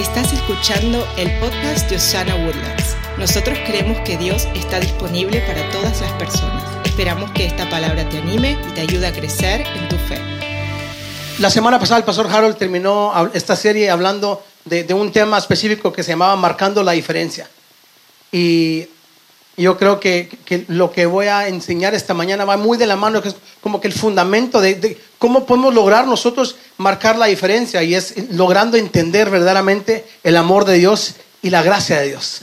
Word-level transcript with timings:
Estás 0.00 0.32
escuchando 0.32 1.06
el 1.18 1.30
podcast 1.40 1.90
de 1.90 1.96
Osana 1.96 2.34
Woodlands. 2.34 2.96
Nosotros 3.18 3.58
creemos 3.66 4.00
que 4.00 4.16
Dios 4.16 4.48
está 4.54 4.80
disponible 4.80 5.42
para 5.42 5.68
todas 5.72 6.00
las 6.00 6.10
personas. 6.12 6.64
Esperamos 6.86 7.30
que 7.32 7.44
esta 7.44 7.68
palabra 7.68 8.08
te 8.08 8.16
anime 8.16 8.56
y 8.66 8.72
te 8.72 8.80
ayude 8.80 9.06
a 9.06 9.12
crecer 9.12 9.60
en 9.60 9.88
tu 9.90 9.96
fe. 9.96 10.18
La 11.38 11.50
semana 11.50 11.78
pasada 11.78 11.98
el 11.98 12.06
pastor 12.06 12.28
Harold 12.28 12.56
terminó 12.56 13.12
esta 13.34 13.54
serie 13.56 13.90
hablando 13.90 14.42
de, 14.64 14.86
un 14.94 15.12
tema 15.12 15.36
específico 15.36 15.92
que 15.92 16.02
se 16.02 16.12
llamaba 16.12 16.34
Marcando 16.34 16.82
la 16.82 16.92
diferencia. 16.92 17.50
Y 18.32 18.86
yo 19.58 19.76
creo 19.76 20.00
que, 20.00 20.30
lo 20.68 20.92
que 20.92 21.04
voy 21.04 21.26
a 21.26 21.46
enseñar 21.46 21.92
esta 21.92 22.14
mañana 22.14 22.46
va 22.46 22.56
muy 22.56 22.78
de 22.78 22.86
la 22.86 22.96
mano, 22.96 23.20
que 23.20 23.28
es 23.28 23.36
como 23.60 23.82
que 23.82 23.88
el 23.88 23.92
fundamento 23.92 24.62
de, 24.62 24.98
cómo 25.18 25.44
podemos 25.44 25.74
lograr 25.74 26.06
nosotros 26.06 26.56
marcar 26.80 27.18
la 27.18 27.26
diferencia 27.26 27.82
y 27.82 27.94
es 27.94 28.14
logrando 28.30 28.78
entender 28.78 29.28
verdaderamente 29.28 30.06
el 30.22 30.34
amor 30.38 30.64
de 30.64 30.78
Dios 30.78 31.14
y 31.42 31.50
la 31.50 31.62
gracia 31.62 32.00
de 32.00 32.08
Dios. 32.08 32.40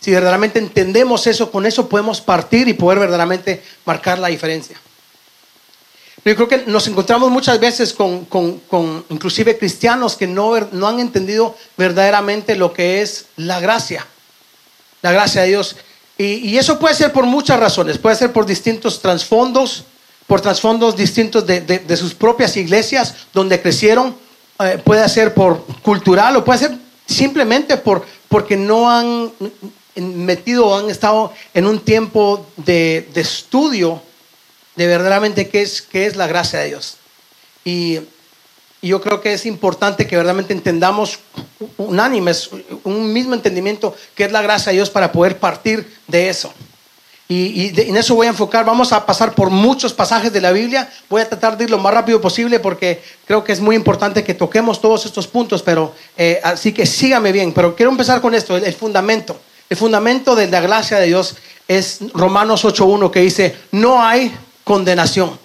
Si 0.00 0.10
verdaderamente 0.10 0.58
entendemos 0.58 1.26
eso, 1.26 1.50
con 1.50 1.66
eso 1.66 1.86
podemos 1.86 2.22
partir 2.22 2.68
y 2.68 2.72
poder 2.72 2.98
verdaderamente 2.98 3.62
marcar 3.84 4.18
la 4.18 4.28
diferencia. 4.28 4.80
Yo 6.24 6.34
creo 6.36 6.48
que 6.48 6.64
nos 6.66 6.86
encontramos 6.86 7.30
muchas 7.30 7.60
veces 7.60 7.92
con, 7.92 8.24
con, 8.24 8.60
con 8.60 9.04
inclusive 9.10 9.58
cristianos 9.58 10.16
que 10.16 10.26
no, 10.26 10.58
no 10.72 10.88
han 10.88 10.98
entendido 10.98 11.54
verdaderamente 11.76 12.56
lo 12.56 12.72
que 12.72 13.02
es 13.02 13.26
la 13.36 13.60
gracia, 13.60 14.06
la 15.02 15.12
gracia 15.12 15.42
de 15.42 15.48
Dios. 15.48 15.76
Y, 16.16 16.48
y, 16.48 16.56
eso 16.56 16.78
puede 16.78 16.94
ser 16.94 17.12
por 17.12 17.26
muchas 17.26 17.60
razones, 17.60 17.98
puede 17.98 18.16
ser 18.16 18.32
por 18.32 18.46
distintos 18.46 19.02
trasfondos, 19.02 19.84
por 20.30 20.40
trasfondos 20.40 20.94
distintos 20.94 21.44
de, 21.44 21.60
de, 21.60 21.96
sus 21.96 22.14
propias 22.14 22.56
iglesias 22.56 23.16
donde 23.34 23.60
crecieron, 23.60 24.14
eh, 24.60 24.78
puede 24.84 25.08
ser 25.08 25.34
por 25.34 25.64
cultural 25.82 26.36
o 26.36 26.44
puede 26.44 26.60
ser 26.60 26.78
simplemente 27.04 27.76
por, 27.76 28.06
porque 28.28 28.56
no 28.56 28.88
han 28.88 29.32
metido 29.96 30.68
o 30.68 30.78
han 30.78 30.88
estado 30.88 31.32
en 31.52 31.66
un 31.66 31.80
tiempo 31.80 32.46
de, 32.56 33.08
de 33.12 33.20
estudio 33.22 34.00
de 34.76 34.86
verdaderamente 34.86 35.48
qué 35.48 35.62
es, 35.62 35.82
qué 35.82 36.06
es 36.06 36.14
la 36.14 36.28
gracia 36.28 36.60
de 36.60 36.68
Dios. 36.68 36.98
Y, 37.64 37.98
y 38.80 38.86
yo 38.86 39.00
creo 39.00 39.20
que 39.20 39.32
es 39.32 39.46
importante 39.46 40.06
que 40.06 40.14
verdaderamente 40.14 40.52
entendamos 40.52 41.18
unánimes, 41.76 42.50
un 42.84 43.12
mismo 43.12 43.34
entendimiento 43.34 43.96
que 44.14 44.26
es 44.26 44.30
la 44.30 44.42
gracia 44.42 44.70
de 44.70 44.76
Dios 44.76 44.90
para 44.90 45.10
poder 45.10 45.40
partir 45.40 45.92
de 46.06 46.28
eso. 46.28 46.54
Y, 47.30 47.62
y, 47.62 47.70
de, 47.70 47.88
en 47.88 47.96
eso 47.96 48.16
voy 48.16 48.26
a 48.26 48.30
enfocar. 48.30 48.64
Vamos 48.64 48.92
a 48.92 49.06
pasar 49.06 49.36
por 49.36 49.50
muchos 49.50 49.92
pasajes 49.92 50.32
de 50.32 50.40
la 50.40 50.50
Biblia. 50.50 50.90
Voy 51.08 51.22
a 51.22 51.28
tratar 51.28 51.56
de 51.56 51.62
ir 51.62 51.70
lo 51.70 51.78
más 51.78 51.94
rápido 51.94 52.20
posible 52.20 52.58
porque 52.58 53.00
creo 53.24 53.44
que 53.44 53.52
es 53.52 53.60
muy 53.60 53.76
importante 53.76 54.24
que 54.24 54.34
toquemos 54.34 54.80
todos 54.80 55.06
estos 55.06 55.28
puntos. 55.28 55.62
Pero 55.62 55.94
eh, 56.16 56.40
así 56.42 56.72
que 56.72 56.86
sígame 56.86 57.30
bien. 57.30 57.52
Pero 57.52 57.76
quiero 57.76 57.92
empezar 57.92 58.20
con 58.20 58.34
esto, 58.34 58.56
el, 58.56 58.64
el 58.64 58.74
fundamento. 58.74 59.40
El 59.68 59.76
fundamento 59.76 60.34
de 60.34 60.48
la 60.48 60.60
gracia 60.60 60.98
de 60.98 61.06
Dios 61.06 61.36
es 61.68 62.00
Romanos 62.14 62.64
8.1 62.64 63.12
que 63.12 63.20
dice, 63.20 63.56
no 63.70 64.02
hay 64.02 64.36
condenación. 64.64 65.38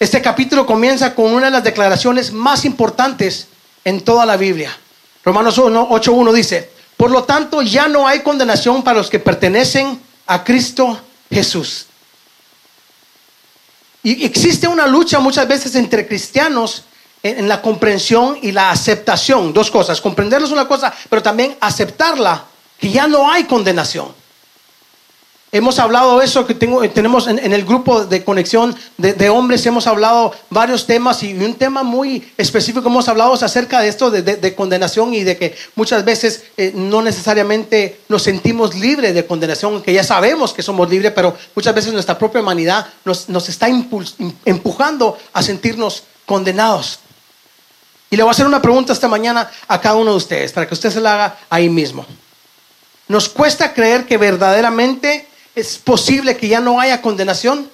Este 0.00 0.20
capítulo 0.20 0.66
comienza 0.66 1.14
con 1.14 1.32
una 1.32 1.46
de 1.46 1.52
las 1.52 1.62
declaraciones 1.62 2.32
más 2.32 2.64
importantes 2.64 3.46
en 3.84 4.00
toda 4.00 4.26
la 4.26 4.36
Biblia. 4.36 4.76
Romanos 5.24 5.58
8.1 5.58 6.32
dice, 6.32 6.70
por 6.96 7.12
lo 7.12 7.22
tanto 7.22 7.62
ya 7.62 7.86
no 7.86 8.08
hay 8.08 8.20
condenación 8.20 8.82
para 8.82 8.98
los 8.98 9.10
que 9.10 9.20
pertenecen 9.20 10.07
a 10.28 10.44
Cristo 10.44 11.00
Jesús. 11.30 11.86
Y 14.02 14.24
existe 14.24 14.68
una 14.68 14.86
lucha 14.86 15.18
muchas 15.18 15.48
veces 15.48 15.74
entre 15.74 16.06
cristianos 16.06 16.84
en, 17.22 17.48
la 17.48 17.60
comprensión 17.60 18.38
y 18.40 18.52
la 18.52 18.70
aceptación. 18.70 19.52
Dos 19.52 19.70
cosas, 19.70 20.00
comprenderlo 20.00 20.46
es 20.46 20.52
una 20.52 20.68
cosa, 20.68 20.94
pero 21.10 21.22
también 21.22 21.56
aceptarla, 21.60 22.44
que 22.78 22.90
ya 22.90 23.08
no 23.08 23.30
hay 23.30 23.44
condenación. 23.44 24.14
Hemos 25.50 25.78
hablado 25.78 26.20
eso 26.20 26.46
que 26.46 26.54
tengo, 26.54 26.86
tenemos 26.90 27.26
en, 27.26 27.38
en, 27.38 27.54
el 27.54 27.64
grupo 27.64 28.04
de 28.04 28.22
conexión 28.22 28.76
de, 28.98 29.14
de, 29.14 29.30
hombres, 29.30 29.64
hemos 29.64 29.86
hablado 29.86 30.34
varios 30.50 30.86
temas 30.86 31.22
y 31.22 31.32
un 31.32 31.54
tema 31.54 31.82
muy 31.82 32.30
específico 32.36 32.86
hemos 32.88 33.08
hablado 33.08 33.32
es 33.34 33.42
acerca 33.42 33.80
de 33.80 33.88
esto 33.88 34.10
de, 34.10 34.20
de, 34.20 34.36
de, 34.36 34.54
condenación 34.54 35.14
y 35.14 35.24
de 35.24 35.38
que 35.38 35.56
muchas 35.74 36.04
veces 36.04 36.44
eh, 36.58 36.72
no 36.74 37.00
necesariamente 37.00 38.00
nos 38.08 38.24
sentimos 38.24 38.74
libres 38.74 39.14
de 39.14 39.24
condenación, 39.24 39.80
que 39.80 39.94
ya 39.94 40.04
sabemos 40.04 40.52
que 40.52 40.62
somos 40.62 40.90
libres, 40.90 41.12
pero 41.14 41.34
muchas 41.54 41.74
veces 41.74 41.94
nuestra 41.94 42.18
propia 42.18 42.42
humanidad 42.42 42.86
nos, 43.06 43.30
nos 43.30 43.48
está 43.48 43.70
impuls, 43.70 44.16
empujando 44.44 45.16
a 45.32 45.42
sentirnos 45.42 46.02
condenados. 46.26 46.98
Y 48.10 48.16
le 48.16 48.22
voy 48.22 48.28
a 48.28 48.32
hacer 48.32 48.46
una 48.46 48.60
pregunta 48.60 48.92
esta 48.92 49.08
mañana 49.08 49.50
a 49.66 49.80
cada 49.80 49.94
uno 49.94 50.10
de 50.10 50.16
ustedes, 50.18 50.52
para 50.52 50.68
que 50.68 50.74
usted 50.74 50.90
se 50.90 51.00
la 51.00 51.14
haga 51.14 51.38
ahí 51.48 51.70
mismo. 51.70 52.04
Nos 53.06 53.30
cuesta 53.30 53.72
creer 53.72 54.04
que 54.04 54.18
verdaderamente 54.18 55.27
¿Es 55.58 55.76
posible 55.76 56.36
que 56.36 56.46
ya 56.46 56.60
no 56.60 56.78
haya 56.78 57.02
condenación? 57.02 57.68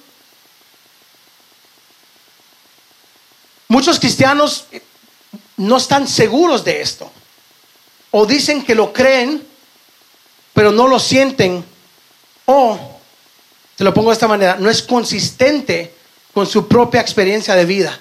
Muchos 3.69 4.01
cristianos 4.01 4.65
no 5.59 5.77
están 5.77 6.09
seguros 6.09 6.65
de 6.65 6.81
esto. 6.81 7.13
O 8.11 8.25
dicen 8.25 8.65
que 8.65 8.75
lo 8.75 8.91
creen, 8.91 9.47
pero 10.55 10.73
no 10.73 10.89
lo 10.89 10.99
sienten. 10.99 11.63
O, 12.47 12.99
te 13.77 13.85
lo 13.85 13.93
pongo 13.93 14.09
de 14.09 14.15
esta 14.15 14.29
manera, 14.29 14.57
no 14.59 14.71
es 14.71 14.83
consistente 14.83 15.95
con 16.33 16.47
su 16.47 16.67
propia 16.67 17.03
experiencia 17.03 17.55
de 17.55 17.67
vida. 17.67 18.01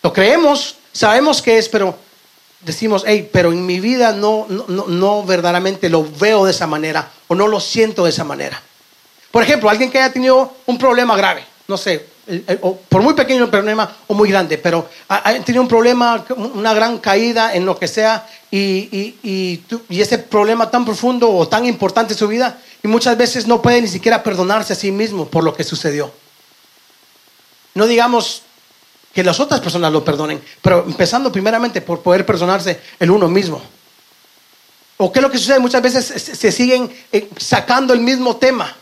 Lo 0.00 0.12
creemos, 0.12 0.76
sabemos 0.92 1.42
que 1.42 1.58
es, 1.58 1.68
pero 1.68 1.98
decimos, 2.64 3.04
hey, 3.06 3.28
pero 3.32 3.52
en 3.52 3.64
mi 3.66 3.80
vida 3.80 4.12
no, 4.12 4.46
no, 4.48 4.86
no, 4.86 5.24
verdaderamente 5.24 5.88
lo 5.88 6.06
veo 6.18 6.44
de 6.44 6.52
esa 6.52 6.66
manera 6.66 7.10
o 7.28 7.34
no 7.34 7.48
lo 7.48 7.60
siento 7.60 8.04
de 8.04 8.10
esa 8.10 8.24
manera. 8.24 8.60
Por 9.30 9.42
ejemplo, 9.42 9.68
alguien 9.68 9.90
que 9.90 9.98
haya 9.98 10.12
tenido 10.12 10.52
un 10.66 10.78
problema 10.78 11.16
grave, 11.16 11.44
no 11.68 11.76
sé, 11.76 12.06
o 12.60 12.76
por 12.76 13.02
muy 13.02 13.14
pequeño 13.14 13.44
el 13.44 13.50
problema 13.50 13.96
o 14.06 14.14
muy 14.14 14.28
grande, 14.28 14.58
pero 14.58 14.88
ha, 15.08 15.32
tenido 15.40 15.62
un 15.62 15.68
problema, 15.68 16.24
una 16.54 16.72
gran 16.72 16.98
caída 16.98 17.54
en 17.54 17.66
lo 17.66 17.78
que 17.78 17.88
sea, 17.88 18.26
y, 18.50 18.58
y, 18.58 19.18
y, 19.22 19.64
y 19.88 20.00
ese 20.00 20.18
problema 20.18 20.70
tan 20.70 20.84
profundo 20.84 21.30
o 21.30 21.48
tan 21.48 21.66
importante 21.66 22.12
en 22.12 22.18
su 22.18 22.28
vida, 22.28 22.58
y 22.82 22.88
muchas 22.88 23.16
veces 23.16 23.46
no 23.46 23.62
puede 23.62 23.80
ni 23.80 23.88
siquiera 23.88 24.22
perdonarse 24.22 24.74
a 24.74 24.76
sí 24.76 24.92
mismo 24.92 25.26
por 25.26 25.42
lo 25.42 25.54
que 25.54 25.64
sucedió. 25.64 26.12
No 27.74 27.86
digamos 27.86 28.42
que 29.12 29.22
las 29.22 29.38
otras 29.40 29.60
personas 29.60 29.92
lo 29.92 30.04
perdonen, 30.04 30.42
pero 30.60 30.84
empezando 30.86 31.30
primeramente 31.30 31.80
por 31.80 32.00
poder 32.00 32.24
perdonarse 32.24 32.80
el 32.98 33.10
uno 33.10 33.28
mismo. 33.28 33.60
¿O 34.96 35.12
qué 35.12 35.18
es 35.18 35.22
lo 35.22 35.30
que 35.30 35.38
sucede? 35.38 35.58
Muchas 35.58 35.82
veces 35.82 36.04
se 36.04 36.52
siguen 36.52 36.90
eh, 37.12 37.28
sacando 37.36 37.92
el 37.92 38.00
mismo 38.00 38.36
tema, 38.36 38.74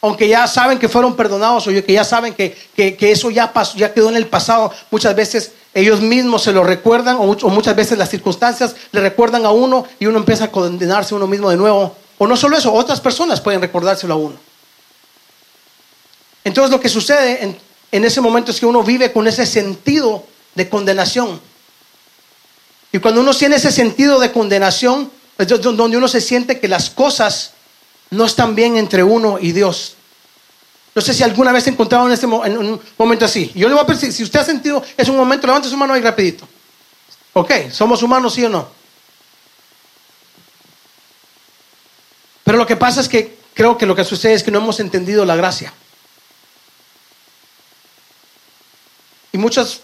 aunque 0.00 0.28
ya 0.28 0.46
saben 0.46 0.78
que 0.78 0.88
fueron 0.88 1.16
perdonados 1.16 1.66
o 1.66 1.70
que 1.70 1.92
ya 1.92 2.04
saben 2.04 2.34
que, 2.34 2.56
que, 2.76 3.10
eso 3.10 3.30
ya, 3.30 3.52
pasó, 3.52 3.76
ya 3.76 3.92
quedó 3.92 4.08
en 4.08 4.16
el 4.16 4.26
pasado. 4.26 4.72
Muchas 4.90 5.16
veces 5.16 5.52
ellos 5.72 6.00
mismos 6.00 6.42
se 6.42 6.52
lo 6.52 6.62
recuerdan 6.62 7.16
o, 7.16 7.22
o 7.22 7.48
muchas 7.48 7.74
veces 7.74 7.98
las 7.98 8.10
circunstancias 8.10 8.76
le 8.92 9.00
recuerdan 9.00 9.44
a 9.44 9.50
uno 9.50 9.86
y 9.98 10.06
uno 10.06 10.18
empieza 10.18 10.44
a 10.44 10.50
condenarse 10.50 11.14
a 11.14 11.16
uno 11.16 11.26
mismo 11.26 11.50
de 11.50 11.56
nuevo. 11.56 11.96
O 12.18 12.26
no 12.26 12.36
solo 12.36 12.56
eso, 12.56 12.72
otras 12.72 13.00
personas 13.00 13.40
pueden 13.40 13.60
recordárselo 13.60 14.14
a 14.14 14.16
uno. 14.16 14.36
Entonces 16.44 16.70
lo 16.70 16.78
que 16.78 16.90
sucede 16.90 17.58
en, 17.94 18.04
ese 18.04 18.20
momento 18.20 18.50
es 18.50 18.58
que 18.58 18.66
uno 18.66 18.82
vive 18.82 19.12
con 19.12 19.28
ese 19.28 19.46
sentido 19.46 20.26
de 20.56 20.68
condenación. 20.68 21.40
Y 22.90 22.98
cuando 22.98 23.20
uno 23.20 23.32
tiene 23.32 23.56
ese 23.56 23.70
sentido 23.70 24.18
de 24.18 24.32
condenación, 24.32 25.10
es 25.38 25.48
donde 25.48 25.96
uno 25.96 26.08
se 26.08 26.20
siente 26.20 26.58
que 26.58 26.66
las 26.66 26.90
cosas 26.90 27.52
no 28.10 28.24
están 28.24 28.56
bien 28.56 28.76
entre 28.76 29.04
uno 29.04 29.38
y 29.40 29.52
Dios. 29.52 29.94
No 30.92 31.02
sé 31.02 31.14
si 31.14 31.22
alguna 31.22 31.52
vez 31.52 31.64
se 31.64 31.70
encontrado 31.70 32.06
en, 32.06 32.12
este, 32.12 32.26
un 32.26 32.80
momento 32.98 33.24
así. 33.26 33.52
Yo 33.54 33.68
le 33.68 33.74
voy 33.74 33.84
a 33.84 33.86
pedir, 33.86 34.12
si 34.12 34.24
usted 34.24 34.40
ha 34.40 34.44
sentido 34.44 34.82
es 34.96 35.08
un 35.08 35.16
momento, 35.16 35.46
levante 35.46 35.68
su 35.68 35.76
mano 35.76 35.94
ahí 35.94 36.00
rapidito. 36.00 36.48
Ok, 37.32 37.70
¿somos 37.70 38.02
humanos 38.02 38.34
sí 38.34 38.44
o 38.44 38.48
no? 38.48 38.68
Pero 42.42 42.58
lo 42.58 42.66
que 42.66 42.76
pasa 42.76 43.00
es 43.00 43.08
que 43.08 43.38
creo 43.54 43.78
que 43.78 43.86
lo 43.86 43.94
que 43.94 44.04
sucede 44.04 44.34
es 44.34 44.42
que 44.42 44.50
no 44.50 44.58
hemos 44.58 44.80
entendido 44.80 45.24
la 45.24 45.36
gracia. 45.36 45.72
Y 49.34 49.38
muchos 49.38 49.80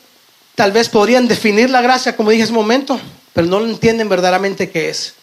tal 0.55 0.70
vez 0.70 0.88
podrían 0.88 1.26
definir 1.26 1.70
la 1.70 1.82
gracia, 1.82 2.14
como 2.14 2.31
dije 2.31 2.44
hace 2.44 2.52
un 2.52 2.58
momento, 2.58 3.00
pero 3.32 3.49
no 3.49 3.58
lo 3.58 3.67
entienden 3.67 4.08
verdaderamente 4.08 4.70
qué 4.70 4.91
es. 4.91 5.14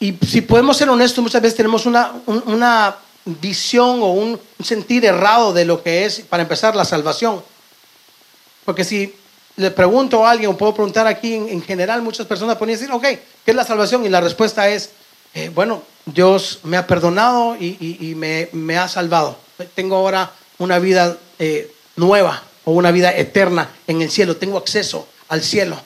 Y 0.00 0.18
si 0.26 0.40
podemos 0.40 0.76
ser 0.76 0.90
honestos, 0.90 1.22
muchas 1.22 1.40
veces 1.40 1.56
tenemos 1.56 1.86
una, 1.86 2.14
una 2.26 2.96
visión 3.24 4.02
o 4.02 4.08
un 4.08 4.40
sentir 4.60 5.04
errado 5.04 5.52
de 5.52 5.64
lo 5.64 5.84
que 5.84 6.04
es, 6.04 6.18
para 6.18 6.42
empezar, 6.42 6.74
la 6.74 6.84
salvación. 6.84 7.44
Porque 8.64 8.82
si 8.82 9.14
le 9.54 9.70
pregunto 9.70 10.26
a 10.26 10.32
alguien, 10.32 10.50
o 10.50 10.56
puedo 10.56 10.74
preguntar 10.74 11.06
aquí 11.06 11.34
en, 11.34 11.48
en 11.48 11.62
general, 11.62 12.02
muchas 12.02 12.26
personas 12.26 12.56
pueden 12.56 12.76
decir, 12.76 12.90
ok, 12.90 13.02
¿qué 13.04 13.20
es 13.46 13.54
la 13.54 13.64
salvación? 13.64 14.04
Y 14.04 14.08
la 14.08 14.20
respuesta 14.20 14.68
es, 14.68 14.90
eh, 15.34 15.48
bueno, 15.54 15.84
Dios 16.06 16.58
me 16.64 16.76
ha 16.76 16.88
perdonado 16.88 17.54
y, 17.54 17.76
y, 17.78 18.10
y 18.10 18.14
me, 18.16 18.48
me 18.50 18.76
ha 18.76 18.88
salvado. 18.88 19.38
Tengo 19.76 19.94
ahora 19.94 20.32
una 20.60 20.78
vida 20.78 21.18
eh, 21.38 21.74
nueva 21.96 22.42
o 22.64 22.72
una 22.72 22.90
vida 22.92 23.14
eterna 23.16 23.70
en 23.86 24.00
el 24.02 24.10
cielo. 24.10 24.36
Tengo 24.36 24.58
acceso 24.58 25.08
al 25.28 25.42
cielo. 25.42 25.80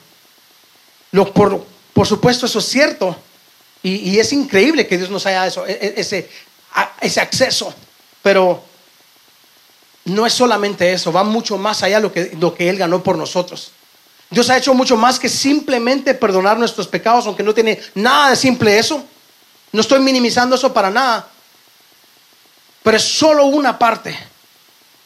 Lo, 1.12 1.32
por, 1.32 1.64
por 1.92 2.06
supuesto, 2.06 2.46
eso 2.46 2.58
es 2.58 2.66
cierto. 2.66 3.16
Y, 3.82 4.10
y 4.10 4.18
es 4.18 4.32
increíble 4.32 4.86
que 4.86 4.98
Dios 4.98 5.10
nos 5.10 5.24
haya 5.26 5.46
eso, 5.46 5.66
e- 5.66 5.72
e- 5.72 5.94
ese, 5.96 6.28
ese 7.00 7.20
acceso. 7.20 7.72
Pero 8.22 8.62
no 10.06 10.26
es 10.26 10.32
solamente 10.32 10.92
eso, 10.92 11.12
va 11.12 11.22
mucho 11.22 11.56
más 11.56 11.82
allá 11.82 11.96
de 11.96 12.02
lo 12.02 12.12
que, 12.12 12.36
lo 12.38 12.54
que 12.54 12.68
Él 12.68 12.76
ganó 12.76 13.02
por 13.02 13.16
nosotros. 13.16 13.70
Dios 14.30 14.50
ha 14.50 14.56
hecho 14.58 14.74
mucho 14.74 14.96
más 14.96 15.18
que 15.20 15.28
simplemente 15.28 16.14
perdonar 16.14 16.58
nuestros 16.58 16.88
pecados, 16.88 17.26
aunque 17.26 17.42
no 17.42 17.54
tiene 17.54 17.80
nada 17.94 18.30
de 18.30 18.36
simple 18.36 18.78
eso. 18.78 19.04
No 19.70 19.80
estoy 19.80 20.00
minimizando 20.00 20.56
eso 20.56 20.72
para 20.72 20.90
nada. 20.90 21.28
Pero 22.82 22.96
es 22.96 23.02
solo 23.02 23.44
una 23.46 23.78
parte. 23.78 24.18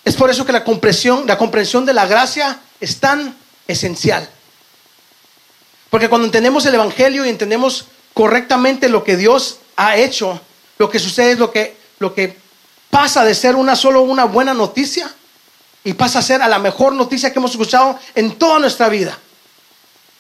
Es 0.09 0.17
por 0.17 0.31
eso 0.31 0.47
que 0.47 0.53
la 0.53 0.65
comprensión, 0.65 1.27
la 1.27 1.37
comprensión 1.37 1.85
de 1.85 1.93
la 1.93 2.07
gracia 2.07 2.59
es 2.81 2.99
tan 2.99 3.37
esencial. 3.67 4.27
Porque 5.91 6.09
cuando 6.09 6.25
entendemos 6.25 6.65
el 6.65 6.75
Evangelio 6.75 7.27
y 7.27 7.29
entendemos 7.29 7.85
correctamente 8.15 8.89
lo 8.89 9.05
que 9.05 9.19
Dios 9.19 9.59
ha 9.77 9.99
hecho, 9.99 10.41
lo 10.79 10.89
que 10.89 10.99
sucede 10.99 11.33
es 11.33 11.39
lo 11.39 11.51
que, 11.53 11.77
lo 11.99 12.15
que 12.15 12.39
pasa 12.89 13.23
de 13.23 13.35
ser 13.35 13.55
una 13.55 13.77
solo 13.77 14.01
una 14.01 14.25
buena 14.25 14.55
noticia 14.55 15.11
y 15.85 15.93
pasa 15.93 16.21
a 16.21 16.23
ser 16.23 16.41
a 16.41 16.49
la 16.49 16.59
mejor 16.59 16.95
noticia 16.95 17.31
que 17.31 17.39
hemos 17.39 17.51
escuchado 17.51 17.99
en 18.15 18.37
toda 18.39 18.59
nuestra 18.61 18.89
vida. 18.89 19.19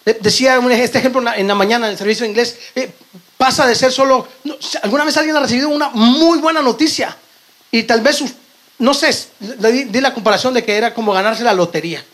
De- 0.04 0.18
Decía 0.20 0.58
este 0.70 0.98
ejemplo 0.98 1.22
en 1.34 1.46
la- 1.46 1.54
mañana 1.54 1.86
en 1.86 1.92
el 1.92 1.98
servicio 1.98 2.24
de 2.24 2.28
inglés, 2.28 2.58
eh, 2.74 2.92
pasa 3.38 3.66
de 3.66 3.74
ser 3.74 3.90
solo, 3.90 4.28
alguna 4.82 5.04
vez 5.04 5.16
alguien 5.16 5.34
ha 5.34 5.40
recibido 5.40 5.70
una 5.70 5.88
muy 5.88 6.40
buena 6.40 6.60
noticia 6.60 7.16
y 7.70 7.84
tal 7.84 8.02
vez, 8.02 8.20
us- 8.20 8.32
no 8.78 8.94
sé, 8.94 9.10
le 9.40 9.72
di, 9.72 10.00
la 10.00 10.14
comparación 10.14 10.54
de 10.54 10.64
que 10.64 10.76
era 10.76 10.94
como 10.94 11.12
ganarse 11.12 11.42
la 11.42 11.52
lotería. 11.52 12.04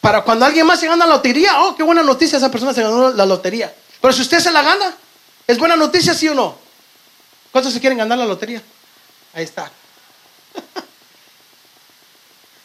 Para 0.00 0.22
cuando 0.22 0.44
alguien 0.44 0.66
más 0.66 0.78
se 0.78 0.86
gana 0.86 1.06
la 1.06 1.14
lotería, 1.14 1.62
oh, 1.62 1.74
qué 1.74 1.82
buena 1.82 2.02
noticia, 2.02 2.38
esa 2.38 2.50
persona 2.50 2.74
se 2.74 2.82
ganó 2.82 3.10
la 3.10 3.26
lotería. 3.26 3.74
Pero 4.00 4.12
si 4.12 4.22
usted 4.22 4.38
se 4.38 4.52
la 4.52 4.62
gana, 4.62 4.94
¿es 5.46 5.58
buena 5.58 5.74
noticia, 5.76 6.14
sí 6.14 6.28
o 6.28 6.34
no? 6.34 6.56
¿Cuántos 7.50 7.72
se 7.72 7.80
quieren 7.80 7.98
ganar 7.98 8.18
la 8.18 8.26
lotería? 8.26 8.62
Ahí 9.34 9.44
está. 9.44 9.70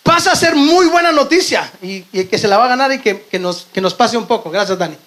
Pasa 0.03 0.33
a 0.33 0.35
ser 0.35 0.55
muy 0.55 0.87
buena 0.87 1.11
noticia 1.11 1.71
y, 1.81 2.05
y 2.11 2.25
que 2.25 2.37
se 2.37 2.47
la 2.47 2.57
va 2.57 2.65
a 2.65 2.69
ganar 2.69 2.91
y 2.91 2.99
que, 2.99 3.23
que 3.23 3.39
nos, 3.39 3.67
que 3.73 3.79
nos 3.79 3.93
pase 3.93 4.17
un 4.17 4.27
poco. 4.27 4.51
Gracias, 4.51 4.77
Dani. 4.77 4.97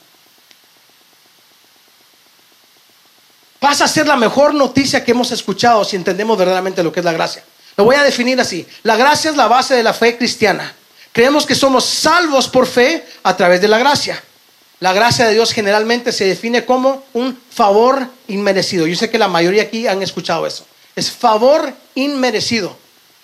Pasa 3.64 3.86
a 3.86 3.88
ser 3.88 4.06
la 4.06 4.16
mejor 4.16 4.52
noticia 4.52 5.02
que 5.02 5.12
hemos 5.12 5.32
escuchado 5.32 5.86
si 5.86 5.96
entendemos 5.96 6.36
verdaderamente 6.36 6.82
lo 6.82 6.92
que 6.92 7.00
es 7.00 7.04
la 7.04 7.14
gracia. 7.14 7.42
Lo 7.78 7.84
voy 7.84 7.96
a 7.96 8.02
definir 8.02 8.38
así. 8.38 8.66
La 8.82 8.94
gracia 8.94 9.30
es 9.30 9.38
la 9.38 9.48
base 9.48 9.74
de 9.74 9.82
la 9.82 9.94
fe 9.94 10.18
cristiana. 10.18 10.74
Creemos 11.12 11.46
que 11.46 11.54
somos 11.54 11.86
salvos 11.86 12.46
por 12.46 12.66
fe 12.66 13.06
a 13.22 13.34
través 13.34 13.62
de 13.62 13.68
la 13.68 13.78
gracia. 13.78 14.22
La 14.80 14.92
gracia 14.92 15.26
de 15.26 15.32
Dios 15.32 15.50
generalmente 15.50 16.12
se 16.12 16.26
define 16.26 16.66
como 16.66 17.04
un 17.14 17.40
favor 17.50 18.06
inmerecido. 18.28 18.86
Yo 18.86 18.96
sé 18.96 19.08
que 19.08 19.16
la 19.16 19.28
mayoría 19.28 19.62
aquí 19.62 19.86
han 19.86 20.02
escuchado 20.02 20.46
eso. 20.46 20.66
Es 20.94 21.10
favor 21.10 21.72
inmerecido. 21.94 22.76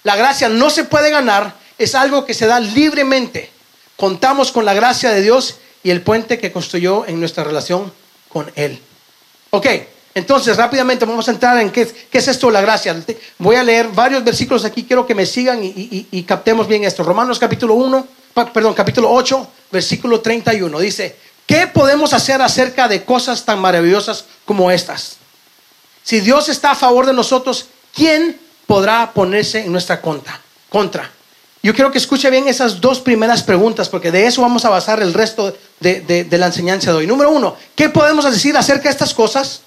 La 0.05 0.17
gracia 0.17 0.49
no 0.49 0.71
se 0.71 0.85
puede 0.85 1.11
ganar, 1.11 1.53
es 1.77 1.95
algo 1.95 2.25
que 2.25 2.33
se 2.33 2.47
da 2.47 2.61
libremente. 2.61 3.51
Contamos 3.97 4.53
con 4.53 4.65
la 4.65 4.73
gracia 4.73 5.11
de 5.11 5.21
Dios 5.21 5.57
y 5.83 5.91
el 5.91 6.01
puente 6.01 6.39
que 6.39 6.51
construyó 6.51 7.07
en 7.07 7.21
nuestra 7.21 7.45
relación 7.45 7.93
con 8.31 8.51
Él. 8.57 8.81
Ok, 9.51 9.67
entonces 10.15 10.57
rápidamente 10.57 11.05
vamos 11.05 11.29
a 11.29 11.31
entrar 11.31 11.59
en 11.61 11.71
qué, 11.71 11.83
es- 12.12 12.29
esto 12.29 12.49
de 12.49 12.53
la 12.55 12.61
gracia. 12.61 12.97
Voy 13.39 13.57
a 13.57 13.62
leer 13.62 13.89
varios 13.89 14.25
versículos 14.25 14.65
aquí, 14.65 14.85
quiero 14.85 15.07
que 15.07 15.15
me 15.15 15.27
sigan 15.27 15.61
y, 15.62 16.23
captemos 16.27 16.67
bien 16.67 16.85
esto. 16.85 17.03
Romanos 17.03 17.39
capítulo 17.39 17.75
1, 17.75 18.07
pa- 18.35 18.53
perdón, 18.53 18.75
capítulo 18.75 19.11
8, 19.11 19.47
versículo 19.71 20.21
31. 20.21 20.79
Dice, 20.81 21.17
¿qué 21.47 21.67
podemos 21.67 22.12
hacer 22.12 22.43
acerca 22.43 22.89
de 22.89 23.05
cosas 23.05 23.45
tan 23.45 23.61
maravillosas 23.61 24.25
como 24.45 24.71
estas? 24.71 25.17
Si 26.03 26.21
Dios 26.21 26.49
está 26.49 26.73
a 26.73 26.75
favor 26.75 27.06
de 27.06 27.13
nosotros, 27.13 27.67
¿quién 27.95 28.39
podrá 28.67 29.13
ponerse 29.13 29.61
en 29.65 29.73
nuestra 29.73 30.01
contra? 30.01 30.41
contra? 30.69 31.11
Yo 31.63 31.75
quiero 31.75 31.91
que 31.93 31.99
escuche 31.99 32.31
bien 32.31 32.49
esas 32.49 32.81
dos 32.81 33.01
primeras 33.01 33.43
preguntas, 33.43 33.89
porque 33.91 34.11
de 34.11 34.27
eso 34.27 34.41
vamos 34.41 34.65
a 34.65 34.71
basar 34.71 35.03
el 35.03 35.13
resto 35.13 35.55
de, 35.79 36.01
de- 36.01 36.25
de 36.25 36.39
la 36.39 36.47
enseñanza 36.47 36.91
de 36.91 36.97
hoy. 36.97 37.06
Número 37.06 37.31
uno, 37.31 37.55
¿qué 37.77 37.91
podemos 37.91 38.25
decir 38.25 38.56
acerca 38.56 38.85
de 38.85 38.91
estas 38.91 39.13
cosas? 39.13 39.61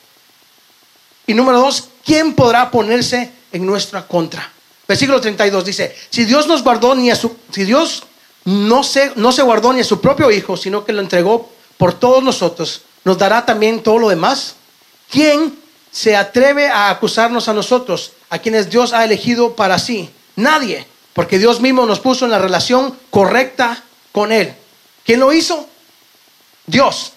Y 1.27 1.33
número 1.33 1.59
dos, 1.59 1.89
¿quién 2.05 2.33
podrá 2.33 2.69
ponerse 2.69 3.31
en 3.51 3.65
nuestra 3.65 4.07
contra? 4.07 4.51
Versículo 4.87 5.21
32 5.21 5.65
dice, 5.65 5.95
si 6.09 6.25
Dios 6.25 6.47
nos 6.47 6.63
guardó 6.63 6.93
ni 6.95 7.09
a 7.09 7.15
su, 7.15 7.35
si 7.51 7.63
Dios 7.63 8.03
no 8.45 8.83
se, 8.83 9.13
no 9.15 9.31
se 9.31 9.41
guardó 9.41 9.71
ni 9.71 9.79
a 9.79 9.85
su 9.85 10.01
propio 10.01 10.29
Hijo, 10.29 10.57
sino 10.57 10.83
que 10.83 10.91
lo 10.91 11.01
entregó 11.01 11.49
por 11.77 11.93
todos 11.93 12.21
nosotros, 12.21 12.81
¿nos 13.05 13.17
dará 13.17 13.45
también 13.45 13.81
todo 13.81 13.97
lo 13.99 14.09
demás? 14.09 14.55
¿Quién 15.09 15.57
se 15.91 16.15
atreve 16.15 16.67
a 16.67 16.89
acusarnos 16.89 17.47
a 17.47 17.53
nosotros, 17.53 18.11
a 18.29 18.39
quienes 18.39 18.69
Dios 18.69 18.91
ha 18.91 19.05
elegido 19.05 19.55
para 19.55 19.79
sí? 19.79 20.09
Nadie, 20.35 20.85
porque 21.13 21.39
Dios 21.39 21.61
mismo 21.61 21.85
nos 21.85 21.99
puso 21.99 22.25
en 22.25 22.31
la 22.31 22.39
relación 22.39 22.97
correcta 23.09 23.83
con 24.11 24.31
Él. 24.31 24.53
¿Quién 25.05 25.19
lo 25.19 25.31
hizo? 25.31 25.67
Dios. 26.65 27.13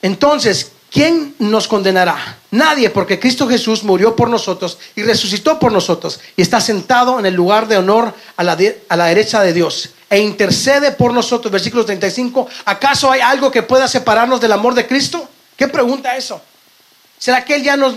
Entonces, 0.00 0.72
¿quién 0.92 1.34
nos 1.38 1.66
condenará? 1.68 2.38
Nadie, 2.50 2.90
porque 2.90 3.18
Cristo 3.18 3.48
Jesús 3.48 3.82
murió 3.82 4.14
por 4.14 4.28
nosotros 4.28 4.78
y 4.94 5.02
resucitó 5.02 5.58
por 5.58 5.72
nosotros 5.72 6.20
y 6.36 6.42
está 6.42 6.60
sentado 6.60 7.18
en 7.18 7.26
el 7.26 7.34
lugar 7.34 7.66
de 7.66 7.78
honor 7.78 8.14
a 8.36 8.44
la, 8.44 8.56
de- 8.56 8.82
a 8.88 8.96
la 8.96 9.06
derecha 9.06 9.40
de 9.42 9.52
Dios 9.52 9.90
e 10.10 10.18
intercede 10.20 10.92
por 10.92 11.12
nosotros. 11.14 11.50
Versículo 11.50 11.84
35. 11.84 12.46
¿Acaso 12.66 13.10
hay 13.10 13.20
algo 13.20 13.50
que 13.50 13.62
pueda 13.62 13.88
separarnos 13.88 14.40
del 14.40 14.52
amor 14.52 14.74
de 14.74 14.86
Cristo? 14.86 15.26
¿Qué 15.56 15.68
pregunta 15.68 16.16
eso? 16.16 16.40
¿Será 17.18 17.44
que 17.44 17.54
Él 17.54 17.62
ya, 17.62 17.76
nos, 17.76 17.96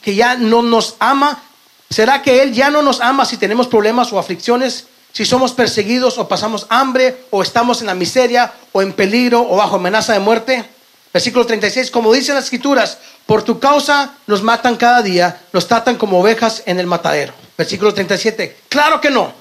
que 0.00 0.14
ya 0.14 0.36
no 0.36 0.62
nos 0.62 0.94
ama? 0.98 1.42
¿Será 1.90 2.22
que 2.22 2.42
Él 2.42 2.52
ya 2.54 2.70
no 2.70 2.82
nos 2.82 3.00
ama 3.00 3.24
si 3.26 3.36
tenemos 3.36 3.66
problemas 3.66 4.12
o 4.12 4.18
aflicciones? 4.18 4.86
Si 5.12 5.24
somos 5.26 5.52
perseguidos 5.52 6.18
o 6.18 6.28
pasamos 6.28 6.66
hambre 6.70 7.24
o 7.30 7.42
estamos 7.42 7.80
en 7.80 7.88
la 7.88 7.94
miseria 7.94 8.52
o 8.72 8.80
en 8.80 8.92
peligro 8.92 9.44
o 9.46 9.56
bajo 9.56 9.76
amenaza 9.76 10.12
de 10.12 10.20
muerte? 10.20 10.64
Versículo 11.12 11.44
36, 11.44 11.90
como 11.90 12.12
dicen 12.12 12.36
las 12.36 12.44
escrituras, 12.44 12.98
por 13.26 13.42
tu 13.42 13.58
causa 13.58 14.14
nos 14.26 14.42
matan 14.42 14.76
cada 14.76 15.02
día, 15.02 15.42
nos 15.52 15.66
tratan 15.66 15.96
como 15.96 16.20
ovejas 16.20 16.62
en 16.66 16.78
el 16.78 16.86
matadero. 16.86 17.32
Versículo 17.58 17.92
37, 17.92 18.56
claro 18.68 19.00
que 19.00 19.10
no. 19.10 19.32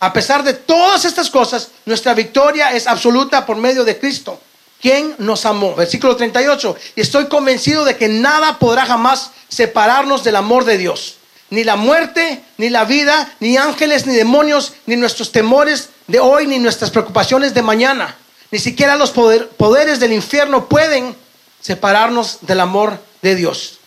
A 0.00 0.12
pesar 0.12 0.42
de 0.42 0.54
todas 0.54 1.04
estas 1.04 1.30
cosas, 1.30 1.68
nuestra 1.84 2.14
victoria 2.14 2.72
es 2.72 2.88
absoluta 2.88 3.46
por 3.46 3.56
medio 3.56 3.84
de 3.84 4.00
Cristo, 4.00 4.40
quien 4.80 5.14
nos 5.18 5.46
amó. 5.46 5.76
Versículo 5.76 6.16
38. 6.16 6.76
Y 6.96 7.00
estoy 7.00 7.28
convencido 7.28 7.84
de 7.84 7.96
que 7.96 8.08
nada 8.08 8.58
podrá 8.58 8.84
jamás 8.84 9.30
separarnos 9.48 10.24
del 10.24 10.34
amor 10.34 10.64
de 10.64 10.78
Dios. 10.78 11.18
Ni 11.50 11.62
la 11.62 11.76
muerte, 11.76 12.42
ni 12.58 12.68
la 12.68 12.84
vida, 12.84 13.32
ni 13.38 13.56
ángeles, 13.56 14.06
ni 14.06 14.14
demonios, 14.14 14.72
ni 14.86 14.96
nuestros 14.96 15.30
temores 15.30 15.90
de 16.08 16.18
hoy, 16.18 16.48
ni 16.48 16.58
nuestras 16.58 16.90
preocupaciones 16.90 17.54
de 17.54 17.62
mañana. 17.62 18.16
Ni 18.52 18.58
siquiera 18.60 18.94
los 18.94 19.10
poder- 19.10 19.48
poderes 19.48 19.98
del 19.98 20.12
infierno 20.12 20.68
pueden 20.68 21.16
separarnos 21.60 22.38
del 22.42 22.60
amor 22.60 23.02
de 23.22 23.34
Dios. 23.34 23.78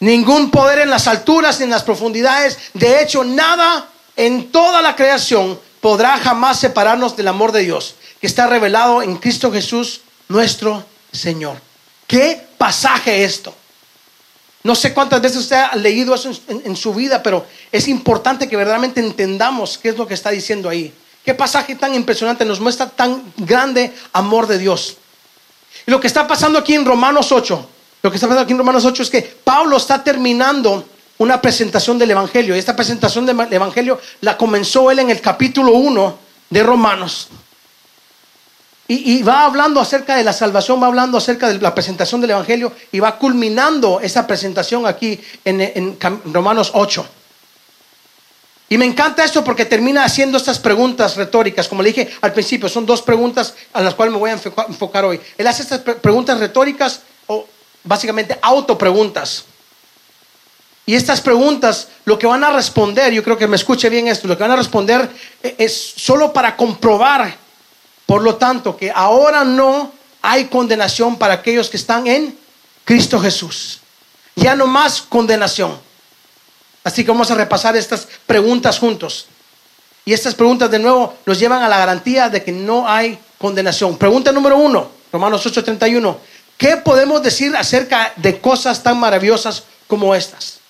Ningún 0.00 0.50
poder 0.50 0.80
en 0.80 0.90
las 0.90 1.06
alturas 1.06 1.58
ni 1.58 1.64
en 1.64 1.70
las 1.70 1.84
profundidades. 1.84 2.58
De 2.74 3.00
hecho, 3.00 3.24
nada 3.24 3.88
en 4.16 4.50
toda 4.52 4.82
la 4.82 4.94
creación 4.96 5.58
podrá 5.80 6.18
jamás 6.18 6.58
separarnos 6.60 7.16
del 7.16 7.28
amor 7.28 7.52
de 7.52 7.60
Dios, 7.60 7.94
que 8.20 8.26
está 8.26 8.46
revelado 8.46 9.02
en 9.02 9.16
Cristo 9.16 9.52
Jesús, 9.52 10.00
nuestro 10.28 10.84
Señor. 11.12 11.56
¿Qué 12.06 12.44
pasaje 12.58 13.24
esto? 13.24 13.54
No 14.64 14.74
sé 14.74 14.92
cuántas 14.92 15.20
veces 15.22 15.38
usted 15.38 15.56
ha 15.56 15.76
leído 15.76 16.12
eso 16.14 16.32
en 16.48 16.74
su 16.76 16.92
vida, 16.92 17.22
pero 17.22 17.46
es 17.70 17.86
importante 17.86 18.48
que 18.48 18.56
verdaderamente 18.56 18.98
entendamos 19.00 19.78
qué 19.78 19.90
es 19.90 19.96
lo 19.96 20.08
que 20.08 20.14
está 20.14 20.30
diciendo 20.30 20.68
ahí. 20.68 20.92
Qué 21.26 21.34
pasaje 21.34 21.74
tan 21.74 21.92
impresionante 21.92 22.44
nos 22.44 22.60
muestra 22.60 22.88
tan 22.88 23.20
grande 23.36 23.92
amor 24.12 24.46
de 24.46 24.58
Dios. 24.58 24.96
Y 25.84 25.90
lo 25.90 25.98
que 25.98 26.06
está 26.06 26.24
pasando 26.28 26.56
aquí 26.56 26.74
en 26.74 26.84
Romanos 26.84 27.32
8, 27.32 27.68
lo 28.00 28.10
que 28.10 28.16
está 28.16 28.28
pasando 28.28 28.44
aquí 28.44 28.52
en 28.52 28.58
Romanos 28.58 28.84
8 28.84 29.02
es 29.02 29.10
que 29.10 29.22
Pablo 29.22 29.76
está 29.76 30.04
terminando 30.04 30.86
una 31.18 31.42
presentación 31.42 31.98
del 31.98 32.12
Evangelio. 32.12 32.54
Y 32.54 32.60
esta 32.60 32.76
presentación 32.76 33.26
del 33.26 33.40
Evangelio 33.52 34.00
la 34.20 34.36
comenzó 34.36 34.88
él 34.92 35.00
en 35.00 35.10
el 35.10 35.20
capítulo 35.20 35.72
1 35.72 36.16
de 36.48 36.62
Romanos. 36.62 37.26
Y, 38.86 39.20
va 39.24 39.46
hablando 39.46 39.80
acerca 39.80 40.14
de 40.14 40.22
la 40.22 40.32
salvación, 40.32 40.80
va 40.80 40.86
hablando 40.86 41.18
acerca 41.18 41.48
de 41.48 41.58
la 41.58 41.74
presentación 41.74 42.20
del 42.20 42.30
Evangelio 42.30 42.72
y 42.92 43.00
va 43.00 43.18
culminando 43.18 43.98
esa 43.98 44.28
presentación 44.28 44.86
aquí 44.86 45.20
en, 45.44 45.60
en 45.60 45.98
Romanos 46.32 46.70
8. 46.72 47.04
Y 48.68 48.78
me 48.78 48.84
encanta 48.84 49.24
esto 49.24 49.44
porque 49.44 49.64
termina 49.64 50.04
haciendo 50.04 50.38
estas 50.38 50.58
preguntas 50.58 51.16
retóricas. 51.16 51.68
Como 51.68 51.82
le 51.82 51.90
dije 51.90 52.10
al 52.20 52.32
principio, 52.32 52.68
son 52.68 52.84
dos 52.84 53.00
preguntas 53.00 53.54
a 53.72 53.80
las 53.80 53.94
cuales 53.94 54.12
me 54.12 54.18
voy 54.18 54.30
a 54.30 54.34
enfoca- 54.34 54.66
enfocar 54.68 55.04
hoy. 55.04 55.20
Él 55.38 55.46
hace 55.46 55.62
estas 55.62 55.80
pre- 55.80 55.94
preguntas 55.94 56.38
retóricas 56.40 57.00
o 57.28 57.46
básicamente 57.84 58.36
autopreguntas. 58.42 59.44
Y 60.84 60.94
estas 60.94 61.20
preguntas, 61.20 61.88
lo 62.04 62.18
que 62.18 62.26
van 62.26 62.42
a 62.44 62.50
responder, 62.52 63.12
yo 63.12 63.22
creo 63.22 63.36
que 63.38 63.46
me 63.48 63.56
escuche 63.56 63.88
bien 63.88 64.06
esto, 64.08 64.26
lo 64.28 64.36
que 64.36 64.42
van 64.44 64.52
a 64.52 64.56
responder 64.56 65.10
e- 65.42 65.54
es 65.58 65.94
solo 65.96 66.32
para 66.32 66.56
comprobar 66.56 67.36
Por 68.06 68.22
lo 68.22 68.36
tanto, 68.36 68.76
que 68.76 68.92
ahora 68.94 69.42
no 69.42 69.92
hay 70.22 70.44
condenación 70.44 71.16
para 71.18 71.34
aquellos 71.34 71.68
que 71.68 71.76
están 71.76 72.06
en 72.06 72.38
Cristo 72.84 73.18
Jesús. 73.18 73.80
Ya 74.36 74.54
no 74.54 74.68
más 74.68 75.02
condenación. 75.02 75.76
Así 76.86 77.02
que 77.02 77.10
vamos 77.10 77.32
a 77.32 77.34
repasar 77.34 77.76
estas 77.76 78.06
preguntas 78.28 78.78
juntos. 78.78 79.26
Y 80.04 80.12
estas 80.12 80.36
preguntas 80.36 80.70
de 80.70 80.78
nuevo 80.78 81.16
nos 81.26 81.36
llevan 81.36 81.64
a 81.64 81.68
la 81.68 81.78
garantía 81.78 82.28
de 82.28 82.44
que 82.44 82.52
no 82.52 82.88
hay 82.88 83.18
condenación. 83.38 83.98
Pregunta 83.98 84.30
número 84.30 84.56
uno, 84.56 84.88
Romanos 85.12 85.44
8:31. 85.44 86.16
¿Qué 86.56 86.76
podemos 86.76 87.24
decir 87.24 87.56
acerca 87.56 88.12
de 88.14 88.40
cosas 88.40 88.84
tan 88.84 89.00
maravillosas 89.00 89.64
como 89.88 90.14
estas? 90.14 90.60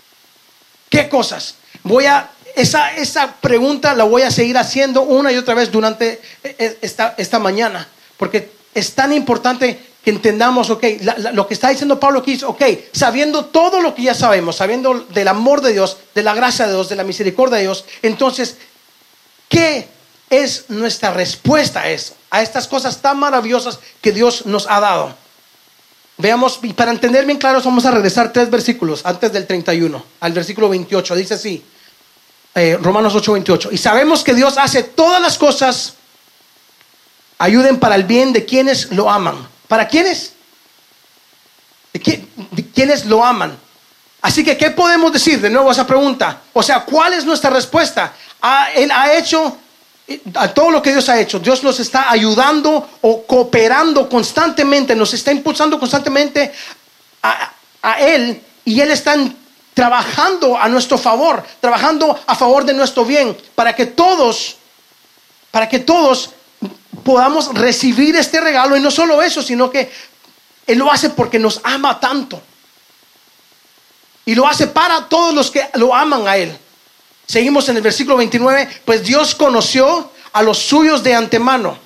¿Qué 0.89 1.07
cosas? 1.11 1.57
Voy 1.83 2.07
a, 2.07 2.31
esa, 2.55 2.95
esa 2.95 3.35
pregunta 3.35 3.95
la 3.95 4.05
voy 4.05 4.23
a 4.23 4.31
seguir 4.31 4.57
haciendo 4.57 5.03
una 5.03 5.31
y 5.33 5.37
otra 5.37 5.53
vez 5.53 5.71
durante 5.71 6.23
e, 6.43 6.57
e, 6.59 6.79
esta, 6.81 7.15
esta 7.19 7.39
mañana, 7.39 7.87
porque 8.17 8.53
es 8.75 8.95
tan 8.95 9.13
importante 9.13 9.79
entendamos, 10.07 10.71
ok, 10.71 10.85
lo 11.33 11.47
que 11.47 11.55
está 11.55 11.69
diciendo 11.69 11.99
Pablo 11.99 12.21
aquí 12.21 12.33
es, 12.33 12.45
ok, 12.45 12.63
sabiendo 12.93 13.47
todo 13.47 13.81
lo 13.81 13.95
que 13.95 14.03
ya 14.03 14.15
sabemos, 14.15 14.57
sabiendo 14.57 15.07
del 15.11 15.29
amor 15.29 15.61
de 15.61 15.73
Dios, 15.73 15.99
de 16.15 16.23
la 16.23 16.33
gracia 16.33 16.67
de 16.67 16.73
Dios, 16.73 16.89
de 16.89 16.97
la 16.97 17.05
misericordia 17.05 17.57
de 17.57 17.65
Dios, 17.65 17.85
entonces, 18.03 18.57
¿qué 19.49 19.89
es 20.31 20.67
nuestra 20.69 21.13
respuesta 21.13 21.81
a 21.81 21.91
eso? 21.91 22.15
A 22.31 22.41
estas 22.41 22.69
cosas 22.69 23.03
tan 23.03 23.19
maravillosas 23.19 23.81
que 24.01 24.13
Dios 24.13 24.47
nos 24.47 24.69
ha 24.71 24.79
dado. 24.79 25.15
Veamos, 26.19 26.61
y 26.63 26.73
para 26.73 26.93
entender 26.93 27.27
bien 27.27 27.39
claro, 27.39 27.61
vamos 27.63 27.85
a 27.85 27.91
regresar 27.91 28.33
tres 28.33 28.49
versículos 28.49 29.03
antes 29.05 29.33
del 29.33 29.47
31, 29.47 30.03
al 30.21 30.33
versículo 30.33 30.69
28. 30.69 31.17
Dice 31.17 31.35
así, 31.35 31.65
eh, 32.55 32.79
Romanos 32.81 33.15
8, 33.15 33.33
28. 33.33 33.69
Y 33.73 33.79
sabemos 33.79 34.23
que 34.23 34.35
Dios 34.35 34.57
hace 34.57 34.85
todas 34.85 35.21
las 35.21 35.37
cosas, 35.37 35.95
ayuden 37.39 37.79
para 37.79 37.97
el 37.97 38.05
bien 38.05 38.33
de 38.33 38.45
quienes 38.47 38.93
lo 38.93 39.11
aman. 39.11 39.56
¿Para 39.69 39.89
quiénes? 39.89 40.33
¿De, 41.93 42.25
quienes 42.75 43.05
lo 43.07 43.25
aman? 43.25 43.57
Así 44.23 44.45
que, 44.45 44.57
¿qué 44.57 44.71
podemos 44.71 45.13
decir? 45.13 45.41
De 45.41 45.51
nuevo 45.51 45.71
esa 45.71 45.87
pregunta. 45.87 46.43
O 46.53 46.63
sea, 46.63 46.85
¿cuál 46.85 47.13
es 47.13 47.25
nuestra 47.25 47.51
respuesta? 47.51 48.13
él 48.75 48.91
ha 48.93 49.13
hecho 49.15 49.59
a 50.35 50.49
todo 50.49 50.71
lo 50.71 50.81
que 50.81 50.93
Dios 50.93 51.09
ha 51.09 51.21
hecho, 51.21 51.41
Dios 51.41 51.65
nos 51.65 51.81
está 51.81 52.11
ayudando 52.11 52.89
o 53.01 53.23
cooperando 53.25 54.09
constantemente, 54.09 54.95
nos 54.95 55.13
está 55.15 55.33
impulsando 55.33 55.81
constantemente 55.81 56.53
a, 57.23 57.53
Él 57.99 58.41
y 58.65 58.81
Él 58.81 58.91
está 58.93 59.17
trabajando 59.75 60.57
a 60.57 60.69
nuestro 60.69 60.97
favor, 60.97 61.45
trabajando 61.61 62.19
a 62.27 62.35
favor 62.37 62.65
de 62.65 62.73
nuestro 62.73 63.05
bien, 63.05 63.37
para 63.55 63.75
que 63.75 63.87
todos, 63.87 64.57
para 65.51 65.69
que 65.69 65.81
todos 65.81 66.31
podamos 67.05 67.55
recibir 67.55 68.17
este 68.17 68.41
regalo 68.41 68.77
y 68.77 68.81
no 68.81 68.91
solo 68.91 69.23
eso, 69.23 69.43
sino 69.43 69.71
que 69.71 69.91
Él 70.67 70.79
lo 70.79 70.91
hace 70.91 71.11
porque 71.11 71.39
nos 71.39 71.61
ama 71.63 72.01
tanto. 72.01 72.43
Y 74.25 74.35
lo 74.35 74.47
hace 74.47 74.67
para 74.67 75.09
todos 75.09 75.35
los 75.35 75.51
que 75.51 75.69
lo 75.75 75.95
aman 75.95 76.27
a 76.27 76.37
Él. 76.37 76.57
Seguimos 77.27 77.69
en 77.69 77.77
el 77.77 77.83
versículo 77.83 78.17
29, 78.17 78.83
pues 78.85 79.03
Dios 79.05 79.35
conoció 79.35 80.11
a 80.33 80.43
los 80.43 80.59
suyos 80.59 81.03
de 81.03 81.15
antemano 81.15 81.79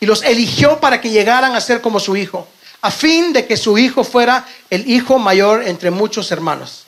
y 0.00 0.06
los 0.06 0.22
eligió 0.22 0.78
para 0.80 1.00
que 1.00 1.10
llegaran 1.10 1.54
a 1.54 1.60
ser 1.60 1.80
como 1.80 2.00
su 2.00 2.16
hijo, 2.16 2.46
a 2.82 2.90
fin 2.90 3.32
de 3.32 3.46
que 3.46 3.56
su 3.56 3.78
hijo 3.78 4.04
fuera 4.04 4.46
el 4.70 4.90
hijo 4.90 5.18
mayor 5.18 5.66
entre 5.66 5.90
muchos 5.90 6.30
hermanos. 6.30 6.84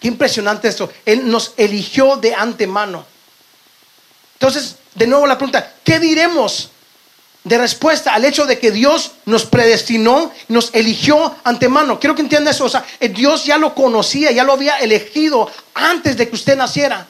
Qué 0.00 0.08
impresionante 0.08 0.68
esto. 0.68 0.92
Él 1.06 1.30
nos 1.30 1.54
eligió 1.56 2.16
de 2.16 2.34
antemano. 2.34 3.06
Entonces, 4.44 4.76
de 4.94 5.06
nuevo 5.06 5.26
la 5.26 5.38
pregunta, 5.38 5.72
¿qué 5.82 5.98
diremos 5.98 6.68
de 7.44 7.56
respuesta 7.56 8.12
al 8.12 8.26
hecho 8.26 8.44
de 8.44 8.58
que 8.58 8.70
Dios 8.70 9.12
nos 9.24 9.46
predestinó, 9.46 10.32
nos 10.48 10.68
eligió 10.74 11.34
antemano. 11.44 11.98
Quiero 11.98 12.14
que 12.14 12.20
entienda 12.20 12.50
eso. 12.50 12.66
O 12.66 12.68
sea, 12.68 12.84
eh, 13.00 13.08
Dios 13.08 13.46
ya 13.46 13.56
lo 13.56 13.74
conocía, 13.74 14.32
ya 14.32 14.44
lo 14.44 14.52
había 14.52 14.78
elegido 14.80 15.50
antes 15.72 16.18
de 16.18 16.28
que 16.28 16.34
usted 16.34 16.58
naciera. 16.58 17.06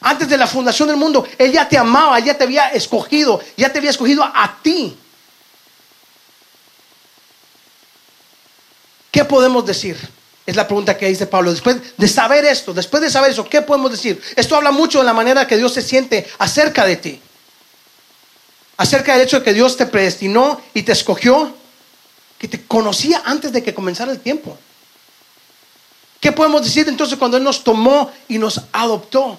Antes 0.00 0.28
de 0.28 0.36
la 0.36 0.48
fundación 0.48 0.88
del 0.88 0.96
mundo, 0.96 1.24
Él 1.38 1.52
ya 1.52 1.68
te 1.68 1.78
amaba, 1.78 2.18
ya 2.18 2.36
te 2.36 2.42
había 2.42 2.68
escogido, 2.70 3.40
ya 3.56 3.72
te 3.72 3.78
había 3.78 3.90
escogido 3.90 4.24
a, 4.24 4.58
ti. 4.60 4.96
¿Qué 9.12 9.24
podemos 9.24 9.64
decir? 9.64 9.96
Es 10.46 10.56
la 10.56 10.66
pregunta 10.66 10.96
que 10.96 11.08
dice 11.08 11.26
Pablo. 11.26 11.50
Después 11.50 11.76
de 11.96 12.08
saber 12.08 12.44
esto, 12.44 12.74
después 12.74 13.02
de 13.02 13.10
saber 13.10 13.30
eso, 13.30 13.48
¿qué 13.48 13.62
podemos 13.62 13.90
decir? 13.90 14.20
Esto 14.36 14.56
habla 14.56 14.70
mucho 14.70 14.98
de 14.98 15.04
la 15.04 15.14
manera 15.14 15.46
que 15.46 15.56
Dios 15.56 15.72
se 15.72 15.82
siente 15.82 16.26
acerca 16.38 16.84
de 16.84 16.96
ti 16.96 17.20
acerca 18.76 19.12
del 19.12 19.22
hecho 19.22 19.38
de 19.38 19.44
que 19.44 19.54
Dios 19.54 19.76
te 19.76 19.86
predestinó 19.86 20.60
y 20.72 20.82
te 20.82 20.92
escogió, 20.92 21.54
que 22.38 22.48
te 22.48 22.64
conocía 22.64 23.22
antes 23.24 23.52
de 23.52 23.62
que 23.62 23.74
comenzara 23.74 24.12
el 24.12 24.20
tiempo. 24.20 24.56
¿Qué 26.20 26.32
podemos 26.32 26.64
decir 26.64 26.88
entonces 26.88 27.18
cuando 27.18 27.36
Él 27.36 27.44
nos 27.44 27.62
tomó 27.62 28.10
y 28.28 28.38
nos 28.38 28.60
adoptó? 28.72 29.38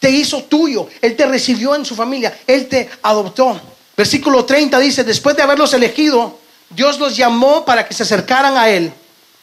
Te 0.00 0.10
hizo 0.10 0.42
tuyo, 0.44 0.88
Él 1.00 1.14
te 1.14 1.26
recibió 1.26 1.74
en 1.74 1.84
su 1.84 1.94
familia, 1.94 2.36
Él 2.46 2.68
te 2.68 2.90
adoptó. 3.02 3.60
Versículo 3.96 4.44
30 4.44 4.78
dice, 4.78 5.04
después 5.04 5.36
de 5.36 5.42
haberlos 5.42 5.74
elegido, 5.74 6.38
Dios 6.70 6.98
los 6.98 7.16
llamó 7.16 7.64
para 7.64 7.86
que 7.86 7.94
se 7.94 8.02
acercaran 8.02 8.56
a 8.56 8.68
Él. 8.68 8.92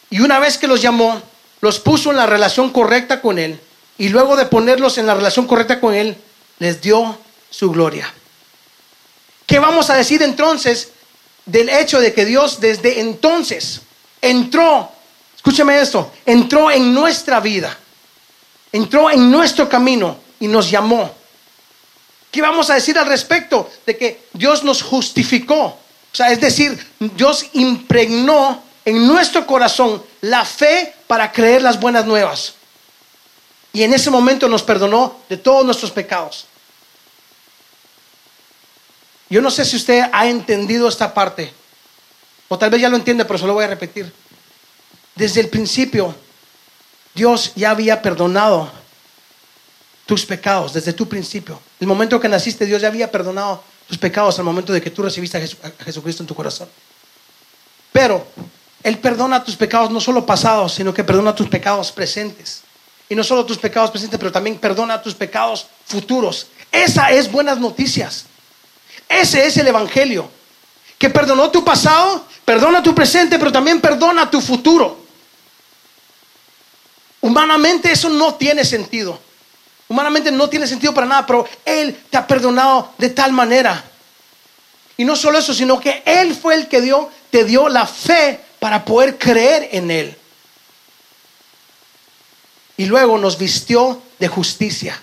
Y 0.10 0.20
una 0.22 0.40
vez 0.40 0.58
que 0.58 0.68
los 0.68 0.82
llamó, 0.82 1.22
los 1.62 1.80
puso 1.80 2.12
en 2.12 2.18
la 2.18 2.26
relación 2.26 2.72
correcta 2.72 3.22
con 3.22 3.38
Él. 3.38 3.60
Y 3.98 4.10
luego 4.10 4.36
de 4.36 4.46
ponerlos 4.46 4.98
en 4.98 5.06
la 5.06 5.16
relación 5.16 5.46
correcta 5.46 5.80
con 5.80 5.94
Él, 5.94 6.18
les 6.60 6.82
dio 6.82 7.18
su 7.50 7.72
gloria. 7.72 8.12
¿Qué 9.46 9.60
vamos 9.60 9.90
a 9.90 9.96
decir 9.96 10.22
entonces 10.22 10.90
del 11.46 11.70
hecho 11.70 12.00
de 12.00 12.14
que 12.14 12.26
Dios 12.26 12.60
desde 12.60 13.00
entonces 13.00 13.82
entró, 14.22 14.92
escúcheme 15.36 15.82
esto, 15.82 16.12
entró 16.26 16.70
en 16.70 16.94
nuestra 16.94 17.40
vida, 17.40 17.76
entró 18.72 19.10
en 19.10 19.32
nuestro 19.32 19.68
camino 19.68 20.18
y 20.40 20.48
nos 20.48 20.70
llamó? 20.70 21.14
¿Qué 22.32 22.42
vamos 22.42 22.70
a 22.70 22.76
decir 22.76 22.98
al 22.98 23.08
respecto 23.08 23.70
de 23.86 23.98
que 23.98 24.22
Dios 24.34 24.64
nos 24.64 24.84
justificó? 24.84 25.64
O 26.12 26.16
sea, 26.16 26.32
es 26.32 26.40
decir, 26.40 26.78
Dios 27.00 27.48
impregnó 27.54 28.64
en 28.90 29.08
nuestro 29.08 29.46
corazón 29.46 30.04
la 30.22 30.44
fe 30.46 30.94
para 31.08 31.32
creer 31.32 31.62
las 31.62 31.80
buenas 31.80 32.06
nuevas. 32.06 32.56
Y 33.72 33.84
en 33.84 33.94
ese 33.94 34.10
momento 34.10 34.50
nos 34.50 34.64
perdonó 34.64 35.22
de 35.30 35.38
todos 35.38 35.64
nuestros 35.64 35.92
pecados. 35.92 36.46
Yo 39.30 39.42
no 39.42 39.52
sé 39.52 39.64
si 39.64 39.76
usted 39.76 40.10
ha 40.12 40.28
entendido 40.28 40.88
esta 40.88 41.14
parte, 41.14 41.54
o 42.48 42.58
tal 42.58 42.72
vez 42.72 42.82
ya 42.82 42.90
lo 42.90 42.96
entiende, 42.96 43.26
pero 43.26 43.38
se 43.38 43.46
lo 43.46 43.54
voy 43.54 43.64
a 43.64 43.68
repetir. 43.68 44.12
Desde 45.14 45.42
el 45.42 45.50
principio, 45.50 46.16
Dios 47.14 47.52
ya 47.56 47.70
había 47.70 48.02
perdonado 48.02 48.72
tus 50.08 50.26
pecados, 50.26 50.74
desde 50.74 50.94
tu 50.94 51.08
principio. 51.08 51.62
El 51.80 51.86
momento 51.86 52.20
que 52.20 52.28
naciste, 52.28 52.66
Dios 52.66 52.82
ya 52.82 52.88
había 52.88 53.12
perdonado 53.12 53.64
tus 53.88 54.00
pecados 54.00 54.40
al 54.40 54.46
momento 54.46 54.74
de 54.74 54.82
que 54.82 54.90
tú 54.90 55.04
recibiste 55.04 55.38
a, 55.38 55.84
Jesucristo 55.84 56.24
en 56.24 56.28
tu 56.28 56.34
corazón. 56.34 56.68
Pero 57.92 58.26
Él 58.84 58.98
perdona 58.98 59.44
tus 59.44 59.56
pecados 59.56 59.92
no 59.92 60.00
solo 60.00 60.26
pasados, 60.26 60.74
sino 60.74 60.94
que 60.94 61.04
perdona 61.04 61.36
tus 61.36 61.48
pecados 61.48 61.92
presentes. 61.92 62.62
Y 63.10 63.16
no 63.16 63.24
solo 63.24 63.46
tus 63.46 63.58
pecados 63.58 63.92
presentes, 63.92 64.20
pero 64.20 64.32
también 64.32 64.58
perdona 64.58 65.02
tus 65.02 65.16
pecados 65.16 65.68
futuros. 65.86 66.48
Esa 66.72 67.12
es 67.12 67.32
buenas 67.32 67.60
noticias. 67.60 68.26
Ese 69.08 69.46
es 69.46 69.58
el 69.58 69.68
Evangelio. 69.68 70.30
Que 70.98 71.10
perdonó 71.10 71.50
tu 71.50 71.64
pasado, 71.64 72.26
perdona 72.46 72.84
tu 72.84 72.94
presente, 72.94 73.40
pero 73.40 73.52
también 73.52 73.82
perdona 73.82 74.30
tu 74.30 74.40
futuro. 74.40 75.00
Humanamente 77.22 77.92
eso 77.92 78.10
no 78.10 78.36
tiene 78.36 78.64
sentido. 78.64 79.20
Humanamente 79.88 80.32
no 80.32 80.48
tiene 80.48 80.68
sentido 80.68 80.94
para 80.94 81.08
nada, 81.08 81.26
pero 81.26 81.48
Él 81.66 82.00
te 82.10 82.18
ha 82.18 82.28
perdonado 82.28 82.94
de 82.98 83.10
tal 83.10 83.34
manera. 83.34 83.84
Y 84.98 85.04
no 85.04 85.16
solo 85.16 85.40
eso, 85.40 85.54
sino 85.54 85.80
que 85.80 86.04
Él 86.06 86.36
fue 86.36 86.56
el 86.56 86.68
que 86.68 86.80
te 87.32 87.44
dio 87.44 87.70
la 87.70 87.88
fe 87.88 88.40
para 88.60 88.86
poder 88.86 89.18
creer 89.18 89.70
en 89.72 89.92
Él. 89.92 90.16
Y 92.78 92.86
luego 92.86 93.18
nos 93.18 93.38
vistió 93.38 94.02
de 94.20 94.28
justicia. 94.28 95.02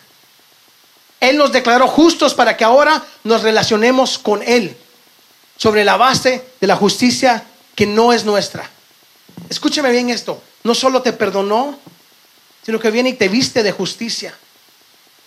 Él 1.21 1.37
nos 1.37 1.53
declaró 1.53 1.89
justos 1.89 2.35
para 2.35 2.57
que 2.57 2.65
ahora 2.65 3.05
nos 3.25 3.43
relacionemos 3.43 4.19
con 4.19 4.43
Él 4.43 4.77
sobre 5.57 5.85
la 5.85 5.97
base 5.97 6.45
de 6.61 6.67
la 6.67 6.77
justicia 6.77 7.45
que 7.75 7.87
no 7.87 8.13
es 8.13 8.25
nuestra. 8.25 8.71
Escúcheme 9.49 9.91
bien 9.91 10.11
esto, 10.11 10.43
no 10.65 10.75
solo 10.75 11.03
te 11.03 11.13
perdonó, 11.13 11.79
sino 12.65 12.79
que 12.79 12.91
viene 12.91 13.11
y 13.11 13.15
te 13.15 13.29
viste 13.29 13.63
de 13.63 13.73
justicia. 13.73 14.37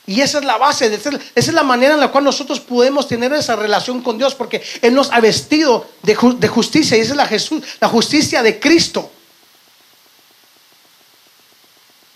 Y 0.10 0.22
esa 0.22 0.40
es 0.40 0.46
la 0.46 0.58
base, 0.58 0.92
esa 0.92 1.22
es 1.36 1.54
la 1.54 1.62
manera 1.62 1.94
en 1.94 2.00
la 2.00 2.08
cual 2.08 2.24
nosotros 2.24 2.60
podemos 2.60 3.08
tener 3.08 3.32
esa 3.32 3.56
relación 3.56 4.02
con 4.02 4.18
Dios, 4.18 4.34
porque 4.34 4.64
Él 4.82 4.96
nos 4.96 5.12
ha 5.12 5.20
vestido 5.20 5.88
de, 6.02 6.16
justicia 6.16 6.98
y 6.98 7.02
esa 7.02 7.12
es 7.12 7.16
la, 7.16 7.28
Jesús, 7.28 7.62
la 7.80 7.88
justicia 7.90 8.42
de 8.42 8.60
Cristo. 8.60 9.12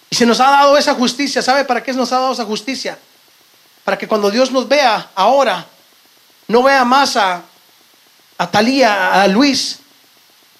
Y 0.10 0.16
se 0.16 0.26
nos 0.26 0.40
ha 0.40 0.50
dado 0.50 0.76
esa 0.76 0.96
justicia, 0.96 1.44
¿sabe 1.44 1.66
para 1.66 1.84
qué 1.84 1.94
nos 1.94 2.12
ha 2.12 2.20
dado 2.20 2.34
esa 2.34 2.46
justicia? 2.46 2.98
para 3.84 3.96
que 3.96 4.08
cuando 4.08 4.32
Dios 4.32 4.50
nos 4.50 4.68
vea 4.68 5.12
ahora, 5.14 5.68
no 6.48 6.64
vea 6.64 6.84
más 6.86 7.16
a, 7.16 7.44
a 8.40 8.50
Talía, 8.50 9.22
a 9.22 9.28
Luis, 9.28 9.78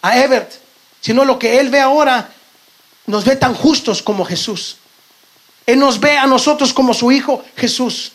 a 0.04 0.20
Ebert, 0.20 0.52
sino 1.02 1.26
lo 1.26 1.40
que 1.40 1.60
Él 1.60 1.72
ve 1.72 1.80
ahora, 1.80 2.30
nos 3.08 3.26
ve 3.26 3.36
tan 3.38 3.56
justos 3.56 4.04
como 4.04 4.24
Jesús. 4.24 4.78
Él 5.66 5.80
nos 5.80 6.00
ve 6.00 6.18
a 6.18 6.26
nosotros 6.26 6.74
como 6.74 6.94
su 6.94 7.12
Hijo 7.12 7.44
Jesús. 7.56 8.12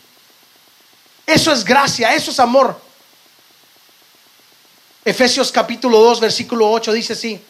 Eso 1.26 1.52
es 1.52 1.64
gracia, 1.64 2.14
eso 2.14 2.30
es 2.30 2.40
amor. 2.40 2.80
Efesios 5.04 5.50
capítulo 5.50 5.98
2, 6.00 6.20
versículo 6.20 6.70
8 6.70 6.92
dice 6.92 7.12
así. 7.14 7.40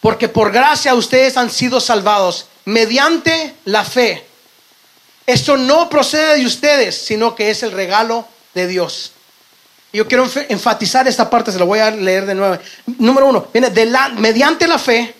Porque 0.00 0.28
por 0.28 0.50
gracia 0.50 0.94
ustedes 0.94 1.36
han 1.36 1.50
sido 1.50 1.80
salvados 1.80 2.46
mediante 2.64 3.54
la 3.66 3.84
fe. 3.84 4.26
Esto 5.26 5.56
no 5.56 5.88
procede 5.90 6.38
de 6.38 6.46
ustedes, 6.46 6.96
sino 6.96 7.34
que 7.34 7.50
es 7.50 7.62
el 7.62 7.72
regalo 7.72 8.26
de 8.54 8.66
Dios. 8.66 9.12
Yo 9.92 10.06
quiero 10.06 10.28
enfatizar 10.48 11.06
esta 11.08 11.28
parte, 11.28 11.52
se 11.52 11.58
lo 11.58 11.66
voy 11.66 11.80
a 11.80 11.90
leer 11.90 12.24
de 12.24 12.34
nuevo. 12.34 12.58
Número 12.98 13.26
uno, 13.26 13.48
viene 13.52 13.70
de 13.70 13.86
la, 13.86 14.08
mediante 14.10 14.66
la 14.66 14.78
fe. 14.78 15.14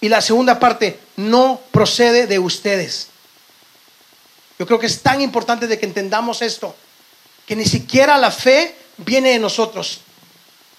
Y 0.00 0.08
la 0.08 0.20
segunda 0.20 0.58
parte, 0.58 1.00
no 1.18 1.60
procede 1.72 2.28
de 2.28 2.38
ustedes. 2.38 3.08
Yo 4.56 4.66
creo 4.66 4.78
que 4.78 4.86
es 4.86 5.02
tan 5.02 5.20
importante 5.20 5.66
de 5.66 5.78
que 5.78 5.84
entendamos 5.84 6.42
esto, 6.42 6.74
que 7.44 7.56
ni 7.56 7.64
siquiera 7.64 8.16
la 8.16 8.30
fe 8.30 8.76
viene 8.98 9.30
de 9.30 9.38
nosotros. 9.40 10.00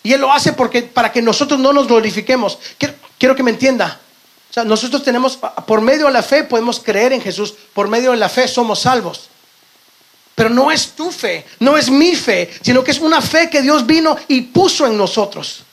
Y 0.01 0.13
Él 0.13 0.21
lo 0.21 0.31
hace 0.31 0.53
porque, 0.53 0.83
para 0.83 1.11
que 1.11 1.21
nosotros 1.21 1.59
no 1.59 1.73
nos 1.73 1.87
glorifiquemos. 1.87 2.57
Quiero, 2.77 2.95
quiero 3.17 3.35
que 3.35 3.43
me 3.43 3.51
entienda. 3.51 3.99
O 4.49 4.53
sea, 4.53 4.63
nosotros 4.63 5.03
tenemos, 5.03 5.37
por 5.67 5.81
medio 5.81 6.05
de 6.07 6.13
la 6.13 6.23
fe 6.23 6.45
podemos 6.45 6.79
creer 6.79 7.11
en 7.11 7.21
Jesús, 7.21 7.53
por 7.73 7.89
medio 7.89 8.11
de 8.11 8.17
la 8.17 8.29
fe 8.29 8.47
somos 8.47 8.79
salvos. 8.79 9.29
Pero 10.35 10.49
no 10.49 10.71
es 10.71 10.91
tu 10.91 11.11
fe, 11.11 11.45
no 11.59 11.77
es 11.77 11.89
mi 11.89 12.15
fe, 12.15 12.49
sino 12.61 12.81
que 12.81 12.91
es 12.91 12.99
una 12.99 13.21
fe 13.21 13.49
que 13.49 13.61
Dios 13.61 13.85
vino 13.85 14.17
y 14.29 14.41
puso 14.41 14.87
en 14.87 14.97
nosotros. 14.97 15.63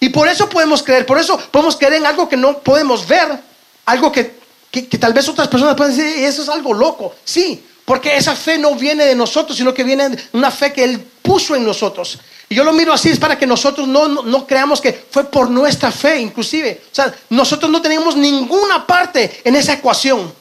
Y 0.00 0.08
por 0.08 0.26
eso 0.28 0.48
podemos 0.48 0.82
creer, 0.82 1.04
por 1.04 1.18
eso 1.18 1.38
podemos 1.50 1.76
creer 1.76 1.94
en 1.94 2.06
algo 2.06 2.26
que 2.26 2.36
no 2.36 2.58
podemos 2.60 3.06
ver, 3.06 3.38
algo 3.84 4.10
que, 4.10 4.34
que, 4.70 4.98
tal 4.98 5.12
vez 5.12 5.28
otras 5.28 5.46
personas 5.46 5.76
pueden 5.76 5.94
decir, 5.94 6.24
eso 6.24 6.42
es 6.42 6.48
algo 6.48 6.72
loco. 6.72 7.14
Sí, 7.22 7.62
porque 7.84 8.16
esa 8.16 8.34
fe 8.34 8.56
no 8.56 8.74
viene 8.74 9.04
de 9.04 9.14
nosotros, 9.14 9.58
sino 9.58 9.74
que 9.74 9.84
viene 9.84 10.08
de 10.08 10.22
una 10.32 10.50
fe 10.50 10.72
que 10.72 10.84
Él 10.84 11.00
puso 11.20 11.54
en 11.54 11.66
nosotros. 11.66 12.18
Y 12.48 12.54
yo 12.54 12.64
lo 12.64 12.72
miro 12.72 12.94
así, 12.94 13.10
es 13.10 13.18
para 13.18 13.38
que 13.38 13.46
nosotros 13.46 13.86
no, 13.86 14.08
no, 14.08 14.22
no, 14.22 14.46
creamos 14.46 14.80
que 14.80 15.06
fue 15.10 15.24
por 15.24 15.50
nuestra 15.50 15.92
fe, 15.92 16.18
inclusive. 16.18 16.80
O 16.90 16.94
sea, 16.94 17.14
nosotros 17.28 17.70
no 17.70 17.82
tenemos 17.82 18.16
ninguna 18.16 18.86
parte 18.86 19.42
en 19.44 19.54
esa 19.54 19.74
ecuación. 19.74 20.32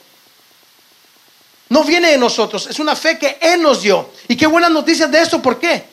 No 1.67 1.83
viene 1.83 2.11
de 2.11 2.17
nosotros, 2.17 2.65
es 2.67 2.79
una 2.79 2.95
fe 2.95 3.19
que 3.19 3.37
Él 3.41 3.61
nos 3.61 3.81
dio. 3.81 4.09
Y 4.29 4.37
qué 4.37 4.47
buenas 4.47 4.71
noticias 4.71 5.11
de 5.11 5.21
esto, 5.21 5.41
¿por 5.41 5.59
qué? 5.59 5.88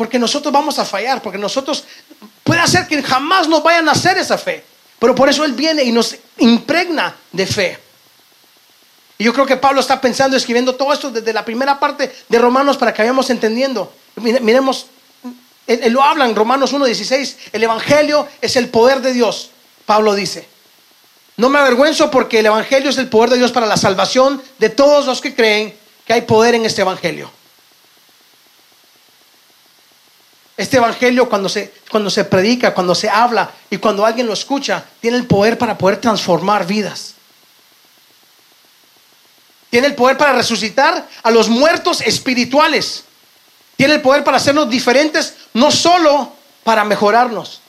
Porque 0.00 0.18
nosotros 0.18 0.50
vamos 0.50 0.78
a 0.78 0.86
fallar, 0.86 1.20
porque 1.20 1.36
nosotros 1.36 1.84
puede 2.42 2.58
hacer 2.58 2.88
que 2.88 3.02
jamás 3.02 3.46
nos 3.46 3.62
vayan 3.62 3.86
a 3.86 3.92
hacer 3.92 4.16
esa 4.16 4.38
fe. 4.38 4.64
Pero 4.98 5.14
por 5.14 5.28
eso 5.28 5.44
Él 5.44 5.52
viene 5.52 5.84
y 5.84 5.92
nos 5.92 6.16
impregna 6.38 7.14
de 7.30 7.46
fe. 7.46 7.78
Y 9.18 9.24
yo 9.24 9.34
creo 9.34 9.44
que 9.44 9.58
Pablo 9.58 9.78
está 9.78 10.00
pensando, 10.00 10.38
escribiendo 10.38 10.74
todo 10.74 10.94
esto 10.94 11.10
desde 11.10 11.34
la 11.34 11.44
primera 11.44 11.78
parte 11.78 12.10
de 12.26 12.38
Romanos 12.38 12.78
para 12.78 12.94
que 12.94 13.02
vayamos 13.02 13.28
entendiendo. 13.28 13.92
Miremos, 14.16 14.86
él, 15.66 15.92
lo 15.92 16.02
habla 16.02 16.24
en 16.24 16.34
Romanos 16.34 16.72
1.16, 16.72 17.34
el 17.52 17.62
Evangelio 17.62 18.26
es 18.40 18.56
el 18.56 18.70
poder 18.70 19.02
de 19.02 19.12
Dios, 19.12 19.50
Pablo 19.84 20.14
dice. 20.14 20.48
No 21.36 21.50
me 21.50 21.58
avergüenzo 21.58 22.10
porque 22.10 22.38
el 22.38 22.46
Evangelio 22.46 22.88
es 22.88 22.96
el 22.96 23.10
poder 23.10 23.28
de 23.28 23.36
Dios 23.36 23.52
para 23.52 23.66
la 23.66 23.76
salvación 23.76 24.42
de 24.58 24.70
todos 24.70 25.04
los 25.04 25.20
que 25.20 25.34
creen 25.34 25.76
que 26.06 26.14
hay 26.14 26.22
poder 26.22 26.54
en 26.54 26.64
este 26.64 26.80
Evangelio. 26.80 27.30
Este 30.60 30.76
Evangelio 30.76 31.26
cuando 31.26 31.48
se, 31.48 31.72
cuando 31.90 32.10
se 32.10 32.22
predica, 32.24 32.74
cuando 32.74 32.94
se 32.94 33.08
habla 33.08 33.50
y 33.70 33.78
cuando 33.78 34.04
alguien 34.04 34.26
lo 34.26 34.34
escucha, 34.34 34.84
tiene 35.00 35.16
el 35.16 35.26
poder 35.26 35.56
para 35.56 35.78
poder 35.78 35.96
transformar 35.96 36.66
vidas. 36.66 37.14
Tiene 39.70 39.86
el 39.86 39.94
poder 39.94 40.18
para 40.18 40.34
resucitar 40.34 41.08
a 41.22 41.30
los 41.30 41.48
muertos 41.48 42.02
espirituales. 42.02 43.04
Tiene 43.76 43.94
el 43.94 44.02
poder 44.02 44.22
para 44.22 44.36
hacernos 44.36 44.68
diferentes, 44.68 45.34
no 45.54 45.70
solo 45.70 46.34
para 46.62 46.84
mejorarnos. 46.84 47.62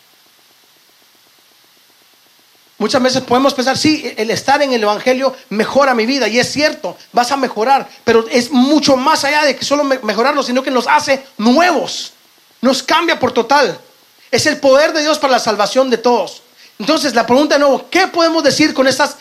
Muchas 2.78 3.02
veces 3.02 3.22
podemos 3.22 3.54
pensar, 3.54 3.78
sí, 3.78 4.14
el 4.18 4.32
estar 4.32 4.62
en 4.64 4.74
el 4.74 4.84
Evangelio 4.84 5.34
mejora 5.48 5.96
mi 5.96 6.06
vida, 6.06 6.28
y 6.28 6.40
es 6.40 6.52
cierto, 6.52 6.98
vas 7.14 7.32
a 7.32 7.38
mejorar, 7.38 7.88
pero 8.04 8.26
es 8.30 8.52
mucho 8.52 8.98
más 8.98 9.24
allá 9.24 9.46
de 9.46 9.56
que 9.56 9.64
solo 9.64 9.86
mejorarnos, 9.86 10.46
sino 10.46 10.62
que 10.62 10.72
nos 10.72 10.88
hace 10.88 11.26
nuevos, 11.38 12.16
nos 12.62 12.84
cambia 12.84 13.20
por 13.20 13.32
total. 13.32 13.80
Es 14.32 14.46
el 14.46 14.60
poder 14.60 14.94
de 14.94 15.02
Dios 15.02 15.20
para 15.20 15.34
la 15.34 15.40
salvación 15.40 15.90
de 15.90 15.98
todos. 15.98 16.44
Entonces, 16.80 17.14
la 17.14 17.26
pregunta 17.26 17.56
de 17.56 17.60
nuevo, 17.60 17.90
¿qué 17.90 18.08
podemos 18.08 18.44
decir 18.44 18.74
con 18.74 18.88
estas, 18.88 19.18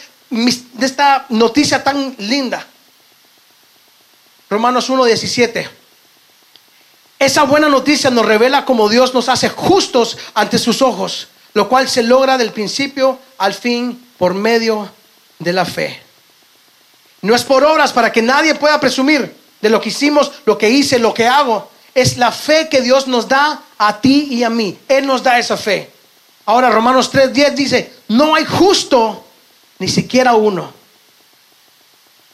esta 0.80 1.26
noticia 1.30 1.82
tan 1.82 2.14
linda? 2.18 2.66
Romanos 4.48 4.88
1.17. 4.88 5.68
Esa 7.18 7.42
buena 7.42 7.68
noticia 7.68 8.10
nos 8.10 8.24
revela 8.24 8.64
cómo 8.64 8.88
Dios 8.88 9.12
nos 9.12 9.28
hace 9.28 9.48
justos 9.48 10.16
ante 10.34 10.58
sus 10.58 10.80
ojos 10.80 11.28
lo 11.54 11.68
cual 11.68 11.88
se 11.88 12.02
logra 12.02 12.38
del 12.38 12.52
principio 12.52 13.18
al 13.38 13.54
fin 13.54 14.06
por 14.18 14.34
medio 14.34 14.90
de 15.38 15.52
la 15.52 15.64
fe. 15.64 16.02
No 17.22 17.34
es 17.34 17.44
por 17.44 17.64
obras 17.64 17.92
para 17.92 18.12
que 18.12 18.22
nadie 18.22 18.54
pueda 18.54 18.80
presumir 18.80 19.34
de 19.60 19.68
lo 19.68 19.80
que 19.80 19.90
hicimos, 19.90 20.32
lo 20.46 20.56
que 20.56 20.70
hice, 20.70 20.98
lo 20.98 21.12
que 21.12 21.26
hago. 21.26 21.69
Es 21.94 22.16
la 22.16 22.32
fe 22.32 22.68
que 22.68 22.80
Dios 22.80 23.06
nos 23.06 23.28
da 23.28 23.62
a 23.78 24.00
ti 24.00 24.28
y 24.30 24.44
a 24.44 24.50
mí. 24.50 24.78
Él 24.88 25.06
nos 25.06 25.22
da 25.22 25.38
esa 25.38 25.56
fe. 25.56 25.90
Ahora 26.46 26.70
Romanos 26.70 27.12
3:10 27.12 27.54
dice, 27.54 27.92
no 28.08 28.34
hay 28.34 28.44
justo 28.44 29.24
ni 29.78 29.88
siquiera 29.88 30.34
uno. 30.34 30.72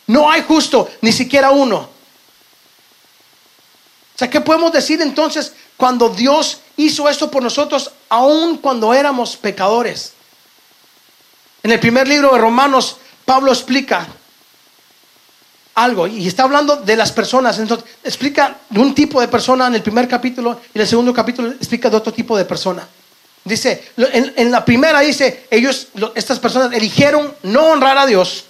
No 0.07 0.31
hay 0.31 0.43
justo 0.43 0.89
ni 1.01 1.13
siquiera 1.13 1.51
uno. 1.51 1.79
O 4.15 4.19
sea, 4.19 4.31
¿qué 4.31 4.41
podemos 4.41 4.73
decir 4.73 5.01
entonces 5.03 5.53
cuando 5.77 6.09
Dios 6.09 6.61
hizo 6.77 7.09
esto 7.09 7.31
por 7.31 7.43
nosotros 7.43 7.91
aun 8.09 8.59
cuando 8.59 8.95
éramos 8.95 9.37
pecadores. 9.37 10.13
En 11.63 11.73
el 11.73 11.81
primer 11.81 12.07
libro 12.07 12.33
de 12.33 12.39
Romanos, 12.39 12.99
Pablo 13.25 13.53
explica 13.53 14.07
algo 15.77 16.07
y 16.07 16.27
está 16.27 16.43
hablando 16.43 16.77
de 16.77 16.97
las 16.97 17.13
personas. 17.13 17.59
Entonces, 17.59 17.89
explica 18.03 18.57
de 18.69 18.81
un 18.81 18.95
tipo 18.95 19.21
de 19.21 19.29
persona 19.29 19.69
en 19.69 19.75
el 19.75 19.83
primer 19.83 20.09
capítulo 20.09 20.61
y 20.75 20.79
en 20.79 20.83
el 20.83 20.89
segundo 20.89 21.13
capítulo 21.13 21.51
explica 21.51 21.89
de 21.89 21.97
otro 21.97 22.13
tipo 22.13 22.37
de 22.37 22.45
persona. 22.45 22.87
Dice, 23.45 23.93
en, 23.97 24.51
la 24.51 24.65
primera 24.65 25.01
dice, 25.01 25.47
ellos, 25.51 25.89
estas 26.17 26.41
personas 26.41 26.73
eligieron 26.73 27.33
no 27.45 27.67
honrar 27.67 27.97
a 27.97 28.07
Dios, 28.07 28.47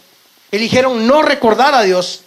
eligieron 0.51 1.07
no 1.07 1.21
recordar 1.21 1.75
a 1.75 1.83
Dios, 1.83 2.23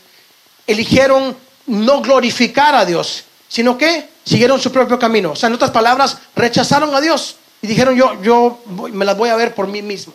eligieron 0.68 1.36
no 1.66 2.02
glorificar 2.02 2.76
a 2.76 2.86
Dios, 2.86 3.24
sino 3.48 3.76
que 3.76 4.10
siguieron 4.24 4.60
su 4.60 4.72
propio 4.72 5.00
camino. 5.00 5.32
O 5.32 5.36
sea, 5.36 5.48
en 5.48 5.56
otras 5.56 5.72
palabras, 5.72 6.20
rechazaron 6.36 6.94
a 6.94 7.02
Dios 7.02 7.38
y 7.62 7.68
dijeron, 7.68 7.96
yo, 7.96 8.22
yo 8.22 8.62
me 8.92 9.06
las 9.06 9.18
voy 9.18 9.30
a 9.30 9.36
ver 9.36 9.56
por 9.56 9.66
mí 9.66 9.82
mismo. 9.82 10.14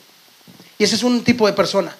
Y 0.79 0.85
ese 0.85 0.95
es 0.95 1.03
un 1.03 1.25
tipo 1.25 1.47
de 1.47 1.55
persona. 1.55 1.97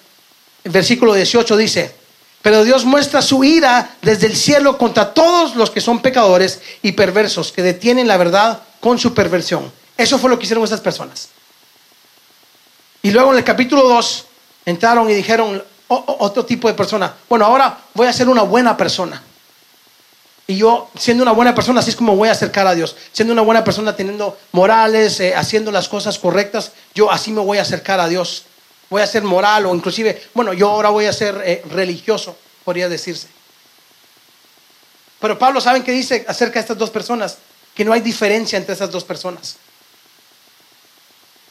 El 0.63 0.71
versículo 0.71 1.13
18 1.13 1.57
dice, 1.57 2.04
pero 2.45 2.63
Dios 2.63 2.85
muestra 2.85 3.23
su 3.23 3.43
ira 3.43 3.95
desde 4.03 4.27
el 4.27 4.35
cielo 4.35 4.77
contra 4.77 5.15
todos 5.15 5.55
los 5.55 5.71
que 5.71 5.81
son 5.81 5.99
pecadores 5.99 6.61
y 6.83 6.91
perversos, 6.91 7.51
que 7.51 7.63
detienen 7.63 8.07
la 8.07 8.17
verdad 8.17 8.61
con 8.79 8.99
su 8.99 9.15
perversión. 9.15 9.71
Eso 9.97 10.19
fue 10.19 10.29
lo 10.29 10.37
que 10.37 10.43
hicieron 10.43 10.63
estas 10.63 10.79
personas. 10.79 11.29
Y 13.01 13.09
luego 13.09 13.31
en 13.31 13.39
el 13.39 13.43
capítulo 13.43 13.87
2 13.87 14.25
entraron 14.67 15.09
y 15.09 15.15
dijeron, 15.15 15.63
otro 15.87 16.45
tipo 16.45 16.67
de 16.67 16.75
persona, 16.75 17.15
bueno, 17.27 17.45
ahora 17.45 17.79
voy 17.95 18.05
a 18.05 18.13
ser 18.13 18.29
una 18.29 18.43
buena 18.43 18.77
persona. 18.77 19.23
Y 20.45 20.57
yo, 20.57 20.91
siendo 20.99 21.23
una 21.23 21.31
buena 21.31 21.55
persona, 21.55 21.79
así 21.79 21.89
es 21.89 21.95
como 21.95 22.15
voy 22.15 22.29
a 22.29 22.33
acercar 22.33 22.67
a 22.67 22.75
Dios. 22.75 22.95
Siendo 23.11 23.33
una 23.33 23.41
buena 23.41 23.63
persona, 23.63 23.95
teniendo 23.95 24.37
morales, 24.51 25.19
eh, 25.19 25.33
haciendo 25.33 25.71
las 25.71 25.89
cosas 25.89 26.19
correctas, 26.19 26.73
yo 26.93 27.11
así 27.11 27.31
me 27.31 27.41
voy 27.41 27.57
a 27.57 27.63
acercar 27.63 27.99
a 27.99 28.07
Dios. 28.07 28.45
Voy 28.95 29.01
a 29.01 29.07
ser 29.07 29.23
moral 29.23 29.65
o 29.65 29.75
inclusive, 29.75 30.29
bueno, 30.33 30.53
yo 30.53 30.69
ahora 30.69 30.87
voy 30.87 31.05
a 31.05 31.11
ser 31.11 31.43
eh, 31.43 31.61
religioso, 31.69 32.33
podría 32.63 32.87
decirse. 32.87 33.27
Pero 35.19 35.37
Pablo, 35.37 35.59
¿saben 35.59 35.83
qué 35.83 35.91
dice 35.91 36.23
acerca 36.29 36.53
de 36.53 36.59
estas 36.61 36.77
dos 36.77 36.91
personas? 36.91 37.39
Que 37.73 37.83
no 37.83 37.91
hay 37.91 37.99
diferencia 37.99 38.55
entre 38.55 38.73
esas 38.73 38.89
dos 38.89 39.03
personas. 39.03 39.57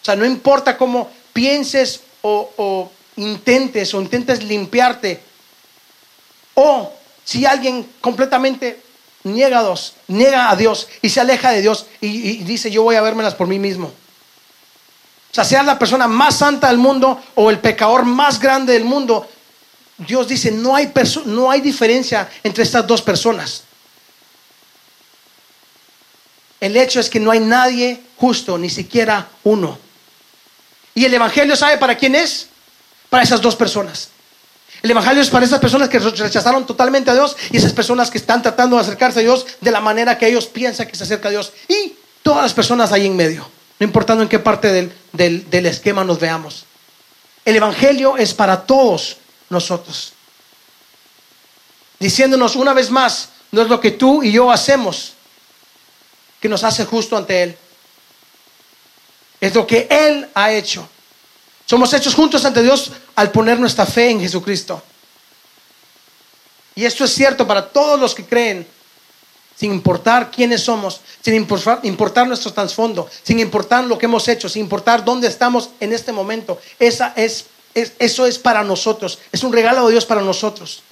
O 0.00 0.04
sea, 0.06 0.16
no 0.16 0.24
importa 0.24 0.78
cómo 0.78 1.10
pienses 1.34 2.00
o, 2.22 2.90
intentes 3.16 3.92
o 3.92 4.00
intentes 4.00 4.42
limpiarte 4.42 5.20
o 6.54 6.94
si 7.26 7.44
alguien 7.44 7.86
completamente 8.00 8.80
niega 9.24 9.58
a 9.58 9.64
Dios, 9.64 9.96
niega 10.08 10.48
a 10.48 10.56
Dios 10.56 10.88
y 11.02 11.10
se 11.10 11.20
aleja 11.20 11.50
de 11.50 11.60
Dios 11.60 11.84
y, 12.00 12.38
dice 12.44 12.70
yo 12.70 12.84
voy 12.84 12.96
a 12.96 13.02
vérmelas 13.02 13.34
por 13.34 13.48
mí 13.48 13.58
mismo. 13.58 13.92
Sea, 15.34 15.42
seas 15.42 15.66
la 15.66 15.76
persona 15.76 16.06
más 16.06 16.36
santa 16.36 16.68
del 16.68 16.78
mundo 16.78 17.20
o 17.34 17.50
el 17.50 17.58
pecador 17.58 18.04
más 18.04 18.38
grande 18.38 18.72
del 18.72 18.84
mundo, 18.84 19.28
Dios 19.98 20.28
dice, 20.28 20.52
no 20.52 20.76
hay, 20.76 20.92
no 21.24 21.50
hay 21.50 21.60
diferencia 21.60 22.30
entre 22.44 22.62
estas 22.62 22.86
dos 22.86 23.02
personas. 23.02 23.64
El 26.60 26.76
hecho 26.76 27.00
es 27.00 27.10
que 27.10 27.18
no 27.18 27.32
hay 27.32 27.40
nadie 27.40 28.00
justo, 28.16 28.56
ni 28.56 28.70
siquiera 28.70 29.26
uno. 29.42 29.76
¿Y 30.94 31.04
el 31.04 31.12
Evangelio 31.12 31.56
sabe 31.56 31.78
para 31.78 31.96
quién 31.96 32.14
es? 32.14 32.46
Para 33.10 33.24
esas 33.24 33.40
dos 33.40 33.56
personas. 33.56 34.10
El 34.82 34.92
Evangelio 34.92 35.20
es 35.20 35.30
para 35.30 35.44
esas 35.44 35.58
personas 35.58 35.88
que 35.88 35.98
rechazaron 35.98 36.64
totalmente 36.64 37.10
a 37.10 37.14
Dios 37.14 37.36
y 37.50 37.56
esas 37.56 37.72
personas 37.72 38.08
que 38.08 38.18
están 38.18 38.40
tratando 38.40 38.76
de 38.76 38.82
acercarse 38.82 39.18
a 39.18 39.22
Dios 39.22 39.46
de 39.60 39.72
la 39.72 39.80
manera 39.80 40.16
que 40.16 40.28
ellos 40.28 40.46
piensan 40.46 40.86
que 40.86 40.94
se 40.94 41.02
acerca 41.02 41.26
a 41.26 41.32
Dios. 41.32 41.52
Y 41.66 41.96
todas 42.22 42.44
las 42.44 42.54
personas 42.54 42.92
ahí 42.92 43.06
en 43.06 43.16
medio, 43.16 43.50
no 43.78 43.84
importando 43.86 44.22
en 44.22 44.28
qué 44.28 44.38
parte 44.38 44.72
del, 45.12 45.50
del 45.50 45.66
esquema 45.66 46.04
nos 46.04 46.20
veamos. 46.20 46.64
El 47.44 47.56
Evangelio 47.56 48.16
es 48.16 48.32
para 48.32 48.64
todos 48.64 49.18
nosotros. 49.50 50.12
Diciéndonos 51.98 52.56
una 52.56 52.72
vez 52.72 52.90
más, 52.90 53.30
no 53.50 53.62
es 53.62 53.68
lo 53.68 53.80
que 53.80 53.92
tú 53.92 54.22
y 54.22 54.32
yo 54.32 54.50
hacemos 54.50 55.14
que 56.40 56.48
nos 56.48 56.64
hace 56.64 56.84
justo 56.84 57.16
ante 57.16 57.42
Él. 57.42 57.56
Es 59.40 59.54
lo 59.54 59.66
que 59.66 59.86
Él 59.90 60.28
ha 60.34 60.52
hecho. 60.52 60.88
Somos 61.66 61.92
hechos 61.94 62.14
juntos 62.14 62.44
ante 62.44 62.62
Dios 62.62 62.92
al 63.14 63.30
poner 63.30 63.58
nuestra 63.58 63.86
fe 63.86 64.10
en 64.10 64.20
Jesucristo. 64.20 64.82
Y 66.74 66.84
esto 66.84 67.04
es 67.04 67.14
cierto 67.14 67.46
para 67.46 67.68
todos 67.68 67.98
los 67.98 68.14
que 68.14 68.26
creen, 68.26 68.66
sin 69.64 69.72
importar 69.72 70.30
quiénes 70.30 70.60
somos, 70.60 71.00
sin 71.22 71.32
importar, 71.36 72.28
nuestro 72.28 72.52
trasfondo, 72.52 73.08
sin 73.22 73.40
importar 73.40 73.82
lo 73.84 73.96
que 73.96 74.04
hemos 74.04 74.28
hecho, 74.28 74.46
sin 74.46 74.60
importar 74.60 75.02
dónde 75.02 75.26
estamos 75.26 75.70
en 75.80 75.94
este 75.94 76.12
momento. 76.12 76.60
Esa 76.78 77.14
es, 77.16 77.46
eso 77.74 78.26
es 78.26 78.38
para 78.38 78.62
nosotros, 78.62 79.18
es 79.32 79.42
un 79.42 79.54
regalo 79.54 79.86
de 79.86 79.92
Dios 79.92 80.04
para 80.04 80.20
nosotros. 80.20 80.82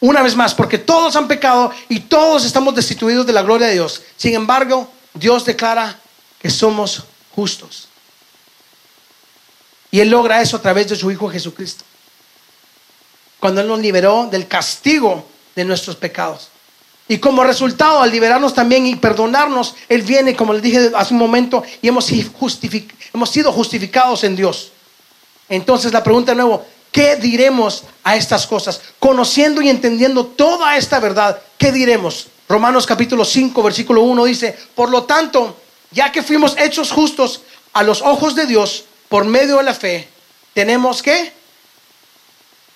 Una 0.00 0.20
vez 0.20 0.36
más, 0.36 0.54
porque 0.54 0.76
todos 0.76 1.16
han 1.16 1.28
pecado 1.28 1.70
y 1.88 2.00
todos 2.00 2.44
estamos 2.44 2.74
destituidos 2.74 3.24
de 3.24 3.32
la 3.32 3.40
gloria 3.40 3.68
de 3.68 3.72
Dios. 3.72 4.02
Sin 4.18 4.34
embargo, 4.34 4.90
Dios 5.14 5.46
declara 5.46 5.98
que 6.38 6.50
somos 6.50 7.04
justos. 7.34 7.88
Y 9.90 10.00
Él 10.00 10.10
logra 10.10 10.42
eso 10.42 10.58
a 10.58 10.62
través 10.62 10.90
de 10.90 10.96
su 10.96 11.10
Hijo 11.10 11.30
Jesucristo. 11.30 11.86
Cuando 13.38 13.62
Él 13.62 13.68
nos 13.68 13.80
liberó 13.80 14.28
del 14.30 14.46
castigo 14.46 15.26
de 15.56 15.64
nuestros 15.64 15.96
pecados. 15.96 16.49
Y 17.10 17.18
como 17.18 17.42
resultado, 17.42 18.02
al 18.02 18.12
liberarnos 18.12 18.54
también 18.54 18.86
y 18.86 18.94
perdonarnos, 18.94 19.74
Él 19.88 20.02
viene, 20.02 20.36
como 20.36 20.52
les 20.52 20.62
dije 20.62 20.92
hace 20.94 21.12
un 21.12 21.18
momento, 21.18 21.64
y 21.82 21.88
hemos, 21.88 22.08
hemos 23.12 23.30
sido 23.30 23.52
justificados 23.52 24.22
en 24.22 24.36
Dios. 24.36 24.70
Entonces 25.48 25.92
la 25.92 26.04
pregunta 26.04 26.30
de 26.30 26.36
nuevo, 26.36 26.64
¿qué 26.92 27.16
diremos 27.16 27.82
a 28.04 28.14
estas 28.14 28.46
cosas? 28.46 28.80
Conociendo 29.00 29.60
y 29.60 29.68
entendiendo 29.68 30.24
toda 30.24 30.76
esta 30.76 31.00
verdad, 31.00 31.42
¿qué 31.58 31.72
diremos? 31.72 32.28
Romanos 32.48 32.86
capítulo 32.86 33.24
5, 33.24 33.60
versículo 33.60 34.02
1 34.02 34.26
dice, 34.26 34.56
por 34.76 34.88
lo 34.88 35.02
tanto, 35.02 35.56
ya 35.90 36.12
que 36.12 36.22
fuimos 36.22 36.56
hechos 36.58 36.92
justos 36.92 37.42
a 37.72 37.82
los 37.82 38.02
ojos 38.02 38.36
de 38.36 38.46
Dios 38.46 38.84
por 39.08 39.24
medio 39.24 39.56
de 39.56 39.64
la 39.64 39.74
fe, 39.74 40.08
tenemos 40.54 41.02
que 41.02 41.32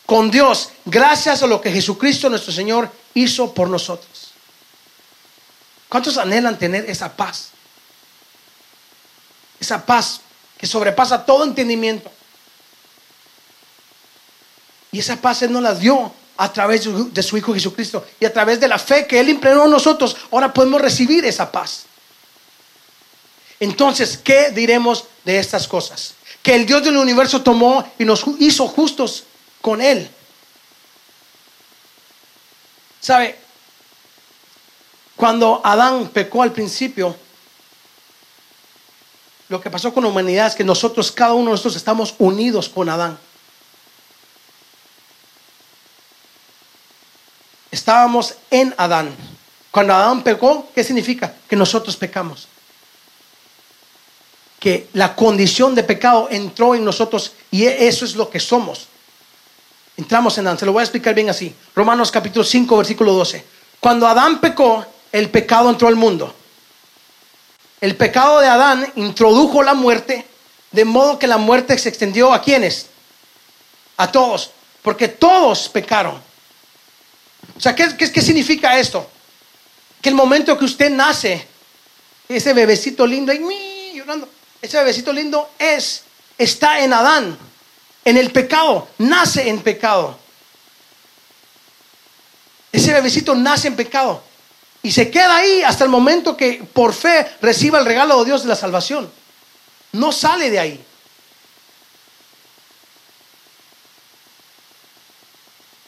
con 0.07 0.29
Dios, 0.33 0.71
gracias 0.85 1.45
a 1.45 1.47
lo 1.47 1.61
que 1.61 1.71
Jesucristo 1.71 2.29
nuestro 2.29 2.53
Señor 2.53 2.91
hizo 3.15 3.55
por 3.55 3.71
nosotros. 3.71 4.24
¿Cuántos 5.95 6.19
anhelan 6.19 6.59
tener 6.59 6.91
esa 6.91 7.17
paz? 7.17 7.51
Esa 9.61 9.87
paz 9.87 10.23
que 10.59 10.67
sobrepasa 10.67 11.25
todo 11.25 11.45
entendimiento. 11.45 12.11
Y 14.91 14.99
esa 14.99 15.15
paz 15.15 15.43
Él 15.43 15.53
nos 15.53 15.63
la 15.63 15.73
dio 15.73 16.13
a 16.37 16.53
través 16.53 16.89
de 17.15 17.23
su 17.23 17.37
Hijo 17.37 17.55
Jesucristo. 17.55 18.05
Y 18.19 18.25
a 18.25 18.33
través 18.33 18.59
de 18.59 18.67
la 18.67 18.81
fe 18.81 19.07
que 19.07 19.21
Él 19.21 19.29
impregnó 19.29 19.67
en 19.67 19.71
nosotros, 19.71 20.17
ahora 20.33 20.53
podemos 20.53 20.81
recibir 20.81 21.25
esa 21.25 21.53
paz. 21.53 21.85
Entonces, 23.61 24.19
¿qué 24.19 24.51
diremos 24.51 25.05
de 25.25 25.39
estas 25.39 25.69
cosas? 25.69 26.15
Que 26.43 26.57
el 26.57 26.67
Dios 26.67 26.83
del 26.83 26.97
universo 26.97 27.41
tomó 27.41 27.89
y 28.01 28.05
nos 28.05 28.25
hizo 28.41 28.67
justos 28.67 29.27
con 29.61 29.81
Él. 29.81 30.11
¿Sabe? 33.01 33.44
Cuando 35.25 35.63
Adán 35.65 36.09
pecó 36.09 36.43
al 36.43 36.53
principio, 36.53 37.17
lo 39.49 39.59
que 39.59 39.71
pasó 39.71 39.91
con 39.95 40.05
la 40.05 40.11
humanidad 40.11 40.49
es 40.49 40.55
que 40.55 40.65
nosotros, 40.65 41.11
cada 41.11 41.33
uno 41.33 41.47
de 41.47 41.53
nosotros, 41.53 41.77
estamos 41.77 42.15
unidos 42.19 42.69
con 42.69 42.91
Adán. 42.91 43.19
Estábamos 47.71 48.35
en 48.51 48.75
Adán. 48.77 49.17
Cuando 49.71 49.95
Adán 49.95 50.23
pecó, 50.23 50.69
¿qué 50.75 50.85
significa? 50.85 51.35
Que 51.49 51.57
nosotros 51.57 51.97
pecamos 51.97 52.47
que 54.61 54.91
la 54.93 55.17
condición 55.17 55.75
de 55.75 55.85
pecado 55.85 56.29
entró 56.31 56.75
en 56.75 56.85
nosotros 56.85 57.33
y 57.51 57.65
eso 57.65 58.05
es 58.05 58.15
lo 58.15 58.29
que 58.29 58.41
somos. 58.41 58.89
Entramos 59.97 60.37
en 60.37 60.47
Adán, 60.47 60.59
se 60.59 60.67
lo 60.67 60.75
voy 60.75 60.81
a 60.81 60.85
explicar 60.85 61.15
bien 61.15 61.31
así. 61.31 61.55
Romanos 61.75 62.11
capítulo 62.11 62.45
5, 62.45 62.77
versículo 62.77 63.15
12. 63.15 63.43
Cuando 63.81 64.07
Adán 64.07 64.39
pecó, 64.39 64.85
el 65.15 65.31
pecado 65.31 65.71
entró 65.71 65.87
al 65.87 65.95
mundo. 65.95 66.35
El 67.81 67.95
pecado 67.95 68.41
de 68.41 68.49
Adán 68.49 68.93
introdujo 68.97 69.63
la 69.63 69.73
muerte, 69.73 70.27
de 70.73 70.85
modo 70.85 71.21
que 71.21 71.29
la 71.29 71.37
muerte 71.39 71.79
se 71.79 71.89
extendió 71.89 72.33
a 72.33 72.43
quienes? 72.43 72.87
A 73.97 74.11
todos, 74.11 74.51
porque 74.83 75.07
todos 75.07 75.69
pecaron. 75.69 76.21
O 77.57 77.61
sea, 77.61 77.77
¿qué, 77.77 77.97
qué, 77.97 78.11
qué 78.11 78.21
significa 78.21 78.77
esto? 78.77 79.09
Que 80.03 80.09
el 80.09 80.17
momento 80.17 80.59
que 80.59 80.65
usted 80.65 80.91
nace, 80.91 81.47
ese 82.29 82.53
bebecito 82.53 83.07
lindo 83.07 83.31
ahí 83.31 83.93
llorando, 83.95 84.29
ese 84.61 84.79
bebecito 84.79 85.13
lindo 85.13 85.51
es, 85.61 86.03
está 86.37 86.81
en 86.81 86.93
Adán, 86.93 87.39
en 88.05 88.17
el 88.17 88.33
pecado, 88.33 88.89
nace 88.99 89.49
en 89.49 89.61
pecado. 89.61 90.19
Ese 92.73 92.93
bebecito 92.93 93.37
nace 93.37 93.69
en 93.69 93.77
pecado 93.77 94.34
y 94.85 94.93
se 94.93 95.11
queda 95.11 95.37
ahí 95.37 95.63
hasta 95.63 95.83
el 95.83 95.91
momento 95.91 96.37
que 96.37 96.63
por 96.73 96.93
fe 96.93 97.27
reciba 97.41 97.79
el 97.79 97.87
regalo 97.87 98.19
de 98.19 98.27
Dios 98.27 98.43
de 98.43 98.51
la 98.51 98.55
salvación. 98.55 99.11
No 99.93 100.13
sale 100.13 100.51
de 100.51 100.59
ahí. 100.61 100.85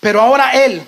Pero 0.01 0.23
ahora 0.23 0.53
Él, 0.65 0.83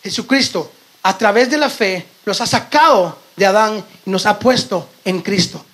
Jesucristo, 0.00 0.70
a 1.02 1.18
través 1.18 1.50
de 1.50 1.58
la 1.58 1.68
fe, 1.68 2.06
nos 2.24 2.40
ha 2.40 2.46
sacado 2.46 3.18
de 3.34 3.46
Adán 3.46 3.84
y 4.06 4.10
nos 4.10 4.26
ha 4.26 4.38
puesto 4.38 4.88
en 5.04 5.20
Cristo. 5.20 5.64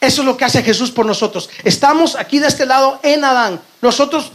Eso 0.00 0.22
es 0.22 0.26
lo 0.26 0.36
que 0.36 0.44
hace 0.44 0.64
Jesús 0.64 0.90
por 0.90 1.06
nosotros. 1.06 1.50
Estamos 1.62 2.16
aquí 2.16 2.40
de 2.40 2.48
este 2.48 2.66
lado 2.66 2.98
en 3.04 3.24
Adán. 3.24 3.60
Nosotros 3.80 4.32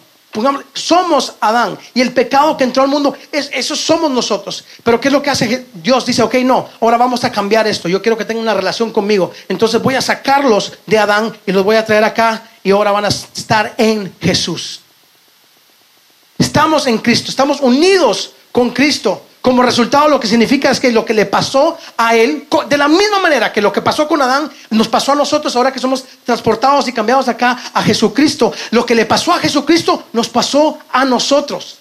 somos 0.73 1.33
Adán. 1.39 1.77
Y 1.93 2.01
el 2.01 2.13
pecado 2.13 2.55
que 2.55 2.63
entró 2.63 2.83
al 2.83 2.89
mundo, 2.89 3.15
es, 3.31 3.49
eso 3.53 3.75
somos 3.75 4.11
nosotros. 4.11 4.63
Pero 4.83 4.99
¿qué 4.99 5.07
es 5.07 5.13
lo 5.13 5.21
que 5.21 5.29
hace 5.29 5.67
Dios? 5.73 6.05
Dice, 6.05 6.21
ok, 6.23 6.35
no, 6.35 6.69
ahora 6.79 6.97
vamos 6.97 7.23
a 7.23 7.31
cambiar 7.31 7.67
esto. 7.67 7.87
Yo 7.87 8.01
quiero 8.01 8.17
que 8.17 8.25
tengan 8.25 8.43
una 8.43 8.53
relación 8.53 8.91
conmigo. 8.91 9.31
Entonces 9.47 9.81
voy 9.81 9.95
a 9.95 10.01
sacarlos 10.01 10.73
de 10.85 10.97
Adán 10.97 11.35
y 11.45 11.51
los 11.51 11.63
voy 11.63 11.75
a 11.75 11.85
traer 11.85 12.03
acá 12.03 12.43
y 12.63 12.71
ahora 12.71 12.91
van 12.91 13.05
a 13.05 13.09
estar 13.09 13.73
en 13.77 14.13
Jesús. 14.21 14.81
Estamos 16.37 16.87
en 16.87 16.99
Cristo, 16.99 17.29
estamos 17.31 17.59
unidos 17.59 18.31
con 18.51 18.69
Cristo. 18.69 19.25
Como 19.41 19.63
resultado 19.63 20.09
lo 20.09 20.19
que 20.19 20.27
significa 20.27 20.69
es 20.69 20.79
que 20.79 20.91
lo 20.91 21.05
que 21.05 21.13
le 21.13 21.25
pasó 21.25 21.77
a 21.95 22.13
él, 22.15 22.47
de 22.67 22.77
la 22.77 22.89
misma 22.89 23.19
manera 23.19 23.53
que 23.53 23.61
lo 23.61 23.71
que 23.71 23.81
pasó 23.81 24.07
con 24.07 24.21
Adán, 24.21 24.51
nos 24.69 24.89
pasó 24.89 25.13
a 25.13 25.15
nosotros 25.15 25.55
ahora 25.55 25.71
que 25.71 25.79
somos 25.79 26.03
transportados 26.25 26.87
y 26.87 26.93
cambiados 26.93 27.29
acá 27.29 27.57
a 27.73 27.81
Jesucristo. 27.81 28.51
Lo 28.71 28.85
que 28.85 28.95
le 28.95 29.05
pasó 29.05 29.31
a 29.31 29.39
Jesucristo 29.39 30.03
nos 30.11 30.27
pasó 30.27 30.77
a 30.91 31.05
nosotros. 31.05 31.77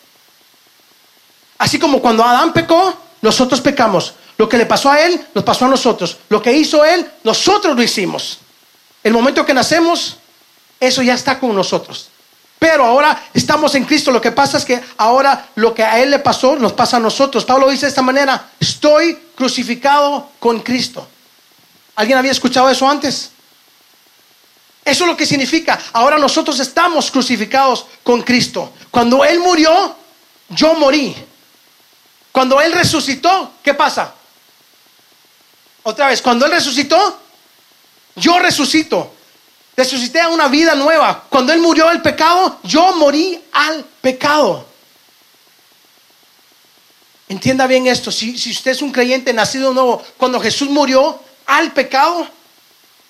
Así 1.59 1.81
como 1.81 2.01
cuando 2.01 2.23
Adán 2.23 2.53
pecó, 2.53 2.95
nosotros 3.23 3.61
pecamos. 3.61 4.15
Lo 4.37 4.49
que 4.49 4.57
le 4.57 4.67
pasó 4.67 4.93
a 4.93 5.01
él, 5.01 5.27
nos 5.35 5.43
pasó 5.43 5.65
a 5.65 5.69
nosotros. 5.69 6.19
Lo 6.29 6.41
que 6.41 6.53
hizo 6.53 6.85
él, 6.85 7.11
nosotros 7.25 7.75
lo 7.75 7.83
hicimos. 7.83 8.39
El 9.03 9.13
momento 9.13 9.45
que 9.45 9.53
nacemos, 9.53 10.19
eso 10.79 11.03
ya 11.03 11.15
está 11.15 11.41
con 11.41 11.57
nosotros. 11.57 12.09
Pero 12.59 12.85
ahora 12.85 13.29
estamos 13.33 13.75
en 13.75 13.85
Cristo. 13.85 14.11
Lo 14.11 14.21
que 14.21 14.33
pasa 14.33 14.59
es 14.59 14.65
que 14.65 14.81
ahora 14.97 15.51
lo 15.55 15.75
que 15.75 15.85
a 15.85 16.01
Él 16.01 16.11
le 16.11 16.19
pasó 16.19 16.57
nos 16.57 16.73
pasa 16.73 16.97
a 16.97 17.01
nosotros. 17.01 17.45
Pablo 17.45 17.69
dice 17.71 17.87
de 17.87 17.91
esta 17.91 18.03
manera, 18.03 18.51
estoy 18.59 19.17
crucificado 19.37 20.31
con 20.41 20.61
Cristo. 20.61 21.07
¿Alguien 21.95 22.19
había 22.19 22.33
escuchado 22.33 22.69
eso 22.69 22.89
antes? 22.89 23.31
Eso 24.85 25.05
es 25.05 25.11
lo 25.11 25.17
que 25.17 25.27
significa. 25.27 25.79
Ahora 25.93 26.19
nosotros 26.19 26.59
estamos 26.59 27.11
crucificados 27.11 27.87
con 28.03 28.23
Cristo. 28.23 28.73
Cuando 28.91 29.25
Él 29.25 29.39
murió, 29.39 29.95
yo 30.49 30.75
morí. 30.75 31.15
Cuando 32.33 32.61
Él 32.61 32.73
resucitó, 32.73 33.53
¿qué 33.63 33.75
pasa? 33.75 34.15
Otra 35.83 36.09
vez, 36.09 36.23
cuando 36.23 36.47
Él 36.47 36.53
resucitó, 36.53 37.21
yo 38.17 38.39
resucito 38.39 39.15
resucité 39.79 40.21
a 40.21 40.29
una 40.29 40.49
vida 40.49 40.75
nueva. 40.75 41.25
Cuando 41.29 41.53
Él 41.53 41.61
murió 41.61 41.89
al 41.89 42.03
pecado, 42.03 42.59
yo 42.65 42.97
morí 42.97 43.41
al 43.53 43.85
pecado. 44.01 44.67
Entienda 47.29 47.67
bien 47.69 47.87
esto, 47.87 48.11
si, 48.11 48.37
si 48.37 48.51
usted 48.51 48.73
es 48.73 48.83
un 48.83 48.91
creyente 48.91 49.33
nacido 49.33 49.73
nuevo, 49.73 50.03
cuando 50.17 50.41
Jesús 50.41 50.69
murió 50.69 51.21
al 51.47 51.73
pecado, 51.73 52.27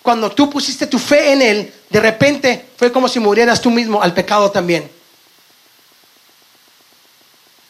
cuando 0.02 0.30
tú 0.30 0.50
pusiste 0.50 0.86
tu 0.86 0.98
fe 0.98 1.32
en 1.32 1.40
Él, 1.40 1.72
de 1.88 2.00
repente 2.00 2.66
fue 2.76 2.92
como 2.92 3.08
si 3.08 3.18
murieras 3.18 3.62
tú 3.62 3.70
mismo 3.70 4.02
al 4.02 4.12
pecado 4.12 4.50
también. 4.50 4.90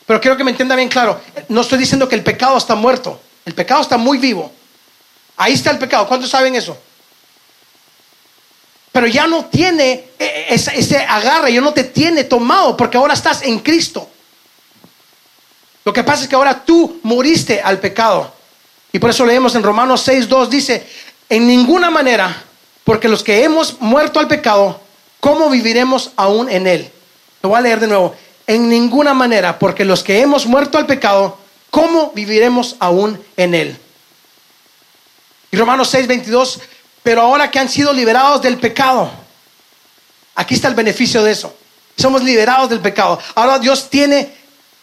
Pero 0.07 0.21
quiero 0.21 0.37
que 0.37 0.43
me 0.43 0.51
entienda 0.51 0.75
bien 0.75 0.89
claro, 0.89 1.21
no 1.49 1.61
estoy 1.61 1.79
diciendo 1.79 2.09
que 2.09 2.17
el 2.17 2.25
pecado 2.25 2.57
está 2.57 2.75
muerto, 2.75 3.21
el 3.45 3.55
pecado 3.55 3.83
está 3.83 3.97
muy 3.97 4.19
vivo. 4.19 4.51
Ahí 5.37 5.53
está 5.53 5.71
el 5.71 5.79
pecado, 5.79 6.09
¿cuántos 6.09 6.31
saben 6.31 6.57
eso? 6.57 6.77
Pero 8.93 9.07
ya 9.07 9.27
no 9.27 9.47
tiene 9.47 10.09
e, 10.19 10.47
e, 10.49 10.55
ese, 10.55 10.99
agarre, 10.99 11.53
ya 11.53 11.61
no 11.61 11.73
te 11.73 11.85
tiene 11.85 12.25
tomado 12.25 12.77
porque 12.77 12.97
ahora 12.97 13.15
estás 13.15 13.43
en 13.43 13.59
Cristo. 13.61 14.09
Lo 15.85 15.93
que 15.93 16.05
pasa 16.05 16.23
es 16.23 16.29
que 16.29 16.35
ahora 16.35 16.65
tú 16.65 17.01
moriste 17.03 17.61
al 17.61 17.79
pecado. 17.79 18.33
Y 18.93 18.99
por 18.99 19.11
eso 19.11 19.25
leemos 19.25 19.55
en 19.55 19.63
Romanos 19.63 20.07
6.2, 20.09 20.49
dice, 20.49 20.87
en 21.29 21.47
ninguna 21.47 21.91
manera, 21.91 22.45
porque 22.85 23.09
los 23.09 23.23
que 23.23 23.45
hemos 23.45 23.81
muerto 23.81 24.19
al 24.19 24.29
pecado, 24.29 24.81
¿cómo 25.21 25.51
viviremos 25.51 26.13
aún 26.17 26.49
en 26.49 26.67
él? 26.67 26.91
Lo 27.43 27.51
voy 27.51 27.59
a 27.59 27.63
leer 27.63 27.81
de 27.81 27.87
nuevo. 27.87 28.15
En 28.47 28.69
ninguna 28.69 29.13
manera, 29.13 29.59
porque 29.59 29.85
los 29.85 30.03
que 30.03 30.21
hemos 30.21 30.47
muerto 30.47 30.79
al 30.79 30.87
pecado, 30.87 31.39
¿cómo 31.71 32.13
viviremos 32.15 32.77
aún 32.79 33.23
en 33.37 33.55
él? 33.55 33.77
Y 35.51 35.57
Romanos 35.57 35.95
6.22, 35.95 36.61
pero 37.03 37.23
ahora 37.23 37.51
que 37.51 37.59
han 37.59 37.69
sido 37.69 37.93
liberados 37.93 38.43
del 38.43 38.59
pecado, 38.59 39.11
aquí 40.35 40.55
está 40.55 40.69
el 40.69 40.75
beneficio 40.75 41.23
de 41.23 41.33
eso. 41.33 41.55
Somos 41.97 42.23
liberados 42.23 42.71
del 42.71 42.81
pecado. 42.81 43.19
Ahora 43.35 43.59
Dios 43.59 43.91
tiene 43.91 44.33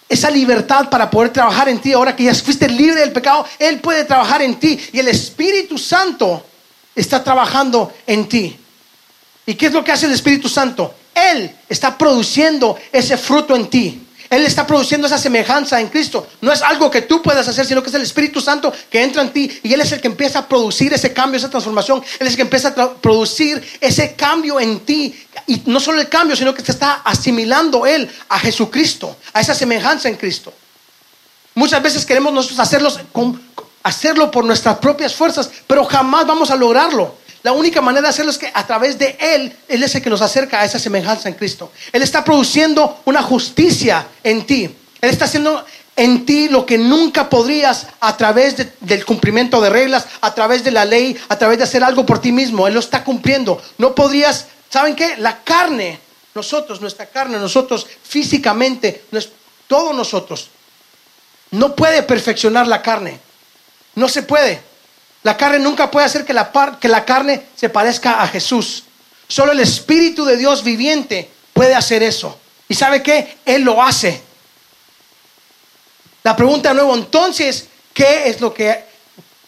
esa 0.08 0.30
libertad 0.30 0.90
para 0.90 1.10
poder 1.10 1.32
trabajar 1.32 1.70
en 1.70 1.80
ti. 1.80 1.94
Ahora 1.94 2.16
que 2.16 2.24
ya 2.24 2.36
fuiste 2.36 2.68
libre 2.68 3.00
del 3.00 3.12
pecado, 3.12 3.46
Él 3.58 3.80
puede 3.80 4.04
trabajar 4.04 4.42
en 4.42 4.56
ti. 4.60 4.80
Y 4.92 5.00
el 5.00 5.08
Espíritu 5.08 5.78
Santo 5.78 6.46
está 6.96 7.24
trabajando 7.24 7.94
en 8.06 8.28
ti. 8.28 8.60
¿Y 9.46 9.56
qué 9.56 9.68
es 9.68 9.74
lo 9.74 9.84
que 9.84 9.92
hace 9.92 10.08
el 10.08 10.12
Espíritu 10.12 10.50
Santo? 10.50 10.94
Él 11.14 11.56
está 11.70 11.98
produciendo 11.98 12.78
ese 12.92 13.18
fruto 13.18 13.56
en 13.56 13.68
ti. 13.70 14.05
Él 14.36 14.46
está 14.46 14.68
produciendo 14.68 15.08
esa 15.08 15.18
semejanza 15.18 15.80
en 15.80 15.88
Cristo. 15.88 16.28
No 16.42 16.52
es 16.52 16.62
algo 16.62 16.92
que 16.92 17.02
tú 17.02 17.22
puedas 17.22 17.48
hacer, 17.48 17.66
sino 17.66 17.82
que 17.82 17.88
es 17.88 17.96
el 17.96 18.02
Espíritu 18.02 18.42
Santo 18.42 18.74
que 18.90 19.02
entra 19.02 19.22
en 19.22 19.32
ti 19.32 19.62
y 19.64 19.74
Él 19.74 19.80
es 19.80 19.94
el 19.94 20.02
que 20.02 20.08
empieza 20.08 20.40
a 20.40 20.48
producir 20.48 20.94
ese 20.94 21.14
cambio, 21.14 21.38
esa 21.38 21.50
transformación. 21.50 22.04
Él 22.20 22.28
es 22.28 22.34
el 22.34 22.36
que 22.36 22.42
empieza 22.42 22.68
a 22.76 22.94
producir 22.96 23.64
ese 23.80 24.14
cambio 24.16 24.60
en 24.60 24.82
ti. 24.82 25.16
Y 25.48 25.62
no 25.68 25.80
solo 25.80 26.02
el 26.02 26.10
cambio, 26.10 26.36
sino 26.36 26.54
que 26.54 26.64
te 26.64 26.74
está 26.74 27.02
asimilando 27.06 27.86
Él 27.86 28.10
a 28.28 28.38
Jesucristo, 28.40 29.16
a 29.32 29.40
esa 29.40 29.56
semejanza 29.56 30.10
en 30.10 30.16
Cristo. 30.16 30.54
Muchas 31.54 31.82
veces 31.82 32.06
queremos 32.06 32.34
nosotros 32.34 32.60
hacerlo 33.84 34.32
por 34.32 34.44
nuestras 34.44 34.80
propias 34.80 35.16
fuerzas, 35.16 35.50
pero 35.66 35.86
jamás 35.86 36.28
vamos 36.28 36.52
a 36.52 36.58
lograrlo. 36.58 37.16
La 37.46 37.52
única 37.52 37.80
manera 37.80 38.02
de 38.02 38.10
hacerlo 38.10 38.32
es 38.32 38.40
que 38.40 38.50
a 38.52 38.66
través 38.66 38.98
de 38.98 39.16
Él, 39.20 39.56
Él 39.68 39.84
es 39.84 39.94
el 39.94 40.02
que 40.02 40.10
nos 40.10 40.22
acerca 40.22 40.62
a 40.62 40.66
esa 40.66 40.80
semejanza 40.80 41.30
en 41.30 41.36
Cristo. 41.36 41.72
Él 41.94 42.02
está 42.02 42.24
produciendo 42.24 43.02
una 43.06 43.22
justicia 43.22 44.08
en 44.24 44.48
ti. 44.48 44.64
Él 45.00 45.10
está 45.12 45.26
haciendo 45.26 45.64
en 45.96 46.26
ti 46.26 46.50
lo 46.50 46.66
que 46.66 46.80
nunca 46.80 47.30
podrías 47.30 47.86
a 48.00 48.18
través 48.18 48.56
del 48.80 49.06
cumplimiento 49.06 49.62
de 49.62 49.70
reglas, 49.70 50.08
a 50.22 50.34
través 50.34 50.64
de 50.64 50.72
la 50.72 50.86
ley, 50.86 51.16
a 51.30 51.38
través 51.38 51.60
de 51.60 51.66
hacer 51.66 51.84
algo 51.84 52.04
por 52.04 52.20
ti 52.20 52.32
mismo. 52.32 52.68
Él 52.68 52.74
lo 52.74 52.80
está 52.80 53.04
cumpliendo. 53.04 53.62
No 53.78 53.94
podrías, 53.94 54.48
¿saben 54.72 54.96
qué? 54.96 55.16
La 55.18 55.44
carne, 55.44 56.00
nosotros, 56.34 56.82
nuestra 56.82 57.06
carne, 57.06 57.38
nosotros 57.38 57.86
físicamente, 58.02 59.04
todos 59.68 59.96
nosotros, 59.96 60.50
no 61.52 61.76
puede 61.76 62.02
perfeccionar 62.02 62.66
la 62.66 62.82
carne. 62.82 63.20
No 63.94 64.10
se 64.10 64.24
puede. 64.24 64.74
La 65.26 65.36
carne 65.36 65.58
nunca 65.58 65.90
puede 65.90 66.06
hacer 66.06 66.24
que 66.24 66.34
la, 66.34 66.52
que 66.80 66.88
la 66.88 67.04
carne 67.04 67.48
se 67.56 67.68
parezca 67.68 68.22
a 68.22 68.28
Jesús. 68.28 68.84
Solo 69.28 69.54
el 69.54 69.60
Espíritu 69.60 70.24
de 70.24 70.38
Dios 70.38 70.64
viviente 70.64 71.32
puede 71.52 71.74
hacer 71.74 72.04
eso. 72.04 72.38
¿Y 72.70 72.76
sabe 72.76 73.02
qué? 73.02 73.40
Él 73.44 73.64
lo 73.64 73.82
hace. 73.82 74.22
La 76.22 76.36
pregunta 76.36 76.70
de 76.70 76.76
nuevo, 76.76 76.94
entonces, 76.94 77.66
¿qué 77.92 78.30
es 78.30 78.40
lo 78.40 78.54
que, 78.54 78.86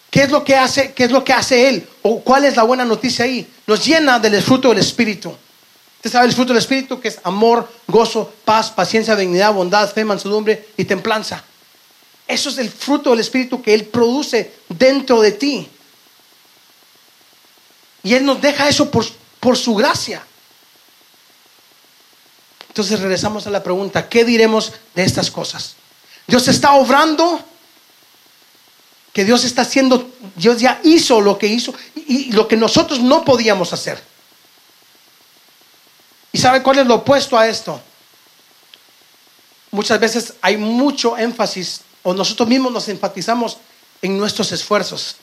qué 0.09 0.23
es 0.23 0.31
lo 0.31 0.43
que 0.43 0.55
hace, 0.55 0.93
qué 0.93 1.03
es 1.03 1.11
lo 1.11 1.23
que 1.23 1.33
hace 1.33 1.69
Él? 1.69 1.87
¿O 2.01 2.21
cuál 2.21 2.45
es 2.45 2.55
la 2.55 2.63
buena 2.63 2.83
noticia 2.83 3.25
ahí? 3.25 3.47
Nos 3.67 3.85
llena 3.85 4.17
del 4.17 4.41
fruto 4.41 4.69
del 4.69 4.79
Espíritu. 4.79 5.29
Usted 5.97 6.11
sabe 6.11 6.25
el 6.25 6.33
fruto 6.33 6.53
del 6.53 6.61
Espíritu 6.63 6.99
que 6.99 7.09
es 7.09 7.19
amor, 7.23 7.71
gozo, 7.85 8.33
paz, 8.43 8.71
paciencia, 8.71 9.15
dignidad, 9.15 9.53
bondad, 9.53 9.93
fe, 9.93 10.03
mansedumbre 10.03 10.69
y 10.75 10.85
templanza. 10.85 11.43
Eso 12.27 12.49
es 12.49 12.57
el 12.57 12.69
fruto 12.69 13.11
del 13.11 13.21
Espíritu 13.21 13.61
que 13.61 13.73
Él 13.73 13.85
produce 13.85 14.53
dentro 14.67 15.21
de 15.21 15.31
ti. 15.31 15.69
Y 18.03 18.13
Él 18.13 18.25
nos 18.25 18.41
deja 18.41 18.67
eso 18.67 18.91
por, 18.91 19.05
su 19.55 19.75
gracia. 19.75 20.25
Entonces 22.67 22.99
regresamos 22.99 23.47
a 23.47 23.49
la 23.49 23.63
pregunta, 23.63 24.09
¿qué 24.09 24.25
diremos 24.25 24.73
de 24.93 25.03
estas 25.03 25.31
cosas? 25.31 25.75
Dios 26.27 26.47
está 26.49 26.73
obrando, 26.73 27.39
que 29.13 29.23
Dios 29.23 29.45
está 29.45 29.61
haciendo, 29.61 30.11
Dios 30.35 30.59
ya 30.59 30.81
hizo 30.83 31.21
lo 31.21 31.37
que 31.37 31.47
hizo 31.47 31.73
y, 31.95 32.29
y 32.29 32.31
lo 32.33 32.47
que 32.47 32.57
nosotros 32.57 32.99
no 32.99 33.23
podíamos 33.23 33.71
hacer. 33.71 34.03
¿Y 36.33 36.37
sabe 36.37 36.61
cuál 36.61 36.79
es 36.79 36.85
lo 36.85 36.95
opuesto 36.95 37.37
a 37.37 37.47
esto? 37.47 37.81
Muchas 39.71 39.99
veces 39.99 40.33
hay 40.41 40.57
mucho 40.57 41.17
énfasis 41.17 41.81
o 42.07 42.13
nosotros 42.13 42.47
mismos 42.47 42.71
nos 42.71 42.87
enfatizamos 42.87 43.57
en 44.01 44.17
nuestros 44.17 44.53
esfuerzos. 44.53 45.17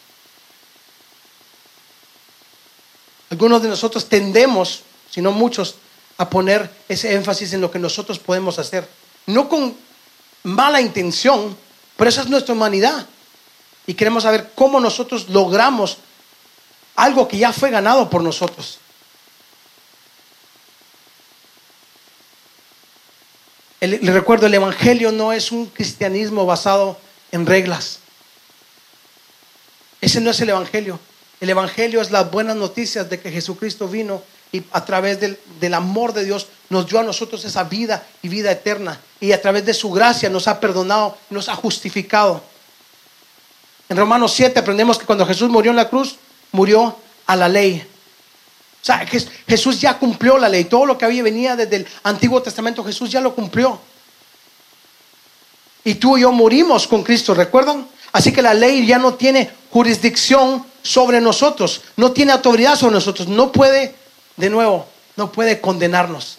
Algunos 3.31 3.63
de 3.63 3.69
nosotros 3.71 4.07
tendemos, 4.07 4.83
si 5.11 5.23
no 5.23 5.33
muchos, 5.33 5.77
a 6.19 6.29
poner 6.29 6.71
ese 6.87 7.15
énfasis 7.15 7.55
en 7.55 7.63
lo 7.63 7.71
que 7.71 7.79
nosotros 7.79 8.19
podemos 8.19 8.59
hacer. 8.59 8.87
No 9.25 9.49
con 9.49 9.75
mala 10.43 10.83
intención, 10.83 11.57
pero 11.97 12.11
esa 12.11 12.21
es 12.21 12.29
nuestra 12.29 12.53
humanidad. 12.53 13.07
Y 13.87 13.95
queremos 13.95 14.25
saber 14.25 14.53
cómo 14.55 14.79
nosotros 14.79 15.31
logramos 15.31 15.97
algo 16.97 17.27
que 17.27 17.39
ya 17.39 17.55
fue 17.55 17.71
ganado 17.71 18.11
por 18.11 18.23
nosotros. 18.23 18.77
Le 23.87 24.13
recuerdo, 24.13 24.47
el 24.47 24.55
Evangelio 24.55 25.13
no 25.13 25.33
es 25.33 25.53
un 25.53 25.67
cristianismo 25.67 26.47
basado 26.47 26.99
en 27.33 27.47
reglas. 27.47 27.99
Ese 30.01 30.21
no 30.21 30.31
es 30.31 30.41
el 30.41 30.51
Evangelio. 30.51 31.01
El 31.41 31.51
Evangelio 31.51 32.01
es 32.01 32.11
las 32.11 32.31
buenas 32.31 32.57
noticias 32.57 33.09
de 33.11 33.21
que 33.21 33.31
Jesucristo 33.31 33.89
vino 33.89 34.23
y 34.53 34.63
a 34.71 34.85
través 34.85 35.19
del, 35.19 35.39
del, 35.59 35.75
amor 35.75 36.13
de 36.13 36.25
Dios 36.25 36.47
nos 36.69 36.87
dio 36.87 37.01
a 37.01 37.03
nosotros 37.03 37.45
esa 37.45 37.65
vida 37.65 38.07
y 38.23 38.29
vida 38.29 38.53
eterna. 38.53 39.01
Y 39.19 39.33
a 39.33 39.43
través 39.43 39.67
de 39.67 39.75
su 39.75 39.91
gracia 39.91 40.31
nos 40.31 40.47
ha 40.47 40.61
perdonado, 40.61 41.19
nos 41.31 41.49
ha 41.49 41.57
justificado. 41.57 42.43
En 43.89 43.97
Romanos 43.97 44.33
7 44.35 44.61
aprendemos 44.61 44.99
que 44.99 45.07
cuando 45.07 45.27
Jesús 45.27 45.51
murió 45.51 45.71
en 45.71 45.77
la 45.77 45.89
cruz, 45.89 46.17
murió 46.53 46.97
a 47.27 47.35
la 47.35 47.49
ley. 47.49 47.85
O 48.85 48.87
sea, 48.87 49.07
Jesús 49.49 49.81
ya 49.81 49.99
cumplió 49.99 50.37
la 50.37 50.47
ley. 50.47 50.67
Todo 50.67 50.85
lo 50.85 50.99
que 50.99 51.07
había 51.07 51.23
venía 51.23 51.57
desde 51.57 51.77
el 51.77 51.87
Antiguo 52.03 52.43
Testamento, 52.43 52.85
Jesús 52.85 53.11
ya 53.11 53.19
lo 53.19 53.35
cumplió. 53.35 53.81
Y 55.85 55.95
tú 55.95 56.19
y 56.19 56.21
yo 56.21 56.31
morimos 56.31 56.87
con 56.87 57.03
Cristo, 57.03 57.33
¿recuerdan? 57.33 57.87
Así 58.13 58.31
que 58.31 58.43
la 58.43 58.53
ley 58.53 58.85
ya 58.85 58.99
no 58.99 59.15
tiene 59.15 59.51
jurisdicción 59.71 60.67
sobre 60.83 61.23
nosotros, 61.23 61.81
no 61.97 62.13
tiene 62.13 62.33
autoridad 62.33 62.77
sobre 62.77 62.93
nosotros, 62.93 63.27
no 63.27 63.51
puede, 63.53 63.95
de 64.37 64.51
nuevo, 64.51 64.87
no 65.17 65.33
puede 65.33 65.63
condenarnos. 65.63 66.37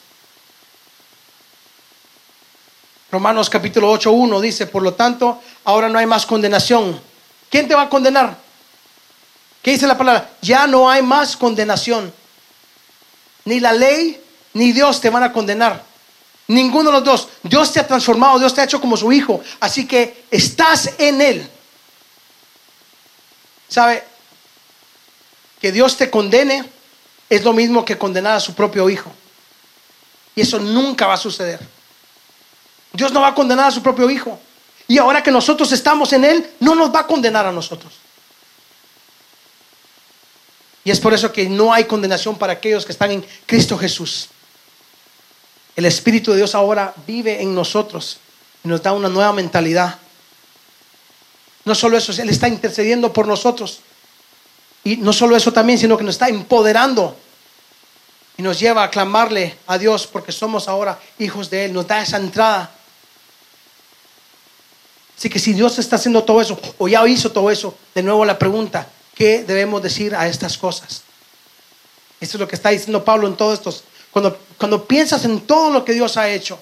Romanos 3.12 3.50
capítulo 3.50 3.90
8, 3.90 4.12
1 4.12 4.42
dice, 4.42 4.68
por 4.68 4.84
lo 4.84 4.94
tanto, 4.94 5.42
ahora 5.64 5.90
no 5.90 5.98
hay 5.98 6.06
más 6.06 6.28
condenación. 6.28 7.02
¿Quién 7.50 7.68
te 7.68 7.74
va 7.74 7.84
a 7.84 7.90
condenar? 7.90 8.38
¿Qué 9.64 9.72
dice 9.72 9.88
la 9.88 9.98
palabra? 9.98 10.30
Ya 10.44 10.68
no 10.68 10.88
hay 10.88 11.02
más 11.02 11.36
condenación 11.36 12.14
ni 13.46 13.60
la 13.60 13.74
ley, 13.74 14.22
ni 14.54 14.72
Dios 14.72 15.00
te 15.00 15.10
van 15.10 15.24
a 15.24 15.32
condenar. 15.32 15.84
Ninguno 16.48 16.92
de 16.92 16.98
los 16.98 17.04
dos. 17.04 17.28
Dios 17.44 17.72
te 17.72 17.80
ha 17.80 17.88
transformado, 17.88 18.40
Dios 18.40 18.54
te 18.54 18.62
ha 18.62 18.66
hecho 18.66 18.82
como 18.82 18.98
su 18.98 19.12
hijo. 19.12 19.42
Así 19.60 19.88
que 19.88 20.26
estás 20.30 20.92
en 20.98 21.22
Él. 21.22 21.50
¿Sabe? 23.68 24.04
Que 25.60 25.72
Dios 25.72 25.98
te 25.98 26.10
condene 26.10 26.66
es 27.30 27.44
lo 27.44 27.54
mismo 27.54 27.84
que 27.84 27.98
condenar 27.98 28.38
a 28.38 28.40
su 28.40 28.54
propio 28.54 28.90
hijo. 28.90 29.12
Y 30.36 30.42
eso 30.42 30.60
nunca 30.60 31.08
va 31.08 31.14
a 31.14 31.18
suceder. 31.18 31.60
Dios 32.94 33.12
no 33.12 33.22
va 33.22 33.30
a 33.30 33.36
condenar 33.36 33.68
a 33.68 33.72
su 33.72 33.82
propio 33.82 34.10
hijo. 34.10 34.40
Y 34.88 34.98
ahora 34.98 35.24
que 35.24 35.32
nosotros 35.32 35.72
estamos 35.72 36.14
en 36.14 36.26
Él, 36.26 36.52
no 36.60 36.76
nos 36.76 36.94
va 36.94 37.02
a 37.02 37.08
condenar 37.08 37.46
a 37.46 37.52
nosotros. 37.52 37.94
Y 40.86 40.92
es 40.92 41.00
por 41.00 41.16
eso 41.16 41.34
que 41.34 41.50
no 41.50 41.74
hay 41.74 41.86
condenación 41.86 42.38
para 42.38 42.54
aquellos 42.54 42.86
que 42.86 42.92
están 42.92 43.12
en 43.12 43.26
Cristo 43.48 43.76
Jesús. 43.76 44.30
El 45.76 45.86
Espíritu 45.86 46.32
de 46.32 46.38
Dios 46.38 46.54
ahora 46.54 46.94
vive 47.08 47.42
en 47.42 47.56
nosotros 47.56 48.20
y 48.64 48.68
nos 48.68 48.84
da 48.84 48.94
una 48.94 49.10
nueva 49.10 49.34
mentalidad. 49.34 49.98
No 51.66 51.74
solo 51.74 51.98
eso, 51.98 52.12
Él 52.22 52.30
está 52.30 52.48
intercediendo 52.48 53.12
por 53.12 53.28
nosotros. 53.28 53.80
Y 54.84 54.98
no 54.98 55.12
solo 55.12 55.36
eso 55.36 55.52
también, 55.52 55.80
sino 55.80 55.98
que 55.98 56.04
nos 56.04 56.16
está 56.16 56.30
empoderando 56.30 57.18
y 58.38 58.44
nos 58.44 58.60
lleva 58.60 58.84
a 58.84 58.92
clamarle 58.92 59.58
a 59.66 59.80
Dios 59.80 60.06
porque 60.06 60.32
somos 60.32 60.68
ahora 60.68 61.00
hijos 61.18 61.50
de 61.50 61.66
Él. 61.66 61.74
Nos 61.74 61.88
da 61.88 62.04
esa 62.04 62.18
entrada. 62.18 62.70
Así 65.18 65.30
que 65.32 65.40
si 65.40 65.54
Dios 65.54 65.80
está 65.80 65.96
haciendo 65.96 66.24
todo 66.24 66.42
eso 66.42 66.60
o 66.78 66.88
ya 66.88 67.06
hizo 67.08 67.32
todo 67.32 67.50
eso, 67.50 67.76
de 67.96 68.04
nuevo 68.04 68.24
la 68.24 68.38
pregunta, 68.38 68.88
¿qué 69.16 69.44
debemos 69.44 69.82
decir 69.82 70.14
a 70.16 70.28
estas 70.28 70.58
cosas? 70.58 71.02
Esto 72.20 72.38
es 72.38 72.40
lo 72.40 72.48
que 72.48 72.56
está 72.56 72.70
diciendo 72.70 73.04
Pablo 73.04 73.28
en 73.28 73.36
todos 73.36 73.58
estos 73.58 73.84
cuando, 74.16 74.40
cuando 74.58 74.86
piensas 74.86 75.26
en 75.26 75.42
todo 75.42 75.70
lo 75.70 75.84
que 75.84 75.92
Dios 75.92 76.16
ha 76.16 76.30
hecho, 76.30 76.58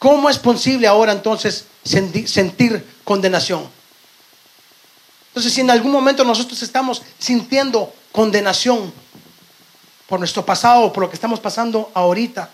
¿cómo 0.00 0.28
es 0.28 0.36
posible 0.36 0.88
ahora 0.88 1.12
entonces 1.12 1.66
sentir, 1.84 2.84
condenación? 3.04 3.68
Entonces, 5.28 5.52
si 5.52 5.60
en 5.60 5.70
algún 5.70 5.92
momento 5.92 6.24
nosotros 6.24 6.60
estamos 6.60 7.02
sintiendo 7.20 7.94
condenación 8.10 8.92
por 10.08 10.18
nuestro 10.18 10.44
pasado 10.44 10.86
o 10.86 10.92
por 10.92 11.04
lo 11.04 11.08
que 11.08 11.14
estamos 11.14 11.38
pasando 11.38 11.92
ahorita, 11.94 12.50